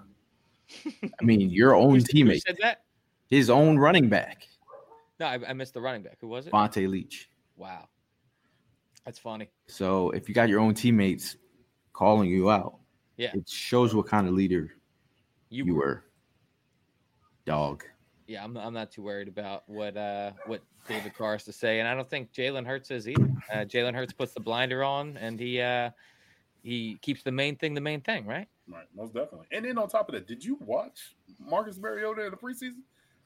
[0.85, 2.84] I mean, your own teammate said that.
[3.27, 4.47] His own running back.
[5.19, 6.19] No, I, I missed the running back.
[6.22, 6.53] Who was it?
[6.53, 7.30] Vonta Leach.
[7.57, 7.89] Wow,
[9.03, 9.49] that's funny.
[9.68, 11.35] So if you got your own teammates
[11.91, 12.77] calling you out,
[13.18, 14.72] yeah, it shows what kind of leader
[15.49, 16.06] you, you were.
[17.45, 17.84] Dog
[18.27, 21.80] yeah, I'm, I'm not too worried about what uh what David Carr has to say,
[21.80, 23.31] and I don't think Jalen Hurts is either.
[23.52, 25.91] Uh, Jalen Hurts puts the blinder on, and he uh
[26.64, 28.47] he keeps the main thing the main thing, right?
[28.68, 29.47] Right, most definitely.
[29.52, 32.81] And then on top of that, did you watch Marcus Mariota in the preseason?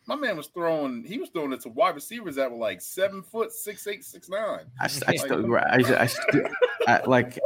[0.05, 1.03] My man was throwing.
[1.03, 4.29] He was throwing it to wide receivers that were like seven foot, six eight, six
[4.29, 4.65] nine.
[4.79, 6.47] I, I still, I, I, still,
[6.87, 7.39] I, like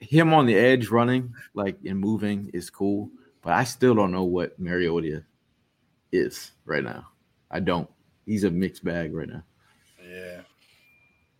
[0.00, 3.10] him on the edge running, like and moving is cool,
[3.40, 5.24] but I still don't know what Mariota
[6.12, 7.08] is right now.
[7.50, 7.88] I don't.
[8.26, 9.42] He's a mixed bag right now.
[10.08, 10.40] Yeah.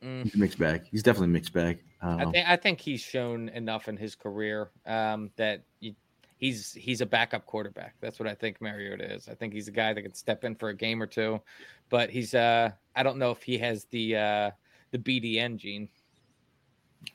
[0.02, 0.24] Mm.
[0.24, 0.82] He's a mixed bag.
[0.90, 1.78] He's definitely a mixed bag.
[2.02, 5.94] I, think I think he's shown enough in his career um, that you,
[6.42, 7.94] he's he's a backup quarterback.
[8.00, 9.28] That's what I think Mariota is.
[9.28, 11.40] I think he's a guy that can step in for a game or two,
[11.88, 14.50] but he's uh I don't know if he has the uh
[14.90, 15.88] the BDN gene.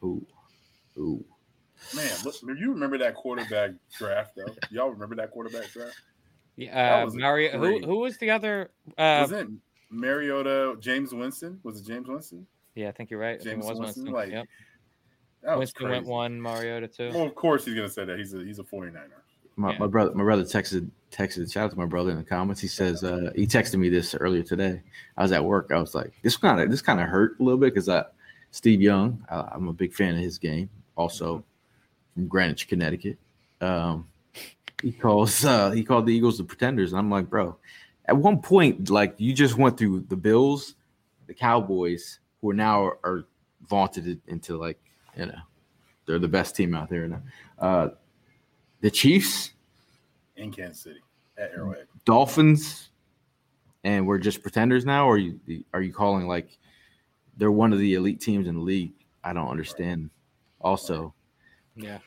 [0.04, 0.26] Ooh,
[0.98, 1.24] ooh.
[1.94, 4.56] Man, look, you remember that quarterback draft though?
[4.72, 6.02] Y'all remember that quarterback draft?
[6.58, 7.58] Yeah, uh, Mario.
[7.58, 8.72] Who who was the other?
[8.98, 9.48] Uh, was it
[9.92, 10.76] Mariota?
[10.80, 11.60] Jameis Winston?
[11.64, 12.46] Was it Jameis Winston?
[12.76, 13.42] Yeah, I think you're right.
[13.42, 14.14] James was Winston, Winston.
[14.14, 14.46] like, yep.
[15.44, 16.12] That was Winston went crazy.
[16.12, 17.10] one, Mariota two.
[17.14, 18.18] Well, of course he's gonna say that.
[18.18, 19.08] He's a he's a 49er.
[19.56, 19.80] My, Yeah.
[19.80, 21.44] my brother, my brother texted texted.
[21.46, 22.62] a Shout out to my brother in the comments.
[22.62, 24.82] He says uh, he texted me this earlier today.
[25.16, 25.72] I was at work.
[25.72, 28.04] I was like, this kind of this kind of hurt a little bit because I
[28.52, 29.24] Steve Young.
[29.30, 30.70] I, I'm a big fan of his game.
[30.96, 31.44] Also
[32.14, 33.18] from Greenwich, Connecticut.
[33.62, 34.08] Um,
[34.82, 37.58] he calls uh, he called the Eagles the pretenders, and I'm like, bro.
[38.06, 40.76] At one point, like you just went through the Bills,
[41.28, 43.26] the Cowboys, who are now are, are
[43.68, 44.80] vaunted into like
[45.18, 45.40] you know
[46.06, 47.22] they're the best team out there now.
[47.60, 47.90] Uh,
[48.80, 49.52] the Chiefs,
[50.38, 51.02] in Kansas City
[51.38, 51.88] at Arrowhead.
[52.06, 52.91] Dolphins,
[53.84, 55.06] and we're just pretenders now.
[55.06, 55.40] Or are you
[55.74, 56.58] are you calling like
[57.36, 58.94] they're one of the elite teams in the league?
[59.24, 60.10] I don't understand.
[60.62, 61.14] Also,
[61.76, 61.99] Yeah.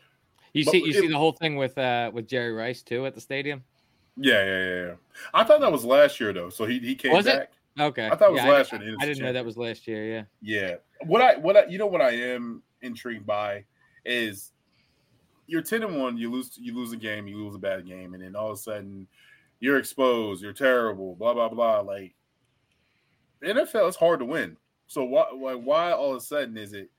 [0.52, 3.06] You But see, you it- see the whole thing with uh with Jerry Rice too
[3.06, 3.62] at the stadium.
[4.16, 4.94] Yeah, yeah, yeah, yeah.
[5.32, 6.50] I thought that was last year though.
[6.50, 7.36] So he, he came Was it?
[7.38, 7.52] back.
[7.78, 9.56] Okay, I thought it was Yeah, last I, year, the I didn't know that was
[9.56, 10.04] last year.
[10.04, 10.24] Yeah.
[10.42, 10.74] Yeah.
[11.06, 13.64] What I what I you know what I am intrigued by
[14.04, 14.52] is
[15.46, 18.14] you're 10 and 1, you lose you lose a game, you lose a bad game,
[18.14, 19.06] and then all of a sudden
[19.60, 21.80] you're exposed, you're terrible, blah blah blah.
[21.80, 22.14] Like
[23.42, 24.56] NFL is hard to win.
[24.88, 26.90] So why why why all of a sudden is it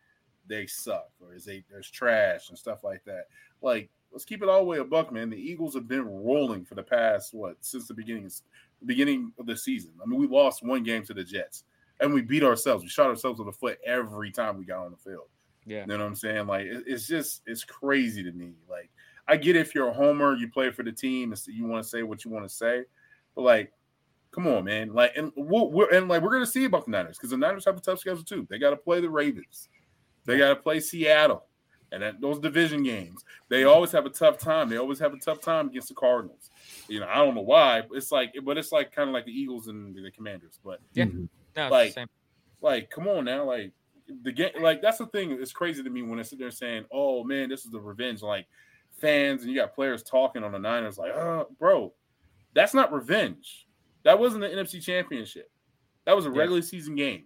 [0.52, 3.26] they suck or is they there's trash and stuff like that?
[3.62, 5.30] Like let's keep it all the way a buck, man.
[5.30, 8.26] The Eagles have been rolling for the past what since the beginning
[8.80, 9.92] the beginning of the season.
[10.02, 11.64] I mean, we lost one game to the Jets
[12.00, 12.84] and we beat ourselves.
[12.84, 15.28] We shot ourselves in the foot every time we got on the field.
[15.66, 15.82] Yeah.
[15.82, 16.48] You know what I'm saying?
[16.48, 18.54] Like it- it's just it's crazy to me.
[18.70, 18.90] Like
[19.28, 21.90] I get if you're a homer, you play for the team, and you want to
[21.90, 22.84] say what you want to say,
[23.36, 23.72] but like,
[24.32, 24.92] come on, man.
[24.94, 27.64] Like, and we're, we're and like we're gonna see about the Niners because the Niners
[27.66, 28.48] have a tough schedule too.
[28.50, 29.70] They got to play the Ravens,
[30.26, 31.46] they got to play Seattle,
[31.92, 33.24] and that, those division games.
[33.50, 34.70] They always have a tough time.
[34.70, 36.50] They always have a tough time against the Cardinals.
[36.88, 37.82] You know, I don't know why.
[37.82, 40.80] but It's like, but it's like kind of like the Eagles and the Commanders, but
[40.94, 41.06] Yeah.
[41.06, 41.28] Mhm.
[41.56, 42.08] No, Like- same.
[42.62, 43.72] like come on now like
[44.24, 46.86] the game like that's the thing it's crazy to me when they sit there saying
[46.92, 48.46] oh man this is the revenge like
[49.00, 51.92] fans and you got players talking on the niners like oh bro
[52.54, 53.68] that's not revenge
[54.04, 55.50] that wasn't the nfc championship
[56.06, 56.38] that was a Yeah.
[56.40, 57.24] regular season game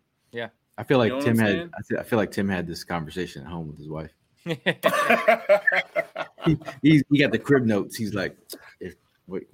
[0.78, 1.70] I feel like You know Tim had.
[1.78, 4.12] I feel, I feel like Tim had this conversation at home with his wife.
[6.46, 7.96] He, he, he got the crib notes.
[7.96, 8.38] He's like,
[8.80, 8.94] if
[9.28, 9.48] wait,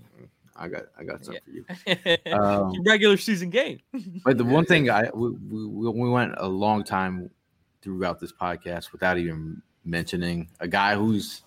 [0.56, 2.34] I got I got something for you.
[2.34, 3.80] Um, regular season game.
[4.24, 7.30] But the one thing I we, we, we went a long time
[7.82, 11.42] throughout this podcast without even mentioning a guy who's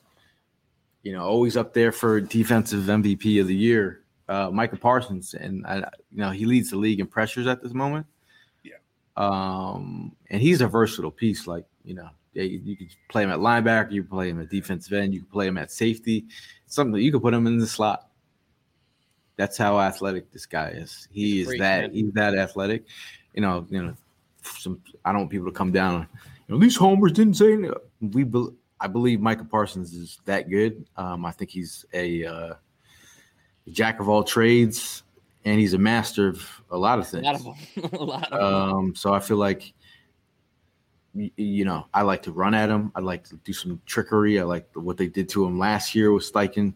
[1.03, 5.67] you know always up there for defensive MVP of the year, uh, Micah Parsons, and
[5.67, 5.85] I, you
[6.23, 8.07] know he leads the league in pressures at this moment.
[9.17, 11.47] Um, and he's a versatile piece.
[11.47, 14.51] Like you know, you, you could play him at linebacker, you can play him at
[14.51, 16.27] defensive end, you can play him at safety.
[16.67, 18.09] Something you can put him in the slot.
[19.37, 21.09] That's how athletic this guy is.
[21.13, 21.93] He He's is that man.
[21.93, 22.85] he's that athletic.
[23.35, 23.95] You know, you know,
[24.43, 25.95] some I don't want people to come down.
[25.95, 26.09] on,
[26.49, 27.75] You know, these homers didn't say anything.
[28.01, 30.85] We, bel I believe Micah Parsons is that good.
[30.97, 32.55] Um, I think he's a uh,
[33.71, 35.04] jack of all trades,
[35.45, 37.27] and he's a master of a lot of things.
[37.27, 37.45] A things.
[37.45, 37.55] lot
[37.85, 38.01] of them.
[38.01, 38.77] a lot of them.
[38.79, 39.73] Um, so I feel like,
[41.37, 42.91] you know, I like to run at him.
[42.95, 44.41] I like to do some trickery.
[44.41, 46.75] I like what they did to him last year with Steichen,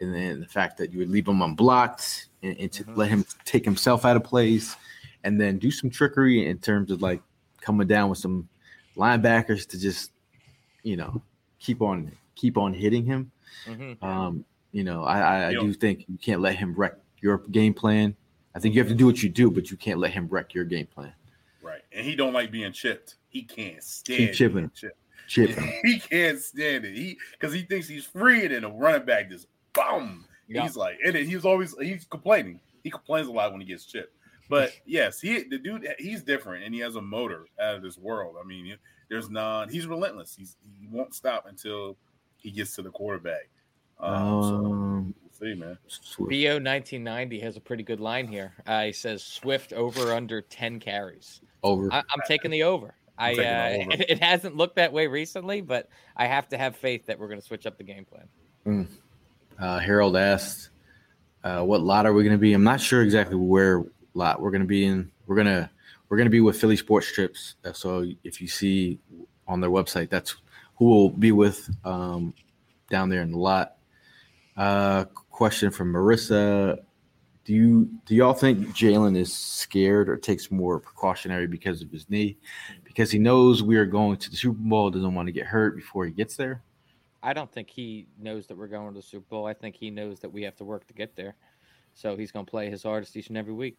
[0.00, 2.96] and then the fact that you would leave him unblocked and, and to Mhm.
[2.96, 4.76] let him take himself out of plays,
[5.24, 7.22] and then do some trickery in terms of like
[7.60, 8.48] coming down with some
[8.96, 10.12] linebackers to just,
[10.82, 11.22] you know,
[11.58, 13.30] keep on keep on hitting him.
[13.66, 14.02] Mhm.
[14.02, 17.72] Um, you know, I, I, I do think you can't let him wreck your game
[17.74, 18.14] plan.
[18.54, 20.52] I think you have to do what you do, but you can't let him wreck
[20.54, 21.12] your game plan.
[21.62, 24.56] right and he don't like being chipped he can't stand Keep chipping.
[24.58, 24.98] being chipped.
[25.28, 25.72] Chip him.
[25.84, 29.30] he can't stand it he because he thinks he's free and then a running back
[29.30, 30.62] just boom Yeah.
[30.64, 32.60] He's like, and then he's always he's complaining.
[32.82, 34.14] He complains a lot when he gets chipped.
[34.50, 37.96] But yes, he the dude he's different and he has a motor out of this
[37.96, 38.36] world.
[38.42, 38.76] I mean,
[39.08, 39.68] there's none.
[39.70, 40.34] he's relentless.
[40.36, 41.96] He's he won't stop until
[42.36, 43.48] he gets to the quarterback.
[44.00, 45.78] Um, Um, see, man.
[45.88, 46.30] Swift.
[46.30, 48.52] Bo 1990 has a pretty good line here.
[48.66, 51.40] Uh, he says Swift over under 10 carries.
[51.62, 51.92] over.
[51.92, 52.94] I, I'm taking the over.
[53.18, 53.92] I taking the uh, over.
[53.92, 57.28] It, it hasn't looked that way recently, but I have to have faith that we're
[57.28, 58.88] going to switch up the game plan.
[59.58, 60.70] Uh, Harold asked,
[61.44, 64.50] uh, "What lot are we going to be?" I'm not sure exactly where lot we're
[64.50, 65.10] going to be in.
[65.26, 65.70] We're gonna
[66.08, 67.56] we're gonna be with Philly Sports Trips.
[67.64, 68.98] Uh, So if you see
[69.46, 70.36] on their website, that's
[70.76, 72.34] who we'll be with um,
[72.88, 73.76] down there in the lot.
[74.56, 76.78] Uh, question from Marissa:
[77.44, 82.08] Do you do y'all think Jalen is scared or takes more precautionary because of his
[82.08, 82.36] knee?
[82.84, 85.74] Because he knows we are going to the Super Bowl, doesn't want to get hurt
[85.74, 86.62] before he gets there.
[87.22, 89.46] I don't think he knows that we're going to the Super Bowl.
[89.46, 91.34] I think he knows that we have to work to get there.
[91.94, 93.78] So he's going to play his hardest each and every week.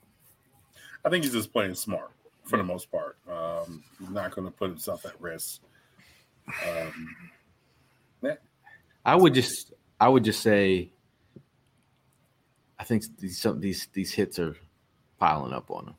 [1.06, 2.12] I think he's just playing smart.
[2.46, 3.18] for the most part.
[3.30, 5.62] Um, he's not going to put himself at risk.
[6.48, 7.16] Um,
[8.22, 8.36] yeah.
[9.06, 10.93] I would just I would just say
[12.84, 14.58] I think these some these these hits are
[15.18, 15.96] piling up on him.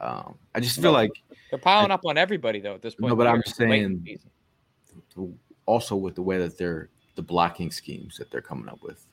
[0.00, 0.92] Um, I just feel No.
[0.92, 1.10] like
[1.50, 3.10] They're piling up on everybody though at this point.
[3.10, 3.42] No, but I'm year.
[3.46, 4.18] It's late in the
[5.14, 9.04] saying- also with the way that they're the blocking schemes that they're coming up with,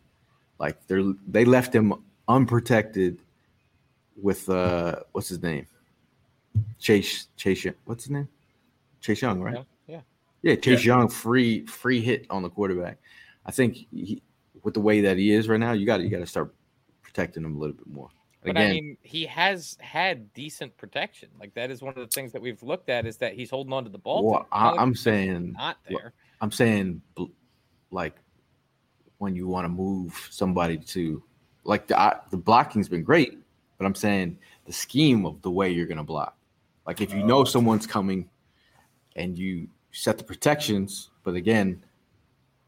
[0.58, 1.94] like they're they left him
[2.30, 3.20] unprotected
[4.16, 5.68] with uh what's his name
[6.80, 8.30] Chase Chase what's his name
[9.02, 10.02] Chase Young right Yeah, yeah.
[10.54, 13.00] yeah Chase Young free free hit on the quarterback.
[13.46, 14.22] I think he,
[14.64, 16.56] with the way that he is right now, you got you got to start
[17.12, 18.10] protecting him a little bit more.
[18.44, 21.30] But Again, I mean, he has had decent protection.
[21.40, 23.72] Like that is one of the things that we've looked at is that he's holding
[23.74, 24.24] on to the ball.
[24.24, 26.14] well, I, I'm saying not there.
[26.40, 27.02] I'm saying
[27.92, 28.16] like
[29.20, 31.22] when you want to move somebody to
[31.66, 33.38] like the I, the blocking's been great,
[33.78, 36.36] but I'm saying the scheme of the way you're gonna block.
[36.88, 38.28] Like if you know oh, someone's coming
[39.16, 41.84] and you set the protections, but again,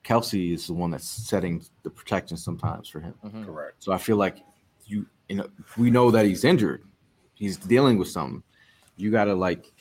[0.04, 3.14] Kelce is the one that's setting the protection sometimes for him.
[3.24, 3.46] Mhm.
[3.46, 3.84] Correct.
[3.84, 4.38] So I feel like
[4.86, 6.84] you you know we know that he's injured.
[7.36, 8.44] He's dealing with something.
[8.98, 9.72] You gotta like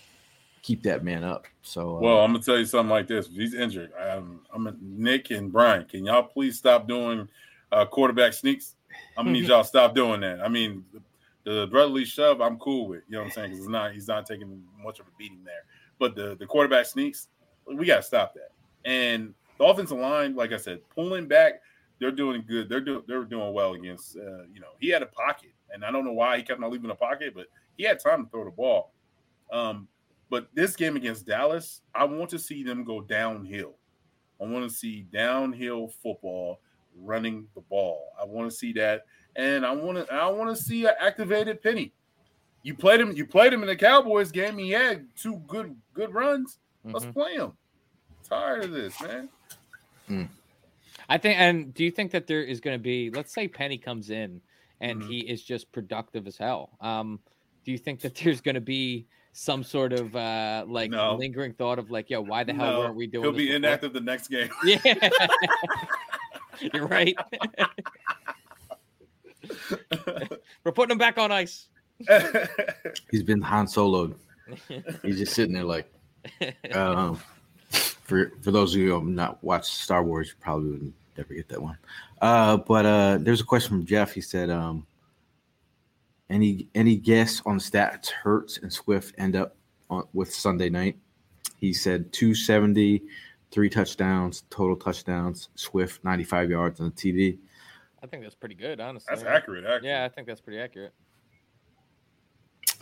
[0.62, 1.46] keep that man up.
[1.62, 3.26] So uh, Well, I'm gonna tell you something like this.
[3.26, 5.84] If he's injured, um, I'm a, Nick and Brian.
[5.86, 7.28] Can y'all please stop doing
[7.72, 8.76] uh, quarterback sneaks?
[9.16, 10.40] I'm gonna need y'all stop doing that.
[10.40, 13.02] I mean, the, the brotherly shove, I'm cool with.
[13.08, 13.50] You know what I'm saying?
[13.50, 15.64] Because it's not he's not taking much of a beating there.
[15.98, 17.28] But the the quarterback sneaks,
[17.66, 18.50] we gotta stop that.
[18.84, 21.62] And the offensive line, like I said, pulling back,
[22.00, 22.68] they're doing good.
[22.68, 24.16] They're doing they're doing well against.
[24.16, 26.70] Uh, you know, he had a pocket, and I don't know why he kept on
[26.70, 28.92] leaving a pocket, but he had time to throw the ball.
[29.52, 29.86] Um,
[30.30, 33.74] but this game against Dallas, I want to see them go downhill.
[34.40, 36.60] I want to see downhill football
[36.96, 38.08] running the ball.
[38.20, 39.06] I want to see that,
[39.36, 41.92] and I want to I want to see an activated Penny.
[42.64, 43.12] You played him.
[43.12, 44.58] You played him in the Cowboys game.
[44.58, 46.58] He had two good good runs.
[46.84, 47.12] Let's Mhm.
[47.12, 47.52] play him.
[48.24, 49.28] Tired of this, man.
[51.08, 53.76] I think, and do you think that there is going to be, let's say Penny
[53.78, 54.40] comes in
[54.80, 55.08] and Mhm.
[55.08, 56.70] he is just productive as hell.
[56.80, 57.20] Um,
[57.64, 61.14] do you think that there's going to be some sort of uh, like No.
[61.16, 63.24] lingering thought of like, yo, why the hell No, weren't we doing?
[63.24, 63.56] He'll this be before?
[63.56, 64.48] inactive the next game.
[64.64, 64.80] Yeah,
[66.74, 67.16] you're right.
[70.64, 71.68] We're putting him back on ice.
[73.10, 74.14] he's been Han Soloed.
[75.02, 75.92] He's just sitting there like
[76.72, 77.20] um,
[78.12, 81.34] for for those of you who have not watched Star Wars, you probably would never
[81.34, 81.78] get that one.
[82.20, 84.12] Uh, but uh, there's a question from Jeff.
[84.12, 84.86] He said, um,
[86.28, 89.56] "Any any guess on stats Hurts and Swift end up
[89.88, 90.98] on, with Sunday night?"
[91.58, 93.02] He said 270,
[93.50, 95.48] three touchdowns, total touchdowns.
[95.54, 97.38] Swift 95 yards on the TD.
[98.02, 99.14] I think that's pretty good, honestly.
[99.14, 99.64] That's accurate.
[99.64, 99.88] Actually.
[99.88, 100.92] Yeah, I think that's pretty accurate.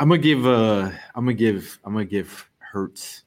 [0.01, 3.24] I'm gonna give uh I'm gonna give I'm gonna give Hurts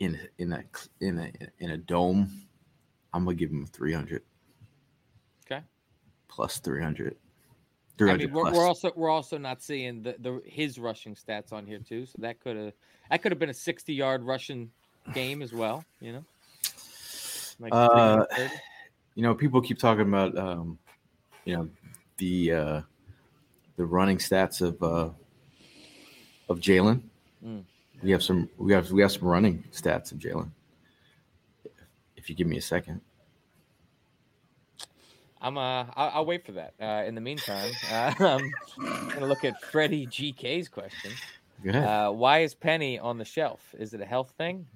[0.00, 0.64] in in a
[1.00, 2.30] in a in a dome.
[3.12, 4.22] I'm gonna give him 300
[5.46, 5.62] Okay.
[6.28, 7.16] plus 300.
[8.02, 11.66] I mean, we're, we're also we're also not seeing the, the his rushing stats on
[11.66, 12.72] here too, so that could have
[13.10, 14.70] that could have been a sixty yard rushing
[15.12, 15.84] game as well.
[16.00, 16.24] You know,
[17.58, 18.24] like Uh,
[19.14, 20.78] you know, people keep talking about um,
[21.44, 21.68] you know,
[22.16, 22.80] the uh
[23.76, 25.10] the running stats of uh
[26.48, 27.02] of Jalen.
[27.44, 27.64] Mm.
[28.02, 30.50] We have some we have we have some running stats of Jalen.
[32.16, 33.00] If you give me a second.
[35.42, 36.74] I'm uh I'll, I'll wait for that.
[36.80, 38.52] Uh, in the meantime, uh, I'm
[39.08, 41.12] gonna look at Freddie GK's question.
[41.62, 41.84] Go ahead.
[41.84, 43.74] Uh, why is Penny on the shelf?
[43.78, 44.66] Is it a health thing?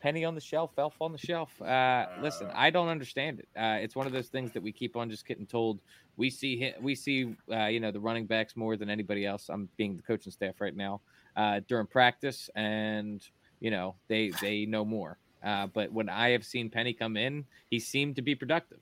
[0.00, 1.60] Penny on the shelf, Elf on the shelf.
[1.60, 3.48] Uh, listen, I don't understand it.
[3.54, 5.78] Uh, it's one of those things that we keep on just getting told.
[6.16, 9.50] We see him, we see, uh, you know, the running backs more than anybody else.
[9.50, 11.02] I'm being the coaching staff right now
[11.40, 13.26] uh, during practice, and
[13.60, 15.18] you know, they they know more.
[15.42, 18.80] Uh, but when I have seen Penny come in, he seemed to be productive.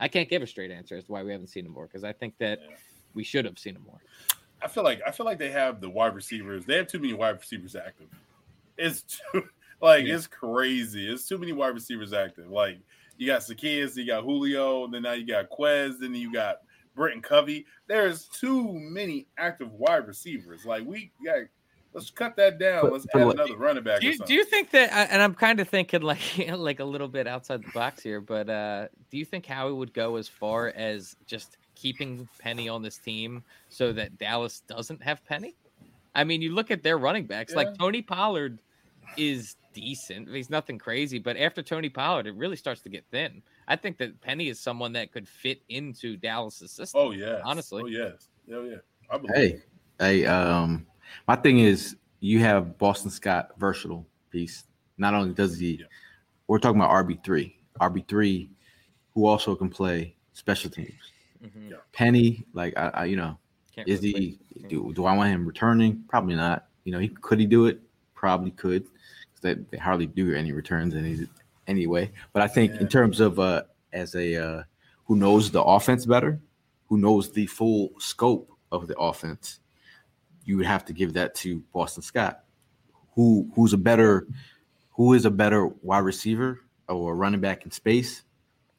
[0.00, 2.04] I can't give a straight answer as to why we haven't seen him more because
[2.04, 2.76] I think that Yeah.
[3.14, 4.00] we should have seen him more.
[4.62, 6.64] I feel like I feel like they have the wide receivers.
[6.64, 8.08] They have too many wide receivers active.
[8.78, 9.42] It's too
[9.82, 10.14] like Yeah.
[10.16, 11.12] it's crazy.
[11.12, 12.48] It's too many wide receivers active.
[12.50, 12.78] Like
[13.18, 16.58] you got Zaccheaus, you got Julio, and then now you got Quez, then you got
[16.94, 17.66] Britain Covey.
[17.86, 20.64] There's too many active wide receivers.
[20.64, 21.40] Like we got
[21.92, 22.90] let's cut that down.
[22.90, 24.00] Let's but add another running back.
[24.00, 24.90] Do or you, do you think that?
[24.92, 26.20] uh, And I'm kind of thinking like
[26.56, 29.92] like a little bit outside the box here, but uh, do you think Howie would
[29.92, 35.24] go as far as just keeping Penny on this team so that Dallas doesn't have
[35.24, 35.54] Penny?
[36.14, 37.52] I mean, you look at their running backs.
[37.52, 37.58] Yeah.
[37.58, 38.58] Like Tony Pollard
[39.16, 40.28] is decent.
[40.28, 43.42] He's nothing crazy, but after Tony Pollard, it really starts to get thin.
[43.68, 47.00] I think that Penny is someone that could fit into Dallas's system.
[47.00, 47.82] Oh yeah, honestly.
[47.82, 48.28] Oh yes.
[48.52, 48.76] Oh yeah.
[49.10, 49.62] I believe Hey,
[49.98, 50.86] hey, um,
[51.26, 54.64] My thing is, you have Boston Scott versatile piece.
[54.96, 55.86] Not only does he, Yeah.
[56.48, 58.50] we're talking about RB three, RB three,
[59.14, 61.12] who also can play special teams.
[61.44, 61.70] Mhm.
[61.70, 61.76] Yeah.
[61.92, 63.38] Penny, like I, I you know,
[63.74, 64.62] Can't is really he?
[64.68, 66.02] Do, do I want him returning?
[66.08, 66.66] Probably not.
[66.84, 67.80] You know, he could he do it?
[68.14, 68.84] Probably could.
[68.84, 71.28] 'Cause They, they hardly do any returns any
[71.68, 72.10] anyway.
[72.32, 72.80] But I think Yeah.
[72.80, 73.62] in terms of uh
[73.92, 74.62] as a uh
[75.04, 76.40] who knows the offense better,
[76.88, 79.60] who knows the full scope of the offense,
[80.48, 82.42] you would have to give that to Boston Scott,
[83.14, 84.26] who who's a better
[84.92, 88.22] who is a better wide receiver or running back in space.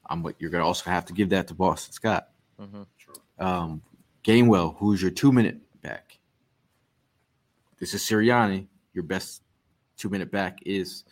[0.09, 2.29] Um, but you're gonna also have to give that to Boston Scott.
[2.59, 2.87] Mhm.
[3.37, 3.83] Um,
[4.23, 6.17] Gainwell, who's your two minute back.
[7.77, 8.65] This is Sirianni.
[8.93, 9.43] Your best
[9.95, 11.03] two minute back is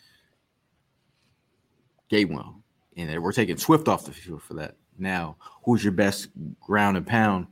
[2.10, 2.56] Gainwell.
[2.96, 4.76] And we're taking Swift off the field for that.
[4.98, 6.30] Now, who's your best
[6.60, 7.46] ground and pound?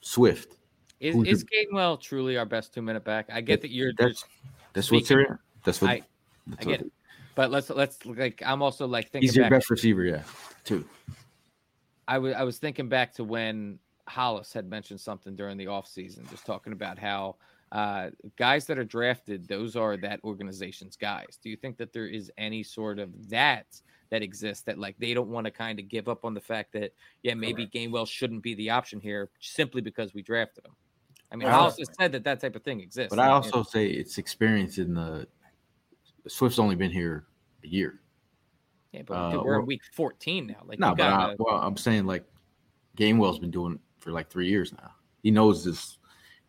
[0.00, 0.58] Swift.
[1.00, 3.26] Is, Who's is Gainwell truly our best two minute back?
[3.32, 4.24] I get that you're That's
[4.72, 5.04] that's what
[5.64, 5.90] That's what.
[5.90, 6.02] I-
[6.46, 6.92] that's I get what- it.
[7.34, 9.52] but let's let's like I'm also like thinking He's your back.
[9.52, 10.22] best receiver, yeah.
[10.64, 10.84] Too.
[12.06, 16.28] I was I was thinking back to when Hollis had mentioned something during the offseason,
[16.30, 17.36] just talking about how
[17.72, 21.38] uh, guys that are drafted, those are that organization's guys.
[21.42, 23.66] Do you think that there is any sort of that
[24.10, 26.72] that exists that like they don't want to kind of give up on the fact
[26.74, 26.92] that
[27.22, 30.72] yeah maybe Gainwell shouldn't be the option here simply because we drafted him?
[31.32, 33.10] I mean, I also said that that type of thing exists.
[33.14, 35.26] But I also say it's experience in the
[36.28, 37.26] Swift's only been here
[37.64, 38.00] a year.
[38.92, 40.62] yeah, but uh, we're in well- week 14 now.
[40.64, 42.24] Like No, but I, a, well, I'm saying like
[42.96, 44.90] Gainwell's been doing it for like three years now.
[45.22, 45.98] He knows this.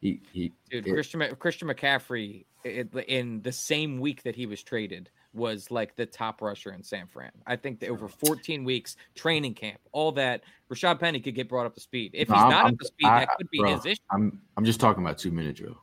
[0.01, 0.51] He he.
[0.69, 5.09] Dude, it- Christian Christian McCaffrey i- i- in the same week that he was traded
[5.35, 7.31] was like the top rusher in San Fran.
[7.45, 11.65] I think that over 14 weeks, training camp, all that, Rashad Penny could get brought
[11.65, 12.11] up to speed.
[12.13, 13.85] If No, he's I'm- not I'm- up to speed, I- that could be bro, his
[13.85, 14.01] issue.
[14.11, 15.77] I'm I'm just talking about two minute drill,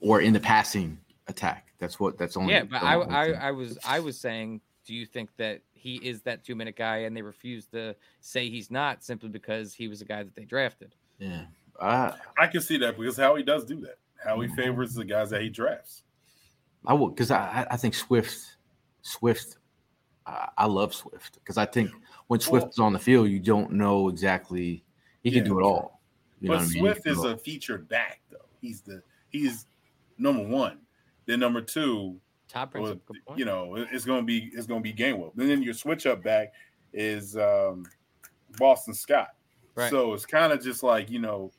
[0.00, 0.98] or in the passing
[1.28, 1.72] attack.
[1.78, 2.18] That's what.
[2.18, 2.52] That's only.
[2.54, 3.26] Yeah, but the I, I.
[3.48, 6.98] I was I was saying, do you think that he is that two minute guy,
[6.98, 10.44] and they refuse to say he's not simply because he was a guy that they
[10.44, 10.94] drafted?
[11.18, 11.44] yeah.
[11.80, 13.96] I I can see that because how he does do that.
[14.22, 14.54] Howie Mm-hmm.
[14.56, 16.02] favors the guys that he drafts.
[16.86, 18.56] I would because I I think Swift
[19.02, 19.58] Swift.
[20.26, 21.90] I, I love Swift because I think
[22.28, 24.84] when Swift Well- is on the field, you don't know exactly.
[25.22, 26.00] He can Yeah, do it all.
[26.40, 26.82] You know but what I mean?
[26.82, 27.36] Swift is a all.
[27.36, 28.38] featured back though.
[28.60, 29.66] He's the he's
[30.18, 30.78] number one.
[31.26, 33.38] Then number two, Todd brings well, up a good point.
[33.38, 35.32] you know, it's gonna be it's gonna be Gainwell.
[35.36, 36.52] And then your switch up back
[36.92, 37.84] is um
[38.58, 39.28] Boston Scott.
[39.74, 39.90] Right.
[39.90, 41.52] So it's kind of just like, you know,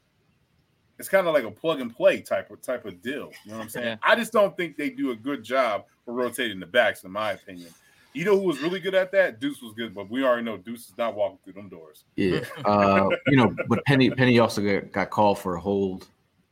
[1.01, 3.31] it's kind of like a plug and play type of type of deal.
[3.43, 3.87] You know what I'm saying?
[3.87, 3.95] Yeah.
[4.03, 7.31] I just don't think they do a good job for rotating the backs, in my
[7.31, 7.69] opinion.
[8.13, 9.39] You know who was really good at that?
[9.39, 12.03] Deuce was good, but we already know Deuce is not walking through them doors.
[12.17, 16.07] Yeah, uh, you know, but Penny Penny also got, got called for a hold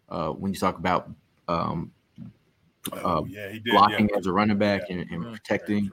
[0.10, 1.12] uh, when you talk about
[1.48, 1.92] um,
[2.94, 3.72] Oh, Uh, yeah, he did.
[3.74, 4.18] blocking yeah.
[4.18, 4.98] as a running back Yeah.
[4.98, 5.34] and, and Mhm.
[5.34, 5.92] protecting.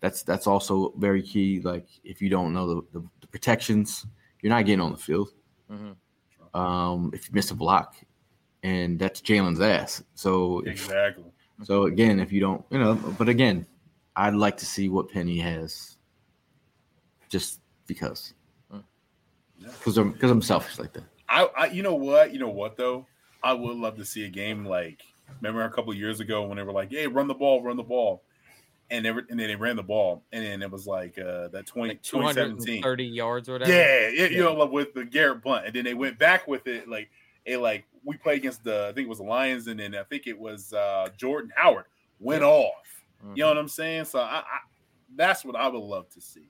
[0.00, 1.60] That's that's also very key.
[1.60, 4.06] Like if you don't know the, the, the protections,
[4.42, 5.30] you're not getting on the field.
[5.72, 5.96] Mhm.
[6.56, 7.96] Um, if you miss a block,
[8.62, 10.02] and that's Jalen's ass.
[10.14, 11.24] So Exactly.
[11.62, 13.66] so again, if you don't, you know, but again,
[14.16, 15.98] I'd like to see what Penny has,
[17.28, 18.32] just because,
[19.60, 21.04] because I'm because I'm selfish like that.
[21.28, 23.06] I, I, you know what, you know what though,
[23.42, 25.02] I would love to see a game like
[25.42, 27.76] remember a couple of years ago when they were like, "Hey, run the ball, run
[27.76, 28.22] the ball,"
[28.90, 31.66] and they and then they ran the ball, and then it was like uh that
[31.66, 32.82] 20, Like 2017.
[32.82, 33.72] 230 yards or whatever.
[33.72, 37.10] Yeah, you know, with LeGarrette Blount, and then they went back with it like
[37.44, 40.04] it like we played against the I think it was the Lions, and then I
[40.04, 41.86] think it was uh Jordan Howard
[42.20, 42.72] went off.
[43.24, 43.36] Mhm.
[43.36, 44.04] You know what I'm saying?
[44.06, 44.58] So I, I
[45.14, 46.48] that's what I would love to see.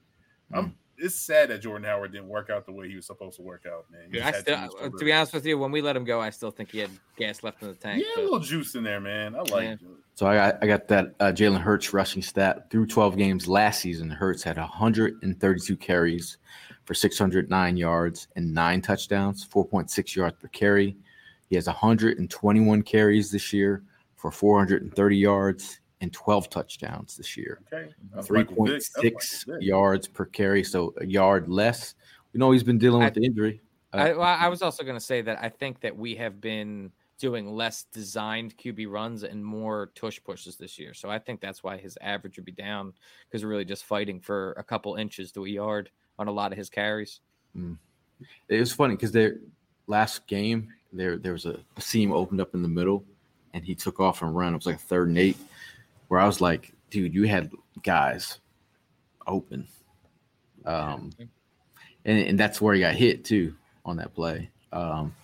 [0.52, 3.42] I'm it's sad that Jordan Howard didn't work out the way he was supposed to
[3.42, 4.10] work out, man.
[4.10, 6.04] Dude, I still, too much uh, to be honest with you, when we let him
[6.04, 8.04] go, I still think he had gas left in the tank.
[8.16, 9.34] yeah, a little juice in there, man.
[9.34, 9.72] I like Yeah.
[9.72, 9.78] it.
[10.14, 13.80] So I got I got that uh, Jalen Hurts rushing stat through 12 games last
[13.80, 14.08] season.
[14.08, 16.38] Hurts had 132 carries
[16.84, 20.96] for 609 yards and nine touchdowns, 4.6 yards per carry.
[21.50, 23.82] He has 121 carries this year
[24.16, 27.60] for 430 yards and 12 touchdowns this year.
[27.72, 27.90] Okay.
[28.14, 28.82] That's Michael Vick.
[28.94, 31.94] That's 3.6 Michael yards per carry, so a yard less.
[32.32, 33.60] We know he's been dealing I- with the injury.
[33.94, 36.90] Uh, I, I was also going to say that I think that we have been
[37.18, 40.92] doing less designed QB runs and more tush pushes this year.
[40.92, 42.92] So I think that's why his average would be down
[43.26, 46.52] because we're really just fighting for a couple inches to a yard on a lot
[46.52, 47.20] of his carries.
[47.54, 49.38] it was funny because their
[49.86, 53.04] last game there there was a, a seam opened up in the middle
[53.54, 54.52] and he took off and run.
[54.52, 55.38] It was like a third and eight
[56.08, 57.50] where I was like, dude, you had
[57.82, 58.38] guys
[59.26, 59.68] open.
[60.64, 61.10] Um
[62.04, 63.54] and, and that's where he got hit too
[63.84, 64.50] on that play.
[64.72, 65.14] Um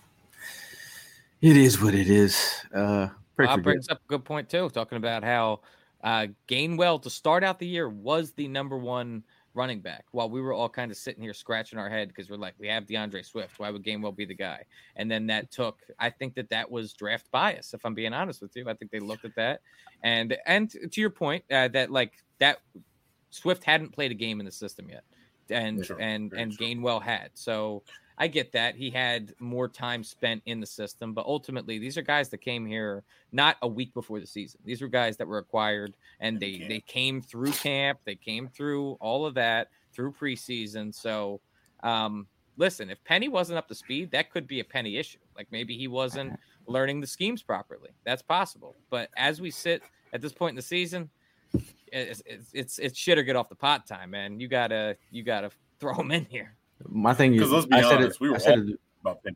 [1.41, 2.63] It is what it is.
[2.73, 5.59] Uh, Bob brings up a good point too, talking about how
[6.01, 10.41] uh, Gainwell to start out the year was the number one running back, while we
[10.41, 13.21] were all kind of sitting here scratching our head because we're like, we have D'Andre
[13.21, 13.59] Swift.
[13.59, 14.63] Why would Gainwell be the guy?
[14.95, 15.79] And then that took.
[15.99, 17.73] I think that that was draft bias.
[17.73, 19.61] If I'm being honest with you, I think they looked at that,
[20.03, 22.59] and and to your point, uh, that like that
[23.29, 25.03] Swift hadn't played a game in the system yet,
[25.49, 26.57] and True, and very and.
[26.57, 27.29] Gainwell had.
[27.33, 27.83] So
[28.17, 32.01] I get that he had more time spent in the system, but ultimately these are
[32.01, 34.59] guys that came here not a week before the season.
[34.63, 38.93] These were guys that were acquired and they they came through camp, they came through
[38.99, 40.93] all of that through preseason.
[40.93, 41.41] So
[41.83, 42.27] um
[42.57, 45.19] listen, if Penny wasn't up to speed, that could be a Penny issue.
[45.35, 46.37] Like maybe he wasn't
[46.67, 47.89] learning the schemes properly.
[48.05, 48.75] That's possible.
[48.89, 49.81] But as we sit
[50.13, 51.09] at this point in the season,
[51.91, 54.39] it's it's it's, it's shit or get off the pot time, man.
[54.39, 56.55] You gotta you gotta throw him in here.
[56.89, 58.21] My thing is, Because let's be I said honest, it.
[58.21, 58.79] we were I said all- it.
[59.01, 59.35] About Penny.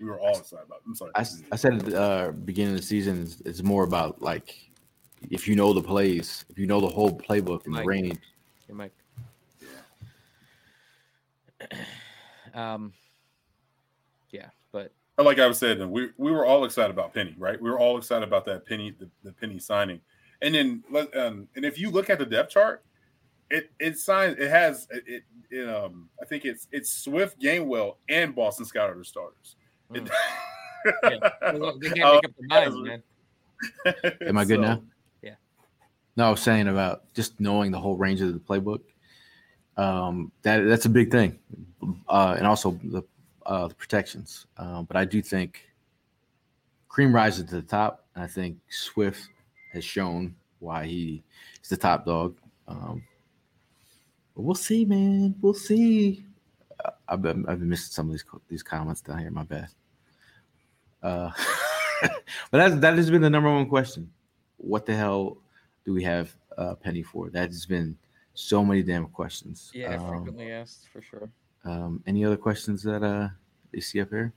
[0.00, 0.78] We were all excited about.
[0.78, 0.82] It.
[0.88, 1.12] I'm sorry.
[1.14, 4.20] I, s- I said at the uh, beginning of the season, it's, it's more about
[4.20, 4.54] like
[5.30, 7.86] if you know the plays, if you know the whole playbook and the Mike.
[7.86, 8.18] range.
[8.66, 8.92] Hey, Mike.
[12.54, 12.92] um,
[14.30, 17.60] yeah, but But like I was saying, we we were all excited about Penny, right?
[17.60, 20.00] We were all excited about that Penny, the, the Penny signing.
[20.40, 20.82] And then,
[21.14, 22.82] um, and if you look at the depth chart,
[23.52, 28.34] it it signs it has it, it um I think it's it's Swift, Gainwell, and
[28.34, 29.56] Boston Scott are the starters.
[29.92, 30.06] Mm.
[30.06, 30.12] It-
[31.60, 33.02] Well, they can't Uh, make up their minds, man.
[34.26, 34.82] Am I good So, now?
[35.22, 35.34] Yeah.
[36.16, 38.80] No, I was saying about just knowing the whole range of the playbook.
[39.76, 41.38] Um, that that's a big thing,
[42.08, 43.04] uh, and also the
[43.46, 44.46] uh, the protections.
[44.56, 45.62] Um, but I do think
[46.88, 48.04] Cream rises to the top.
[48.14, 49.28] And I think Swift
[49.72, 51.22] has shown why he
[51.62, 52.36] is the top dog.
[52.66, 53.11] Um, but
[54.34, 55.34] we'll see, man.
[55.40, 56.24] We'll see.
[57.08, 59.30] I've been I've been missing some of these these comments down here.
[59.30, 59.68] My bad.
[61.02, 61.30] Uh,
[62.50, 64.10] but that that has been the number one question.
[64.56, 65.38] What the hell
[65.84, 67.30] do we have uh, Penny for?
[67.30, 67.96] That has been
[68.34, 69.70] so many damn questions.
[69.74, 71.28] Yeah, Um, frequently asked for sure.
[71.64, 73.28] um, any other questions that uh
[73.72, 74.32] you see up here?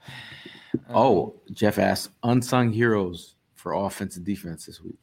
[0.90, 4.98] oh, Jeff asked unsung heroes for offense and defense this week.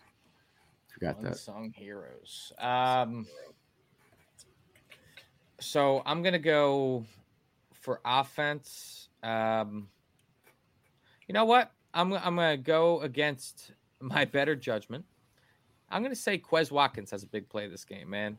[1.07, 1.27] Forgot that.
[1.29, 2.51] unsung heroes.
[2.59, 3.27] Um,
[5.59, 7.05] so I'm gonna go
[7.73, 9.09] for offense.
[9.21, 9.89] Um,
[11.27, 11.71] you know what?
[11.93, 13.71] I'm I'm gonna go against
[14.01, 15.05] my better judgment.
[15.89, 18.37] I'm gonna say Quez Watkins has a big play this game, man.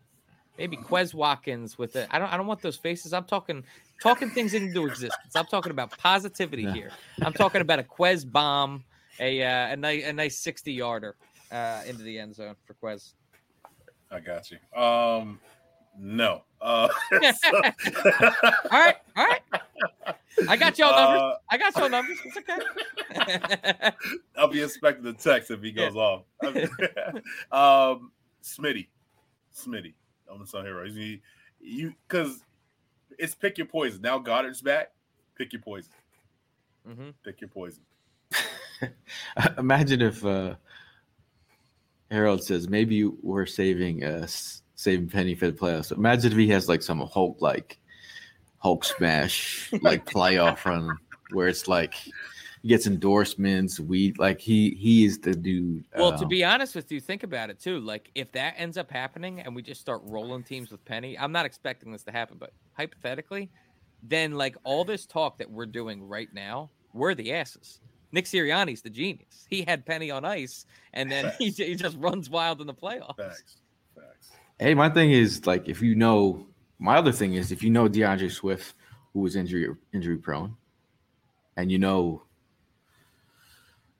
[0.58, 2.08] Maybe Quez Watkins with it.
[2.10, 3.12] I don't I don't want those faces.
[3.12, 3.64] I'm talking
[4.00, 5.34] talking things into existence.
[5.36, 6.72] I'm talking about positivity Yeah.
[6.74, 6.92] here.
[7.22, 8.84] I'm talking about a Quez bomb,
[9.18, 11.16] a uh, a nice a nice 60 yarder
[11.54, 13.12] uh, into the end zone for Quez.
[14.10, 14.58] I got you.
[14.80, 15.40] Um,
[15.98, 16.42] no.
[16.60, 16.88] Uh,
[17.42, 17.52] so-
[18.70, 19.40] All right, all right.
[20.48, 21.20] I got y'all numbers.
[21.20, 22.18] Uh, I got y'all numbers.
[22.24, 23.92] It's okay.
[24.36, 25.88] I'll be expecting the text if he Yeah.
[25.90, 26.22] goes off.
[27.52, 28.10] um,
[28.42, 28.88] Smitty,
[29.56, 29.94] Smitty,
[30.30, 30.86] I'm the son hero.
[30.88, 31.22] He,
[31.60, 32.40] you because
[33.18, 34.02] it's pick your poison.
[34.02, 34.90] Now Goedert's back.
[35.36, 35.92] Pick your poison.
[36.86, 37.84] hmm Pick your poison.
[39.58, 40.54] Imagine if uh
[42.14, 44.26] Harold says maybe we're saving uh
[44.76, 45.92] saving Penny for the playoffs.
[45.92, 47.78] Imagine if he has like some Hulk like
[48.58, 50.96] Hulk smash like playoff run
[51.30, 51.94] where it's like
[52.64, 53.78] he gets endorsements.
[53.78, 55.84] We like he he is the dude.
[55.96, 57.78] Well, to um, be honest with you, think about it too.
[57.80, 61.30] Like, if that ends up happening and we just start rolling teams with Penny, I'm
[61.30, 63.50] not expecting this to happen, but hypothetically,
[64.02, 67.80] then like all this talk that we're doing right now, we're the asses.
[68.14, 69.44] Nick Sirianni's the genius.
[69.50, 73.16] He had Penny on ice, and then he, he just runs wild in the playoffs.
[73.16, 73.56] Facts.
[73.96, 74.30] Facts.
[74.58, 76.46] Hey, my thing is like if you know
[76.78, 78.74] my other thing is if you know D'Andre Swift,
[79.12, 80.56] who was injury injury prone,
[81.56, 82.22] and you know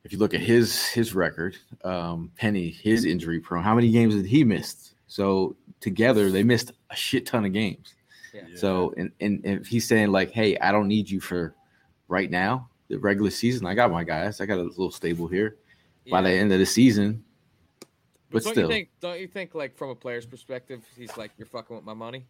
[0.05, 4.15] if you look at his his record, um, Penny, his injury prone, how many games
[4.15, 4.95] did he miss?
[5.09, 7.95] So together they missed a shit ton of games.
[8.32, 8.43] Yeah.
[8.55, 11.57] So and, and if he's saying like, hey, I don't need you for
[12.07, 15.56] right now, the regular season, I got my guys, I got a little stable here.
[16.11, 17.24] By the end of the season,
[18.31, 18.65] but don't still.
[18.65, 18.90] you think?
[19.01, 22.27] Don't you think, like from a player's perspective, he's like, "You're fucking with my money."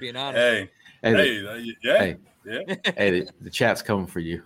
[0.00, 0.38] Being honest.
[0.38, 0.70] Hey,
[1.02, 2.16] hey, hey, uh, yeah, Hey.
[2.46, 2.74] yeah.
[2.96, 4.42] hey, the, the chat's coming for you.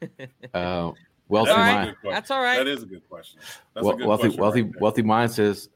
[0.54, 0.92] Uh,
[1.28, 1.84] wealthy All right.
[1.84, 2.12] mind, Good.
[2.12, 2.58] That's all right.
[2.58, 3.40] That is a good question.
[3.74, 5.68] That's wel- a good wealthy, question wealthy, right wealthy mind says,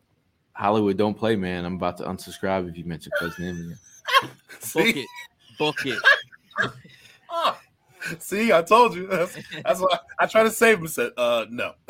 [0.52, 1.64] Hollywood don't play, man.
[1.64, 3.78] I'm about to unsubscribe if you mention Cuz name again.
[4.72, 5.08] Book it.
[5.58, 5.98] Book it.
[7.30, 7.58] Ah,
[8.18, 9.06] See, I told you.
[9.06, 10.88] That's, that's why I try to save him.
[10.88, 11.72] Said, uh, no.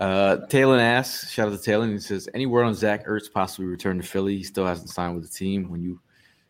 [0.00, 1.90] Uh, Talon asks, shout out to Talon.
[1.90, 4.36] He says, any word on Zach Ertz possibly return to Philly?
[4.36, 5.68] He still hasn't signed with the team.
[5.70, 6.00] When you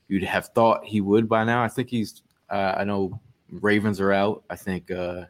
[0.09, 1.63] you'd have thought he would by now.
[1.63, 2.23] I think he's.
[2.51, 3.19] Uh, I know
[3.51, 4.45] Ravens are out.
[4.51, 4.91] I think.
[4.91, 5.25] Uh,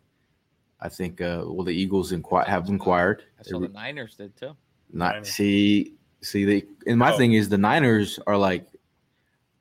[0.81, 1.21] I think.
[1.21, 3.23] Uh, well, the Eagles inqu- have inquired.
[3.39, 4.57] I saw the Niners did too.
[4.93, 5.31] Not Niners.
[5.33, 5.95] see.
[6.21, 7.17] See, they and my Oh.
[7.17, 8.67] thing is the Niners are like,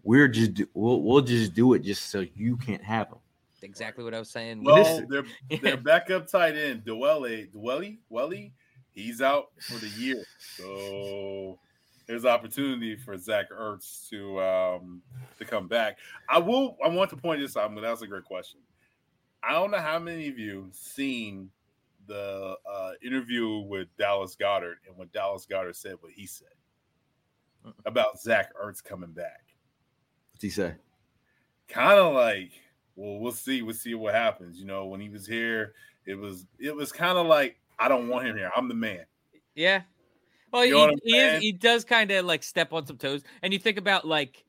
[0.08, 3.20] we're just do- we'll we'll just do it just so you can't have them.
[3.62, 4.64] Exactly what I was saying.
[4.64, 8.52] Well, this- their their backup tight end, Dwelley, Dwelley, Dwelley,
[8.94, 10.24] he's out for the year.
[10.40, 11.60] So
[12.08, 15.02] there's opportunity for Zach Ertz to um
[15.40, 15.98] to come back.
[16.30, 16.78] I will.
[16.84, 18.62] I want to point this out, but that's a great question.
[19.44, 21.50] I don't know how many of you seen
[22.08, 26.48] the uh, interview with Dallas Goedert and when Dallas Goedert said what he said
[27.86, 29.42] about Zach Ertz coming back.
[30.38, 30.76] What's he say?
[31.68, 32.52] kind of like
[32.96, 35.74] well we'll see we'll see what happens you know when he was here
[36.06, 39.04] it was it was kind of like i don't want him here i'm the man
[39.56, 39.82] Yeah.
[40.54, 43.24] Well, You know he, he, is, he does kind of like step on some toes.
[43.42, 44.46] And you think about like,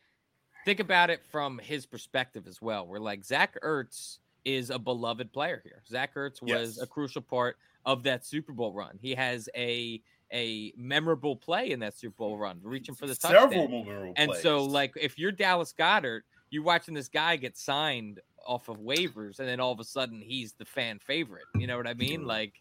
[0.66, 2.86] think about it from his perspective as well.
[2.86, 5.82] Where like Zach Ertz is a beloved player here.
[5.89, 6.81] Zach Ertz was Yes.
[6.82, 7.56] a crucial part
[7.86, 8.97] of that Super Bowl run.
[9.01, 10.01] He has a
[10.33, 13.71] a memorable play in that Super Bowl run, reaching for the several touchdown.
[13.71, 18.69] memorable And so, like, if you're Dallas Goedert, you're watching this guy get signed off
[18.69, 21.45] of waivers, and then all of a sudden he's the fan favorite.
[21.57, 22.25] You know what I mean?
[22.27, 22.55] Like,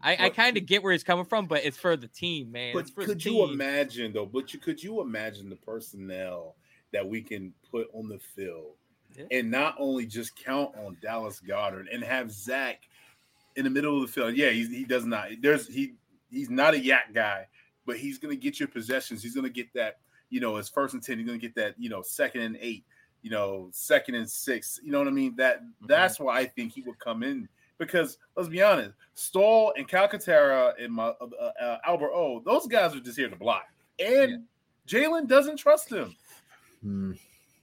[0.00, 2.74] I, I kind of get where he's coming from, but it's for the team, man.
[2.74, 3.50] but it's for could you team.
[3.50, 6.54] imagine though but you could you imagine the personnel
[6.92, 8.74] that we can put on the field
[9.16, 9.24] Yeah.
[9.32, 12.82] and not only just count on dallas Goedert and have zach
[13.56, 15.94] in the middle of the field yeah he's, he does not there's he
[16.30, 17.46] he's not a YAC guy
[17.86, 19.98] but he's going to get your possessions he's going to get that
[20.30, 22.56] you know his first and 10 he's going to get that you know second and
[22.60, 22.84] eight
[23.22, 25.86] you know second and six you know what i mean that Mm-hmm.
[25.86, 27.48] that's why i think he would come in
[27.78, 32.94] because let's be honest Stoll and Calcaterra and my uh, uh, Albert O, those guys
[32.94, 33.64] are just here to block.
[33.98, 34.44] And
[34.86, 36.14] Jalen doesn't trust him.
[36.82, 37.12] Hmm.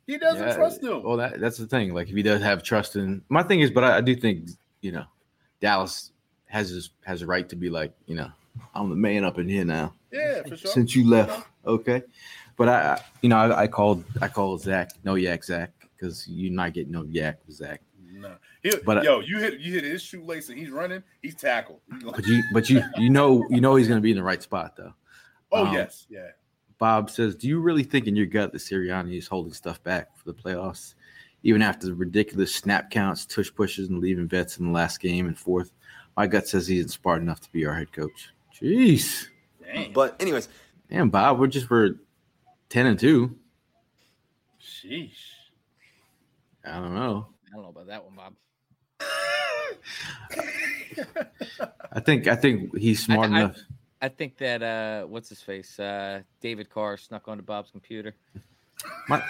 [0.07, 1.03] He doesn't Yeah, trust him.
[1.03, 1.94] Well, that that's the thing.
[1.94, 4.49] Like if he does have trust in my thing is, but I, I do think
[4.81, 5.06] you know
[5.61, 6.11] Dallas
[6.48, 8.31] has his, has a right to be like you know
[8.75, 10.71] I'm the man up in here now yeah, for sure.
[10.71, 11.47] since you left.
[11.65, 12.03] Okay,
[12.57, 16.51] but I, you know I, I called I called Zach no YAC Zach because you're
[16.51, 17.81] not getting no YAC with Zach.
[18.11, 18.35] No.
[18.61, 21.03] He, But, yo, you hit you hit his shoelace and he's running.
[21.21, 21.81] He's tackled.
[22.03, 24.75] But you but you you know you know he's gonna be in the right spot
[24.75, 24.93] though.
[25.51, 26.30] oh um, yes, yeah.
[26.77, 30.15] Bob says, "Do you really think in your gut that Sirianni is holding stuff back
[30.17, 30.95] for the playoffs,
[31.43, 35.27] even after the ridiculous snap counts, tush pushes, and leaving vets in the last game
[35.27, 35.71] and fourth?
[36.17, 38.34] My gut says he's smart enough to be our head coach.
[38.59, 39.27] Jeez,
[39.63, 39.93] Damn.
[39.93, 40.49] But anyways,
[40.89, 41.95] damn, Bob, we're just we're
[42.69, 43.35] ten and two.
[44.61, 45.11] Sheesh.
[46.65, 47.27] I don't know.
[47.47, 48.34] I don't know about that one, Bob.
[51.91, 53.57] I think I think he's smart I- enough.
[54.01, 55.80] I think that uh, what's his face?
[55.80, 58.13] Uh, David Carr snuck onto Bob's computer.
[59.07, 59.23] My,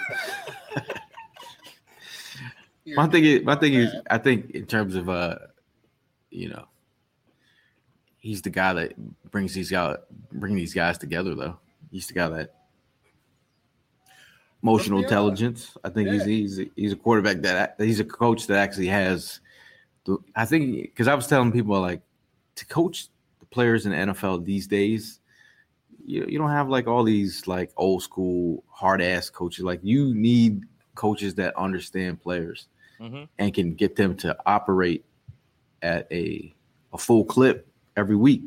[2.96, 5.36] my thing is, my thing is, I think in terms of uh,
[6.30, 6.64] you know,
[8.24, 8.94] he's the guy that
[9.30, 9.98] brings these guys
[10.32, 11.34] bring these guys together.
[11.34, 11.58] Though
[11.90, 12.54] he's the guy that
[14.62, 15.42] emotional Let's be honest.
[15.42, 15.76] intelligence.
[15.84, 16.26] I think he's Yeah.
[16.26, 19.40] he's he's a quarterback that he's a coach that actually has.
[20.04, 22.02] The, I think because I was telling people like
[22.56, 23.08] to coach
[23.40, 25.20] the players in the NFL these days.
[26.06, 29.64] You, you don't have like all these like old school hard ass coaches.
[29.64, 30.64] Like you need
[30.94, 32.68] coaches that understand players
[33.00, 33.26] Mhm.
[33.38, 35.04] and can get them to operate
[35.82, 36.54] at a
[36.92, 38.42] a full clip every week.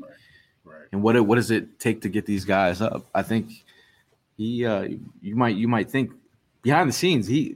[0.63, 0.87] Right.
[0.91, 3.05] And what it- what does it take to get these guys up?
[3.13, 3.51] I think
[4.37, 4.87] he uh
[5.21, 6.11] you might you might think
[6.61, 7.55] behind the scenes he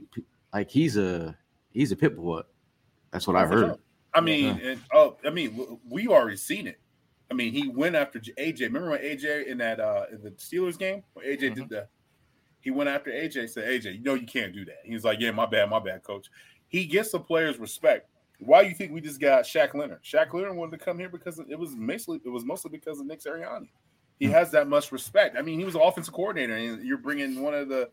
[0.52, 1.36] like he's a
[1.70, 2.42] he's a pit bull.
[3.10, 3.78] That's what I've heard.
[4.14, 6.78] I mean, and, oh, I mean, we already seen it.
[7.30, 8.60] I mean, he went after AJ.
[8.60, 11.54] Remember when AJ in that uh in the Steelers game when AJ Mm-hmm.
[11.54, 11.88] did the
[12.60, 14.78] he went after AJ, said, AJ, you know you can't do that.
[14.84, 16.28] He's like, Yeah, my bad, my bad, coach.
[16.68, 18.08] He gets the players respect.
[18.44, 20.02] Why do you think we just got Shaq Leonard?
[20.02, 23.06] Shaq Leonard wanted to come here because it was mostly it was mostly because of
[23.06, 23.68] Nick Sirianni.
[24.18, 24.32] He Hmm.
[24.32, 25.36] has that much respect.
[25.36, 27.90] I mean, he was an offensive coordinator, and you're bringing one of the.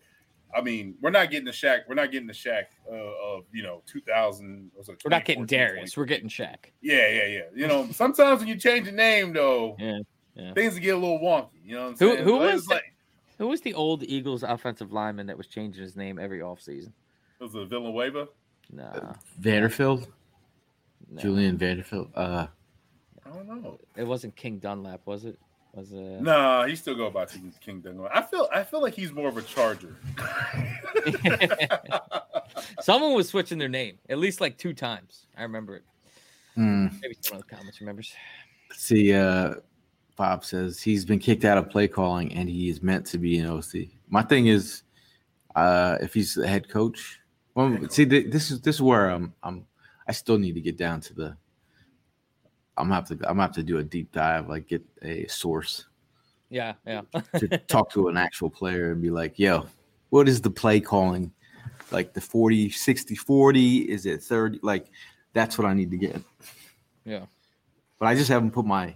[0.55, 1.81] I mean, we're not getting the Shaq.
[1.87, 4.71] We're not getting the Shaq uh, of you know 2000.
[4.75, 5.97] was it We're not getting 2014, Darius.
[5.97, 6.71] We're getting Shaq.
[6.81, 7.41] yeah, yeah, yeah.
[7.55, 9.99] You know, sometimes when you change the name, though, Yeah,
[10.35, 10.53] yeah.
[10.53, 11.49] things get a little wonky.
[11.63, 12.23] You know what I'm Who- saying?
[12.23, 12.73] who But it was that?
[12.73, 12.93] like
[13.37, 16.91] Who was the old Eagles offensive lineman that was changing his name every offseason?
[17.39, 18.27] it was it Villanueva.
[18.71, 20.07] No, Vanderfield,
[21.11, 21.21] no.
[21.21, 22.09] Julian Vanderfield.
[22.15, 22.47] Uh
[23.25, 23.79] I don't know.
[23.95, 25.37] It wasn't King Dunlap, was it?
[25.73, 26.21] Was it?
[26.23, 28.11] Nah, he still go by King, King Dunlap.
[28.13, 29.95] I feel I feel like he's more of a Charger.
[32.81, 35.27] Someone was switching their name at least like two times.
[35.37, 35.83] I remember it.
[36.55, 36.87] hmm.
[37.01, 38.13] Maybe someone in the comments remembers.
[38.73, 39.55] See, uh,
[40.15, 43.37] Bob says he's been kicked out of play calling and he is meant to be
[43.39, 43.87] an OC.
[44.09, 44.83] My thing is,
[45.55, 47.19] Uh, if he's the head coach,
[47.55, 49.33] well, see, th- this is this is where I'm.
[49.43, 49.65] I'm.
[50.09, 51.37] I still need to get down to the.
[52.75, 53.13] I'm gonna have to.
[53.13, 55.85] I'm gonna have to do a deep dive, like get a source
[56.49, 57.01] Yeah, yeah.
[57.37, 59.67] to talk to an actual player and be like, yo,
[60.09, 61.31] what is the play calling?
[61.91, 63.77] Like the 40, 60, 40?
[63.91, 64.59] Is it 30?
[64.63, 64.87] Like
[65.33, 66.19] that's what I need to get.
[67.05, 67.25] yeah.
[67.99, 68.95] But I just haven't put my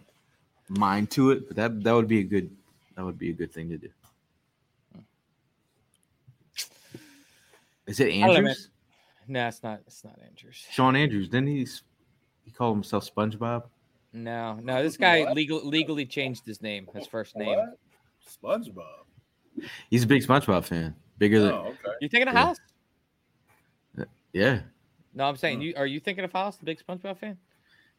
[0.67, 1.47] mind to it.
[1.47, 2.49] But that that would be a good
[2.95, 3.89] that would be a good thing to do.
[4.95, 5.01] Hmm.
[7.85, 8.37] Is it don't know, man.
[8.37, 8.69] Andrews?
[9.27, 9.81] No, it's not.
[9.87, 10.65] It's not Andrews.
[10.71, 11.29] Shawn Andrews.
[11.29, 11.83] Didn't he s-
[12.43, 13.63] he called himself SpongeBob?
[14.11, 14.83] No, no.
[14.83, 15.35] This guy What?
[15.35, 17.57] legal legally changed his name, his first name.
[17.57, 17.79] What?
[18.27, 19.05] SpongeBob.
[19.89, 20.95] He's a big SpongeBob fan.
[21.17, 21.77] Bigger than Oh, okay.
[22.01, 22.41] You thinking of Yeah.
[22.45, 22.57] House?
[24.33, 24.61] yeah.
[25.13, 25.73] No, I'm saying you.
[25.77, 27.37] Are you thinking of House, the big SpongeBob fan?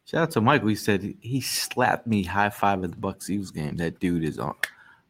[0.05, 0.69] Shout out to Michael.
[0.69, 3.77] He said he, he slapped me high five at the Bucs Eagles game.
[3.77, 4.55] That dude is on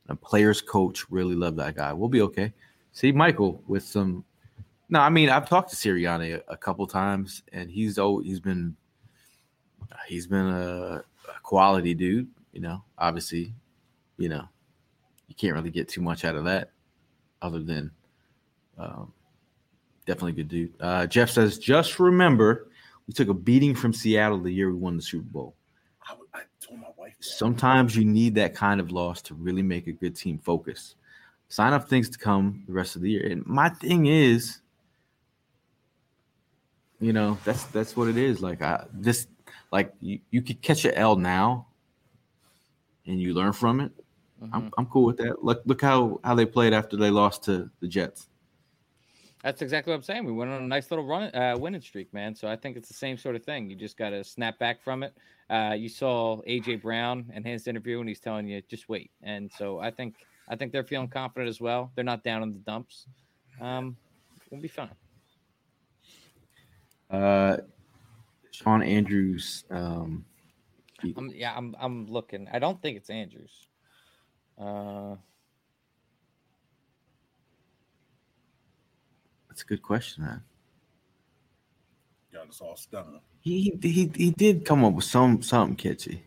[0.08, 1.10] a player's coach.
[1.10, 1.92] Really love that guy.
[1.92, 2.52] We'll be okay.
[2.92, 4.24] See Michael with some.
[4.88, 8.40] No, I mean I've talked to Sirianni a, a couple times, and he's oh he's
[8.40, 8.76] been
[10.06, 12.28] he's been a, a quality dude.
[12.52, 13.52] You know, obviously,
[14.18, 14.48] you know,
[15.28, 16.70] you can't really get too much out of that,
[17.42, 17.90] other than
[18.78, 19.12] um,
[20.06, 20.72] definitely good dude.
[20.80, 22.68] Uh, Jeff says, just remember
[23.06, 25.54] we took a beating from Seattle the year we won the Super Bowl.
[26.08, 27.16] I, I told my wife.
[27.18, 27.24] that.
[27.24, 30.94] Sometimes you need that kind of loss to really make a good team focus.
[31.48, 33.26] Sign up things to come the rest of the year.
[33.26, 34.60] And my thing is,
[37.00, 38.40] you know, that's that's what it is.
[38.40, 39.26] Like I this
[39.72, 41.66] like you, you could catch an L now
[43.06, 43.92] and you learn from it.
[44.52, 45.44] I'm, I'm cool with that.
[45.44, 48.28] Look look how how they played after they lost to the Jets.
[49.42, 50.24] That's exactly what I'm saying.
[50.24, 52.34] We went on a nice little run, uh, winning streak, man.
[52.34, 53.68] So I think it's the same sort of thing.
[53.68, 55.14] You just got to snap back from it.
[55.50, 59.10] Uh, you saw AJ Brown and his interview, and he's telling you just wait.
[59.22, 60.14] And so I think
[60.48, 61.92] I think they're feeling confident as well.
[61.94, 63.06] They're not down in the dumps.
[63.60, 63.96] Um,
[64.50, 64.90] we'll be fine.
[67.14, 67.58] Uh
[68.50, 70.24] Shawn Andrews um
[71.16, 72.48] I'm, yeah, I'm I'm looking.
[72.52, 73.66] I don't think it's Andrews.
[74.58, 75.16] Uh,
[79.48, 80.42] that's a good question, man.
[82.32, 83.20] Got us all stunned.
[83.40, 86.24] He he he did come up with some something catchy.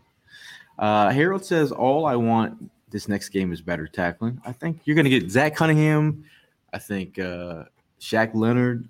[0.78, 4.40] Uh, Harold says all I want this next game is better tackling.
[4.46, 6.26] I think you're gonna get Zach Cunningham.
[6.72, 7.64] I think uh,
[8.00, 8.88] Shaq Leonard.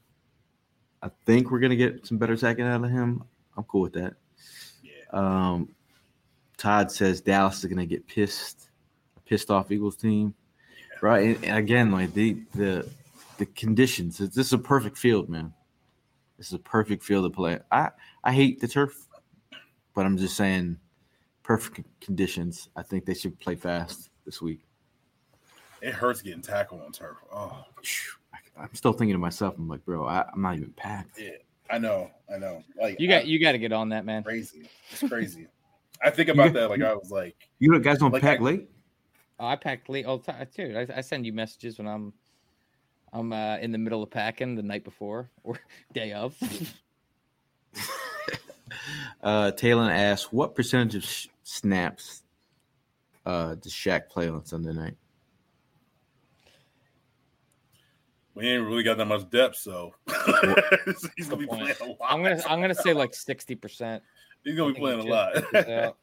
[1.02, 3.24] I think we're gonna get some better tackling out of him.
[3.56, 4.16] I'm cool with that.
[4.84, 4.92] Yeah.
[5.12, 5.70] Um,
[6.58, 8.70] Todd says Dallas is gonna get pissed,
[9.16, 10.34] a pissed off Eagles team,
[11.02, 11.36] right?
[11.36, 12.90] And, and again, like the the
[13.38, 14.18] the conditions.
[14.18, 15.54] This is a perfect field, man.
[16.38, 17.60] This is a perfect field to play.
[17.72, 17.90] I
[18.24, 19.08] I hate the turf,
[19.94, 20.78] but I'm just saying,
[21.44, 22.70] perfect conditions.
[22.76, 24.62] I think they should play fast this week.
[25.82, 27.18] It hurts getting tackled on turf.
[27.32, 27.64] Oh,
[28.60, 31.20] I'm still thinking to myself, I'm like, bro, I, I'm not even packed.
[31.20, 31.32] yeah.
[31.70, 32.10] I know.
[32.34, 32.64] I know.
[32.82, 34.24] Like you got I- you got to get on that, man.
[34.24, 34.70] crazy.
[34.90, 35.48] It's crazy.
[36.02, 36.70] I think about that.
[36.70, 38.70] Like I was like, You guys don't Like, pack I- late?
[39.40, 40.76] Oh, I pack late all the time, dude.
[40.76, 42.14] I, I send you messages when I'm
[43.14, 45.60] I'm uh, in the middle of packing the night before or
[45.94, 46.36] day of.
[49.24, 52.24] Uh, Taylor asked, what percentage of sh- snaps
[53.26, 54.96] uh, does Shaq play on Sunday night?
[58.38, 59.96] We ain't really got that much depth, so
[61.18, 61.98] he's gonna be playing a lot.
[62.08, 64.04] I'm gonna I'm gonna say like sixty percent.
[64.44, 65.34] he's gonna be playing a lot.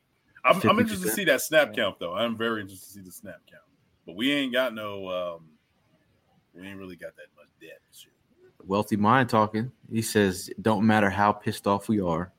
[0.44, 2.14] I'm, I'm interested to see that snap count, though.
[2.14, 3.62] I'm very interested to see the snap count.
[4.04, 5.46] But we ain't got no, um,
[6.52, 7.80] we ain't really got that much depth.
[7.96, 8.12] Shit.
[8.66, 9.70] Wealthy Mind talking.
[9.90, 12.32] He says, don't matter how pissed off we are,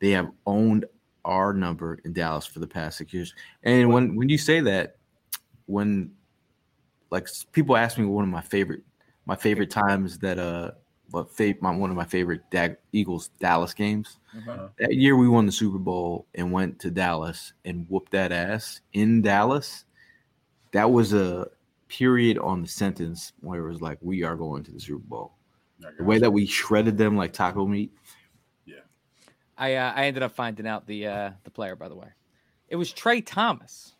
[0.00, 0.84] they have owned
[1.24, 3.34] our number in Dallas for the past six years.
[3.62, 4.96] And when when you say that,
[5.66, 6.10] when
[7.10, 8.82] like people ask me one of my favorite
[9.26, 10.70] my favorite times that uh
[11.10, 14.18] what fa- my one of my favorite Dag- Eagles Dallas games.
[14.36, 14.68] Uh-huh.
[14.78, 18.80] That year we won the Super Bowl and went to Dallas and whooped that ass
[18.92, 19.84] in Dallas.
[20.72, 21.48] That was a
[21.88, 25.32] period on the sentence where it was like we are going to the Super Bowl.
[25.98, 27.92] The way that we shredded them like taco meat.
[28.64, 28.76] Yeah.
[29.58, 32.08] I uh, I ended up finding out the uh, the player by the way.
[32.68, 33.94] It was Trey Thomas.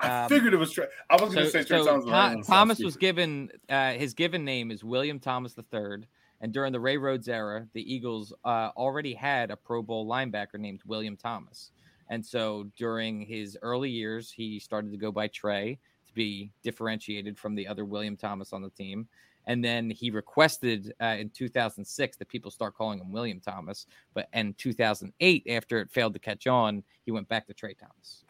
[0.00, 0.72] I Um, figured it was.
[0.72, 0.86] Trey.
[1.10, 2.04] I was going to say Trey so Thomas.
[2.04, 5.18] but I Tho- didn't wanna sound Thomas was given uh, his given name is William
[5.20, 6.04] Thomas III,
[6.40, 10.58] and during the Ray Rhodes era, the Eagles uh, already had a Pro Bowl linebacker
[10.58, 11.70] named William Thomas,
[12.08, 17.38] and so during his early years, he started to go by Trey to be differentiated
[17.38, 19.06] from the other William Thomas on the team.
[19.46, 23.86] And then he requested uh, in 2006 that people start calling him William Thomas.
[24.12, 27.54] But in 2008, after it failed to catch on, he went back to.
[27.54, 28.24] Trey Thomas.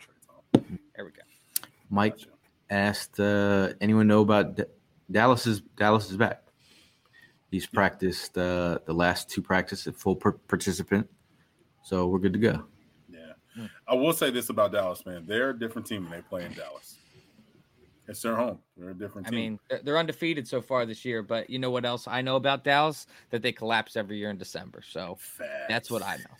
[0.94, 1.22] There we go.
[1.90, 2.18] Mike
[2.70, 4.64] asked, uh, anyone know about D-
[5.10, 6.42] Dallas is Dallas is back.
[7.50, 11.10] He's practiced uh, the last two practices at full per- participant,
[11.82, 12.64] so we're good to go.
[13.12, 15.26] Yeah, I will say this about Dallas, man.
[15.26, 16.96] They're a different team when they play in Dallas.
[18.06, 18.58] It's their home.
[18.76, 19.34] They're a different team.
[19.34, 22.22] I mean, they're- they're undefeated so far this year, but you know what else I
[22.22, 23.06] know about Dallas?
[23.30, 24.82] That they collapse every year in December.
[24.82, 25.50] So Facts.
[25.68, 26.36] that's what I know.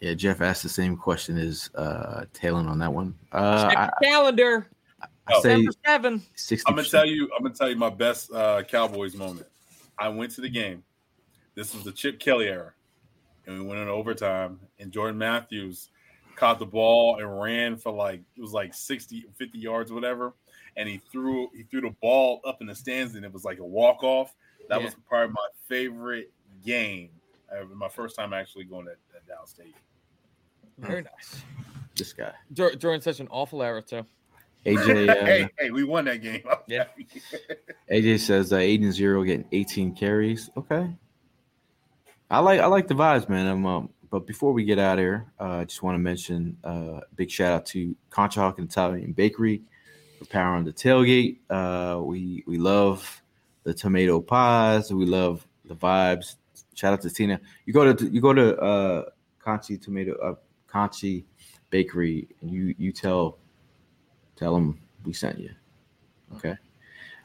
[0.00, 0.08] Facts.
[0.08, 3.14] Yeah, Jeff asked the same question as uh, Talon on that one.
[3.32, 4.66] Uh, Check I, calendar.
[5.26, 6.22] I say December seven.
[6.34, 6.64] sixty.
[6.68, 7.30] I'm gonna tell you.
[7.36, 9.46] I'm gonna tell you my best uh, Cowboys moment.
[9.98, 10.82] I went to the game.
[11.54, 12.72] This was the Chip Kelly era,
[13.46, 14.58] and we went in overtime.
[14.78, 15.90] And Jordan Matthews
[16.36, 20.32] caught the ball and ran for like it was like 60, 50 yards, or whatever.
[20.76, 23.58] And he threw he threw the ball up in the stands, and it was like
[23.58, 24.34] a walk off.
[24.68, 24.86] That Yeah.
[24.86, 26.32] was probably my favorite
[26.64, 27.10] game.
[27.74, 29.74] My first time actually going to, to Dallas Stadium.
[30.80, 31.42] Very nice.
[31.96, 34.04] this guy Dur- during such an awful era too.
[34.66, 35.08] AJ.
[35.08, 36.42] Uh, hey, hey, we won that game.
[36.66, 36.84] Yeah.
[37.90, 40.50] AJ says uh, Aiden Zero getting 18 carries.
[40.56, 40.90] Okay.
[42.30, 43.46] I like I like the vibes, man.
[43.46, 46.56] I'm, um, but before we get out of here, uh, I just want to mention
[46.62, 49.62] uh, big shout out to Conshohocken Italian Bakery
[50.18, 51.38] for powering the tailgate.
[51.48, 53.22] Uh, we we love
[53.64, 54.92] the tomato pies.
[54.92, 56.36] We love the vibes.
[56.74, 57.40] Shout out to Tina.
[57.66, 59.04] You go to you go to uh,
[59.44, 60.34] Conchi Tomato uh,
[60.72, 61.24] Conchi
[61.70, 63.38] Bakery and you you tell
[64.36, 65.50] tell them we sent you.
[66.36, 66.56] Okay.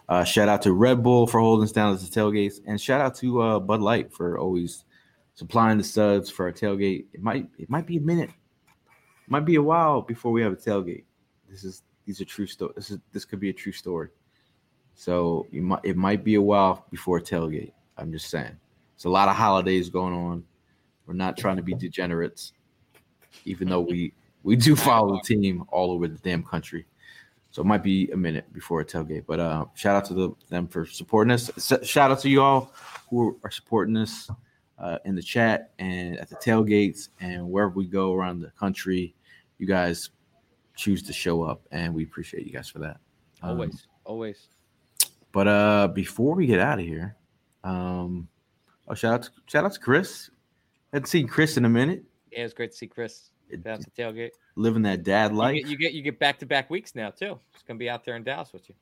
[0.07, 3.01] Uh, shout out to Red Bull for holding us down at the tailgates, and shout
[3.01, 4.85] out to uh, Bud Light for always
[5.33, 7.05] supplying the studs for our tailgate.
[7.13, 10.53] It might it might be a minute, it might be a while before we have
[10.53, 11.05] a tailgate.
[11.49, 12.75] This is these are true stories.
[12.75, 14.09] This is this could be a true story.
[14.93, 17.71] So you might it might be a while before a tailgate.
[17.97, 18.57] I'm just saying.
[18.93, 20.43] It's a lot of holidays going on.
[21.05, 22.53] We're not trying to be degenerates,
[23.45, 24.13] even though we
[24.43, 26.85] we do follow the team all over the damn country.
[27.51, 29.25] So it might be a minute before a tailgate.
[29.25, 31.49] But uh, shout out to the, them for supporting us.
[31.83, 32.73] Shout out to you all
[33.09, 34.29] who are supporting us
[34.77, 39.15] uh, in the chat and at the tailgates and wherever we go around the country.
[39.57, 40.09] You guys
[40.75, 42.97] choose to show up, and we appreciate you guys for that.
[43.41, 44.47] Um, Always, always.
[45.31, 47.15] but uh, before we get out of here,
[47.63, 48.27] um,
[48.87, 50.29] oh shout out to shout out to Chris.
[50.91, 52.03] I Hadn't seen Chris in a minute.
[52.35, 53.31] Yeah, it's great to see Chris
[53.63, 54.31] down at the tailgate.
[54.55, 55.55] Living that dad You life.
[55.55, 57.39] get, you get you get back to back weeks now too.
[57.53, 58.75] It's gonna be out there in Dallas with you.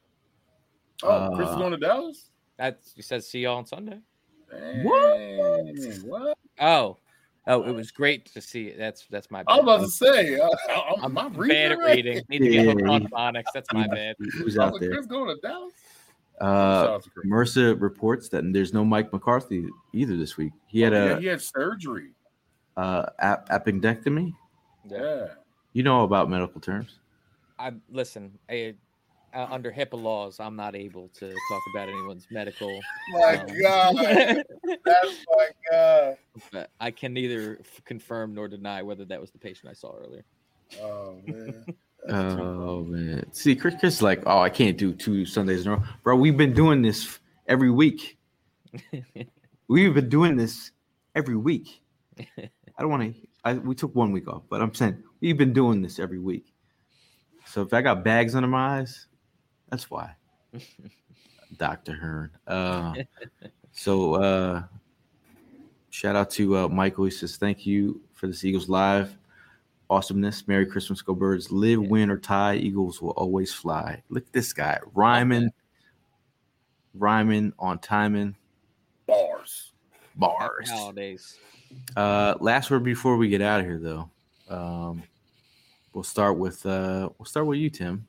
[1.04, 2.30] Oh, Chris is Uh, going to Dallas.
[2.58, 4.00] That's you said see y'all on Sunday.
[4.84, 5.20] What?
[6.06, 6.38] What?
[6.60, 6.98] Oh,
[7.48, 8.68] oh, it was great to see.
[8.68, 8.78] it.
[8.78, 9.44] That's that's my.
[9.44, 9.52] Bad.
[9.52, 10.40] I was about to say.
[10.40, 10.50] Uh,
[10.98, 12.22] I'm, I'm I'm bad at reading.
[12.30, 12.88] Need to get hooked Yeah.
[12.90, 13.46] on phonics.
[13.54, 14.16] That's my bad.
[14.20, 14.92] Who's out there?
[14.92, 15.74] Chris going to Dallas.
[16.42, 17.26] Uh, out to Chris.
[17.26, 20.54] Mercer reports that there's no Mike McCarthy either this week.
[20.68, 22.12] He had Oh, yeah, a he had surgery.
[22.78, 24.34] Uh, ap- appendectomy.
[24.86, 25.28] Yeah.
[25.74, 27.00] You know about medical terms.
[27.60, 28.38] I listen.
[28.50, 28.76] I,
[29.34, 32.80] uh, under HIPAA laws, I'm not able to talk about anyone's medical.
[33.12, 33.96] My um, God.
[34.86, 36.18] That's my God.
[36.52, 39.94] but I can neither f- confirm nor deny whether that was the patient I saw
[39.94, 40.24] earlier.
[40.82, 41.66] Oh man.
[42.10, 45.78] Oh man, see, Chris, Chris, is like, oh, I can't do two Sundays in a
[45.78, 46.18] row, bro.
[46.18, 48.18] We've been doing this every week.
[49.70, 50.72] We've been doing this
[51.16, 51.82] every week.
[52.78, 53.28] I don't want to.
[53.44, 56.54] I we took one week off, but I'm saying we've been doing this every week.
[57.46, 59.08] So if I got bags under my eyes,
[59.70, 60.16] that's why.
[61.58, 62.32] Doctor Hearn.
[62.48, 62.96] Uh,
[63.72, 64.64] so uh,
[65.90, 67.06] shout out to uh, Michael.
[67.06, 69.16] He says thank you for this Eagles live
[69.90, 70.48] awesomeness.
[70.48, 71.52] Merry Christmas, go birds.
[71.52, 72.56] Live, win or tie.
[72.56, 74.02] Eagles will always fly.
[74.10, 75.50] Look at this guy rhyming,
[76.94, 78.36] rhyming on timing
[79.06, 79.74] Bars.
[80.16, 80.70] bars.
[80.70, 81.38] Holidays.
[81.96, 84.10] Uh, last word before we get out of here, though.
[84.50, 85.04] Um,
[85.94, 88.08] we'll start with uh, we'll start with you, Tim.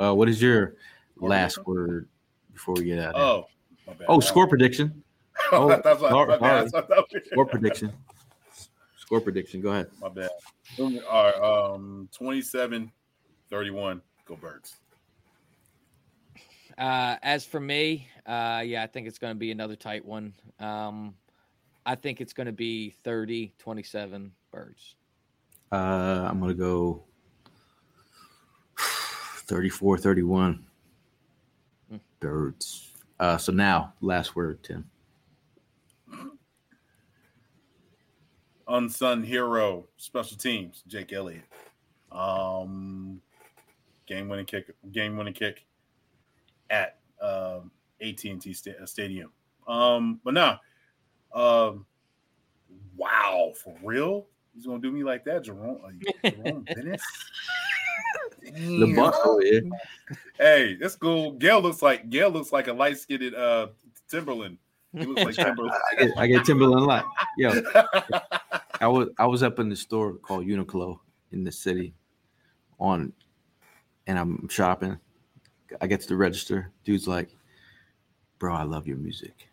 [0.00, 0.76] Uh, what is your
[1.16, 2.08] last word
[2.52, 3.14] before we get out?
[3.14, 3.20] Of?
[3.20, 3.46] Oh.
[3.86, 4.06] my bad.
[4.08, 5.02] oh, score prediction.
[5.52, 6.70] oh, That's my, sorry, my bad.
[7.30, 7.92] Score prediction.
[8.96, 9.60] Score prediction.
[9.60, 9.88] Go ahead.
[10.00, 10.30] My bad.
[10.78, 10.90] All
[11.24, 11.74] right.
[11.74, 12.92] Um, 27
[13.50, 14.02] 31.
[14.26, 14.76] Go Birds.
[16.76, 20.34] Uh, as for me, uh, yeah, I think it's going to be another tight one.
[20.60, 21.14] Um,
[21.88, 24.94] I think it's going to be 30 27 birds.
[25.72, 27.02] Uh, I'm gonna go
[28.78, 30.66] 34, 31.
[31.90, 31.96] Hmm.
[32.20, 32.92] Birds.
[33.18, 34.84] Uh, so now, last word, Tim.
[38.68, 41.44] Unsung hero, special teams, Jake Elliott.
[42.12, 43.22] Um,
[44.06, 45.64] game winning kick, game winning kick
[46.68, 47.70] at um,
[48.02, 49.32] AT&T sta- Stadium.
[49.66, 50.60] Um, but now,
[51.32, 51.86] um,
[52.96, 57.00] wow, for real, he's gonna do me like that, Jerome, uh, Jerome Bennett.
[58.42, 59.62] the Bucks over here.
[60.38, 61.32] Hey, it's cool.
[61.32, 63.68] Gayle looks like Gayle looks like a light skinned uh
[64.10, 64.58] Timbaland.
[64.92, 65.70] He looks like Timbaland.
[65.92, 67.04] I get, I get Timbaland a lot.
[67.36, 67.50] Yo,
[68.80, 70.98] I was I was up in the store called Uniqlo
[71.32, 71.94] in the city
[72.80, 73.12] on
[74.06, 74.98] and I'm shopping.
[75.80, 76.72] I get to the register.
[76.84, 77.28] Dude's like,
[78.38, 79.48] bro, I love your music.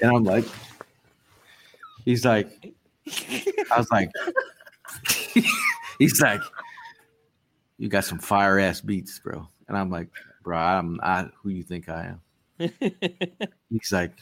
[0.00, 0.44] And I'm like,
[2.04, 2.74] he's like,
[3.70, 4.10] I was like,
[5.98, 6.40] he's like,
[7.78, 9.46] you got some fire ass beats, bro.
[9.68, 10.08] And I'm like,
[10.42, 12.20] bro, I'm not who you think I am.
[13.70, 14.12] He's like,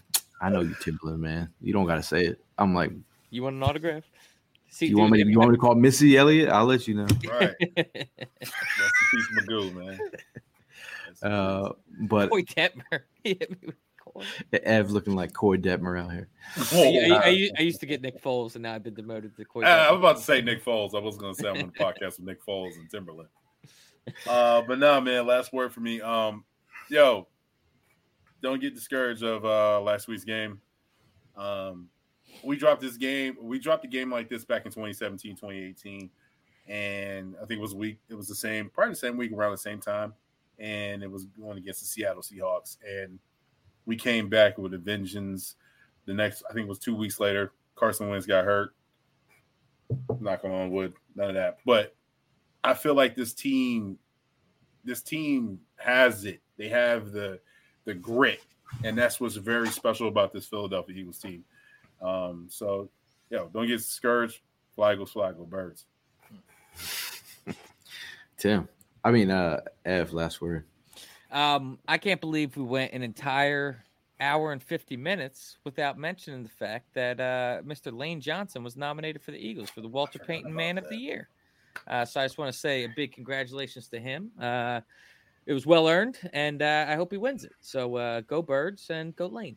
[0.41, 1.51] I know you Timbaland, man.
[1.61, 2.41] You don't gotta say it.
[2.57, 2.93] I'm like,
[3.31, 4.05] You want an autograph?
[4.71, 5.19] See, you want me?
[5.19, 6.49] dude, You want me to call Missy Elliott?
[6.49, 7.07] I'll let you know.
[7.29, 7.55] right.
[7.77, 9.99] That's a piece of my Magoo, man.
[11.21, 11.73] That's a Uh,
[12.03, 13.01] but Koy Detmer.
[13.25, 13.77] He hit me with
[14.53, 14.67] a.
[14.69, 16.29] Ev looking like Corey Detmer out here.
[16.55, 17.17] piece- I, I- Whoa.
[17.17, 19.63] I u- I used to get Nick Foles, and now I've been demoted to Koy.
[19.63, 19.91] Uh, I Detmer.
[19.93, 20.95] was about to say Nick Foles.
[20.95, 23.29] I was going to say I'm on the podcast with Nick Foles and Timbaland.
[24.27, 25.27] Uh, but nah, man.
[25.27, 26.01] Last word for me.
[26.01, 26.45] Um,
[26.89, 27.29] yo,
[28.43, 30.61] don't get discouraged of uh, last week's game.
[31.37, 31.89] Um,
[32.43, 33.37] we dropped this game.
[33.41, 36.11] We dropped a game like this back in 2017, 2018,
[36.69, 37.99] and I think it was week.
[38.09, 40.15] It was the same, probably the same week around the same time,
[40.61, 43.19] and it was going against the Seattle Seahawks, and
[43.87, 45.57] we came back with a vengeance.
[46.05, 47.53] The next, I think, it was two weeks later.
[47.75, 48.75] Carson Wentz got hurt.
[50.21, 51.59] Knocking on wood, none of that.
[51.67, 51.97] But
[52.63, 53.99] I feel like this team,
[54.85, 56.41] this team has it.
[56.57, 57.41] They have the
[57.87, 58.41] the grit,
[58.85, 61.45] and that's what's very special about this Philadelphia Eagles team.
[62.01, 62.89] Um, so,
[63.31, 64.41] yo, don't get discouraged.
[64.75, 65.87] Fly Eagles, fly go birds.
[68.37, 68.69] Tim,
[69.05, 70.65] I mean, uh, Ev, last word.
[71.31, 73.85] Um, I can't believe we went an entire
[74.21, 77.97] hour and 50 minutes without mentioning the fact that uh, Mr.
[77.97, 81.29] Lane Johnson was nominated for the Eagles for the Walter Payton Man of the Year.
[81.87, 84.31] Uh, so I just want to say a big congratulations to him.
[84.41, 84.81] Uh,
[85.47, 87.53] it was well earned, and uh, I hope he wins it.
[87.61, 89.57] So uh, go Birds and go Lane.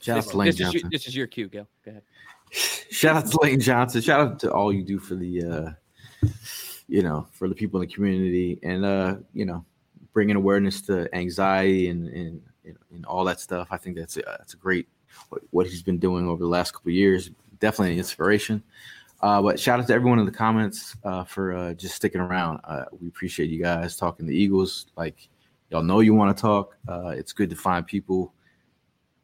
[0.00, 0.88] Shout out This, to Lane this is your, Johnson.
[0.92, 1.66] this is your cue, Gil.
[1.84, 2.02] Go ahead.
[2.52, 4.02] Shout out to Lane Johnson.
[4.02, 5.70] Shout out to all you do for the, uh,
[6.88, 9.64] you know, for the people in the community, and uh, you know,
[10.12, 13.68] bringing awareness to anxiety and and and all that stuff.
[13.70, 14.88] I think that's a, that's a great
[15.50, 17.30] what, he's been doing over the last couple years.
[17.60, 18.62] Definitely an inspiration.
[19.20, 22.60] Uh, but shout out to everyone in the comments uh, for uh, just sticking around.
[22.64, 24.86] Uh, we appreciate you guys talking the Eagles.
[24.96, 25.28] Like
[25.70, 26.76] y'all know you want to talk.
[26.86, 28.34] Uh, it's good to find people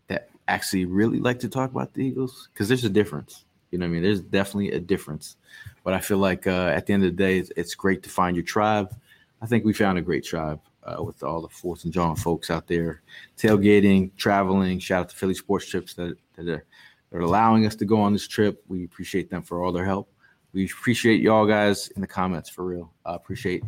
[0.07, 3.45] that actually really like to talk about the Eagles because there's a difference.
[3.71, 4.03] You know what I mean?
[4.03, 5.37] There's definitely a difference.
[5.85, 8.11] But I feel like uh, at the end of the day, it's, it's great to
[8.11, 8.95] find your tribe.
[9.41, 12.51] I think we found a great tribe uh, with all the Fourth and Jawn folks
[12.51, 13.03] out there
[13.37, 14.79] tailgating, traveling.
[14.79, 16.65] Shout out to Philly Sports Trips that, that are,
[17.11, 18.63] that are allowing us to go on this trip.
[18.69, 20.11] We appreciate them for all their help.
[20.53, 22.93] We appreciate y'all guys in the comments for real.
[23.07, 23.63] I appreciate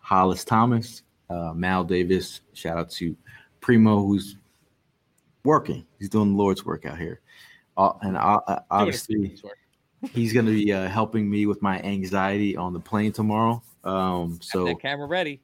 [0.00, 2.42] Hollis Thomas, uh, Mal Davis.
[2.52, 3.16] Shout out to
[3.60, 4.36] Primo, who's
[5.44, 5.86] working.
[5.98, 7.20] He's doing the Lord's work out here.
[7.76, 9.36] Uh, and uh, uh, obviously,
[10.12, 13.62] he's going to be uh, helping me with my anxiety on the plane tomorrow.
[13.84, 15.40] Um, so that camera ready.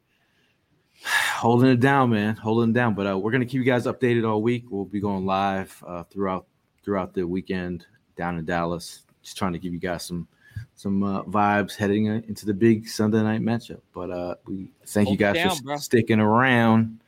[1.05, 2.95] holding it down, man, holding it down.
[2.95, 4.65] But uh, we're gonna keep you guys updated all week.
[4.71, 6.47] We'll be going live uh, throughout
[6.83, 7.87] throughout the weekend
[8.17, 9.03] down in Dallas.
[9.23, 10.29] Just trying to give you guys some
[10.75, 13.81] some uh, vibes heading into the big Sunday night matchup.
[13.95, 15.77] But uh, we thank you Hold it guys down, for bro.
[15.77, 17.01] sticking around.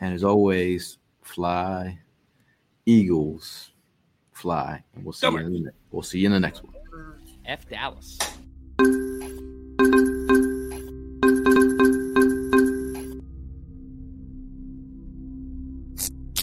[0.00, 1.98] And as always, fly,
[2.86, 3.70] Eagles,
[4.32, 4.82] fly.
[4.94, 6.74] And we'll see you in the, we'll see you in the next one.
[7.46, 8.18] F Dallas.